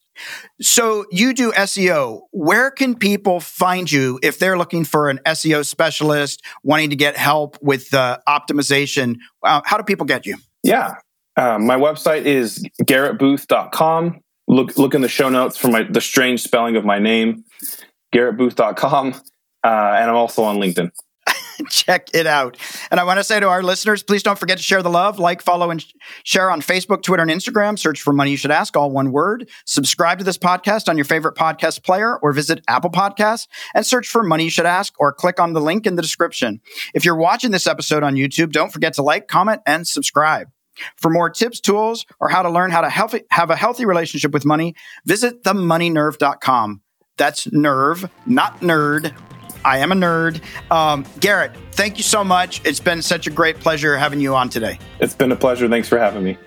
So 0.60 1.04
you 1.12 1.32
do 1.32 1.52
SEO. 1.52 2.22
Where 2.32 2.72
can 2.72 2.96
people 2.96 3.38
find 3.38 3.90
you 3.90 4.18
if 4.22 4.40
they're 4.40 4.58
looking 4.58 4.84
for 4.84 5.08
an 5.10 5.20
SEO 5.24 5.64
specialist, 5.64 6.42
wanting 6.64 6.90
to 6.90 6.96
get 6.96 7.16
help 7.16 7.56
with 7.62 7.94
uh, 7.94 8.18
optimization? 8.28 9.16
Uh, 9.44 9.60
how 9.64 9.76
do 9.76 9.84
people 9.84 10.06
get 10.06 10.26
you? 10.26 10.36
Yeah. 10.64 10.94
Uh, 11.38 11.58
my 11.58 11.76
website 11.76 12.24
is 12.24 12.64
garitboothe.com. 12.82 14.20
Look, 14.48 14.76
look 14.76 14.94
in 14.94 15.02
the 15.02 15.08
show 15.08 15.28
notes 15.28 15.56
for 15.56 15.68
my 15.68 15.84
the 15.84 16.00
strange 16.00 16.42
spelling 16.42 16.76
of 16.76 16.84
my 16.84 16.98
name, 16.98 17.44
garitboothe.com. 18.14 19.14
Uh, 19.64 19.66
and 19.66 20.10
I'm 20.10 20.16
also 20.16 20.42
on 20.42 20.56
LinkedIn. 20.56 20.90
check 21.70 22.08
it 22.14 22.26
out. 22.26 22.56
And 22.90 22.98
I 22.98 23.04
want 23.04 23.18
to 23.18 23.24
say 23.24 23.38
to 23.38 23.48
our 23.48 23.62
listeners, 23.62 24.02
please 24.02 24.22
don't 24.22 24.38
forget 24.38 24.58
to 24.58 24.62
share 24.62 24.82
the 24.82 24.90
love, 24.90 25.18
like, 25.18 25.42
follow, 25.42 25.70
and 25.70 25.84
share 26.24 26.50
on 26.50 26.60
Facebook, 26.60 27.02
Twitter, 27.02 27.22
and 27.22 27.30
Instagram. 27.30 27.78
Search 27.78 28.00
for 28.00 28.12
Money 28.12 28.32
You 28.32 28.36
Should 28.36 28.50
Ask, 28.50 28.76
all 28.76 28.90
one 28.90 29.12
word. 29.12 29.48
Subscribe 29.64 30.18
to 30.18 30.24
this 30.24 30.38
podcast 30.38 30.88
on 30.88 30.96
your 30.96 31.04
favorite 31.04 31.36
podcast 31.36 31.84
player 31.84 32.18
or 32.18 32.32
visit 32.32 32.64
Apple 32.68 32.90
Podcasts 32.90 33.46
and 33.74 33.84
search 33.86 34.08
for 34.08 34.22
Money 34.22 34.44
You 34.44 34.50
Should 34.50 34.66
Ask 34.66 34.94
or 34.98 35.12
click 35.12 35.40
on 35.40 35.52
the 35.52 35.60
link 35.60 35.86
in 35.86 35.96
the 35.96 36.02
description. 36.02 36.60
If 36.94 37.04
you're 37.04 37.16
watching 37.16 37.50
this 37.50 37.66
episode 37.66 38.02
on 38.02 38.14
YouTube, 38.14 38.52
don't 38.52 38.72
forget 38.72 38.94
to 38.94 39.02
like, 39.02 39.28
comment, 39.28 39.60
and 39.66 39.86
subscribe. 39.86 40.48
For 40.96 41.10
more 41.10 41.30
tips, 41.30 41.60
tools, 41.60 42.06
or 42.20 42.28
how 42.28 42.42
to 42.42 42.50
learn 42.50 42.70
how 42.70 42.80
to 42.80 42.90
healthy, 42.90 43.22
have 43.30 43.50
a 43.50 43.56
healthy 43.56 43.86
relationship 43.86 44.32
with 44.32 44.44
money, 44.44 44.74
visit 45.04 45.42
themoneynerve.com. 45.42 46.82
That's 47.16 47.50
nerve, 47.52 48.08
not 48.26 48.60
nerd. 48.60 49.14
I 49.64 49.78
am 49.78 49.92
a 49.92 49.94
nerd. 49.94 50.40
Um, 50.70 51.04
Garit, 51.20 51.54
thank 51.72 51.98
you 51.98 52.04
so 52.04 52.22
much. 52.22 52.64
It's 52.64 52.80
been 52.80 53.02
such 53.02 53.26
a 53.26 53.30
great 53.30 53.58
pleasure 53.58 53.96
having 53.96 54.20
you 54.20 54.34
on 54.34 54.48
today. 54.48 54.78
It's 55.00 55.14
been 55.14 55.32
a 55.32 55.36
pleasure. 55.36 55.68
Thanks 55.68 55.88
for 55.88 55.98
having 55.98 56.22
me. 56.22 56.38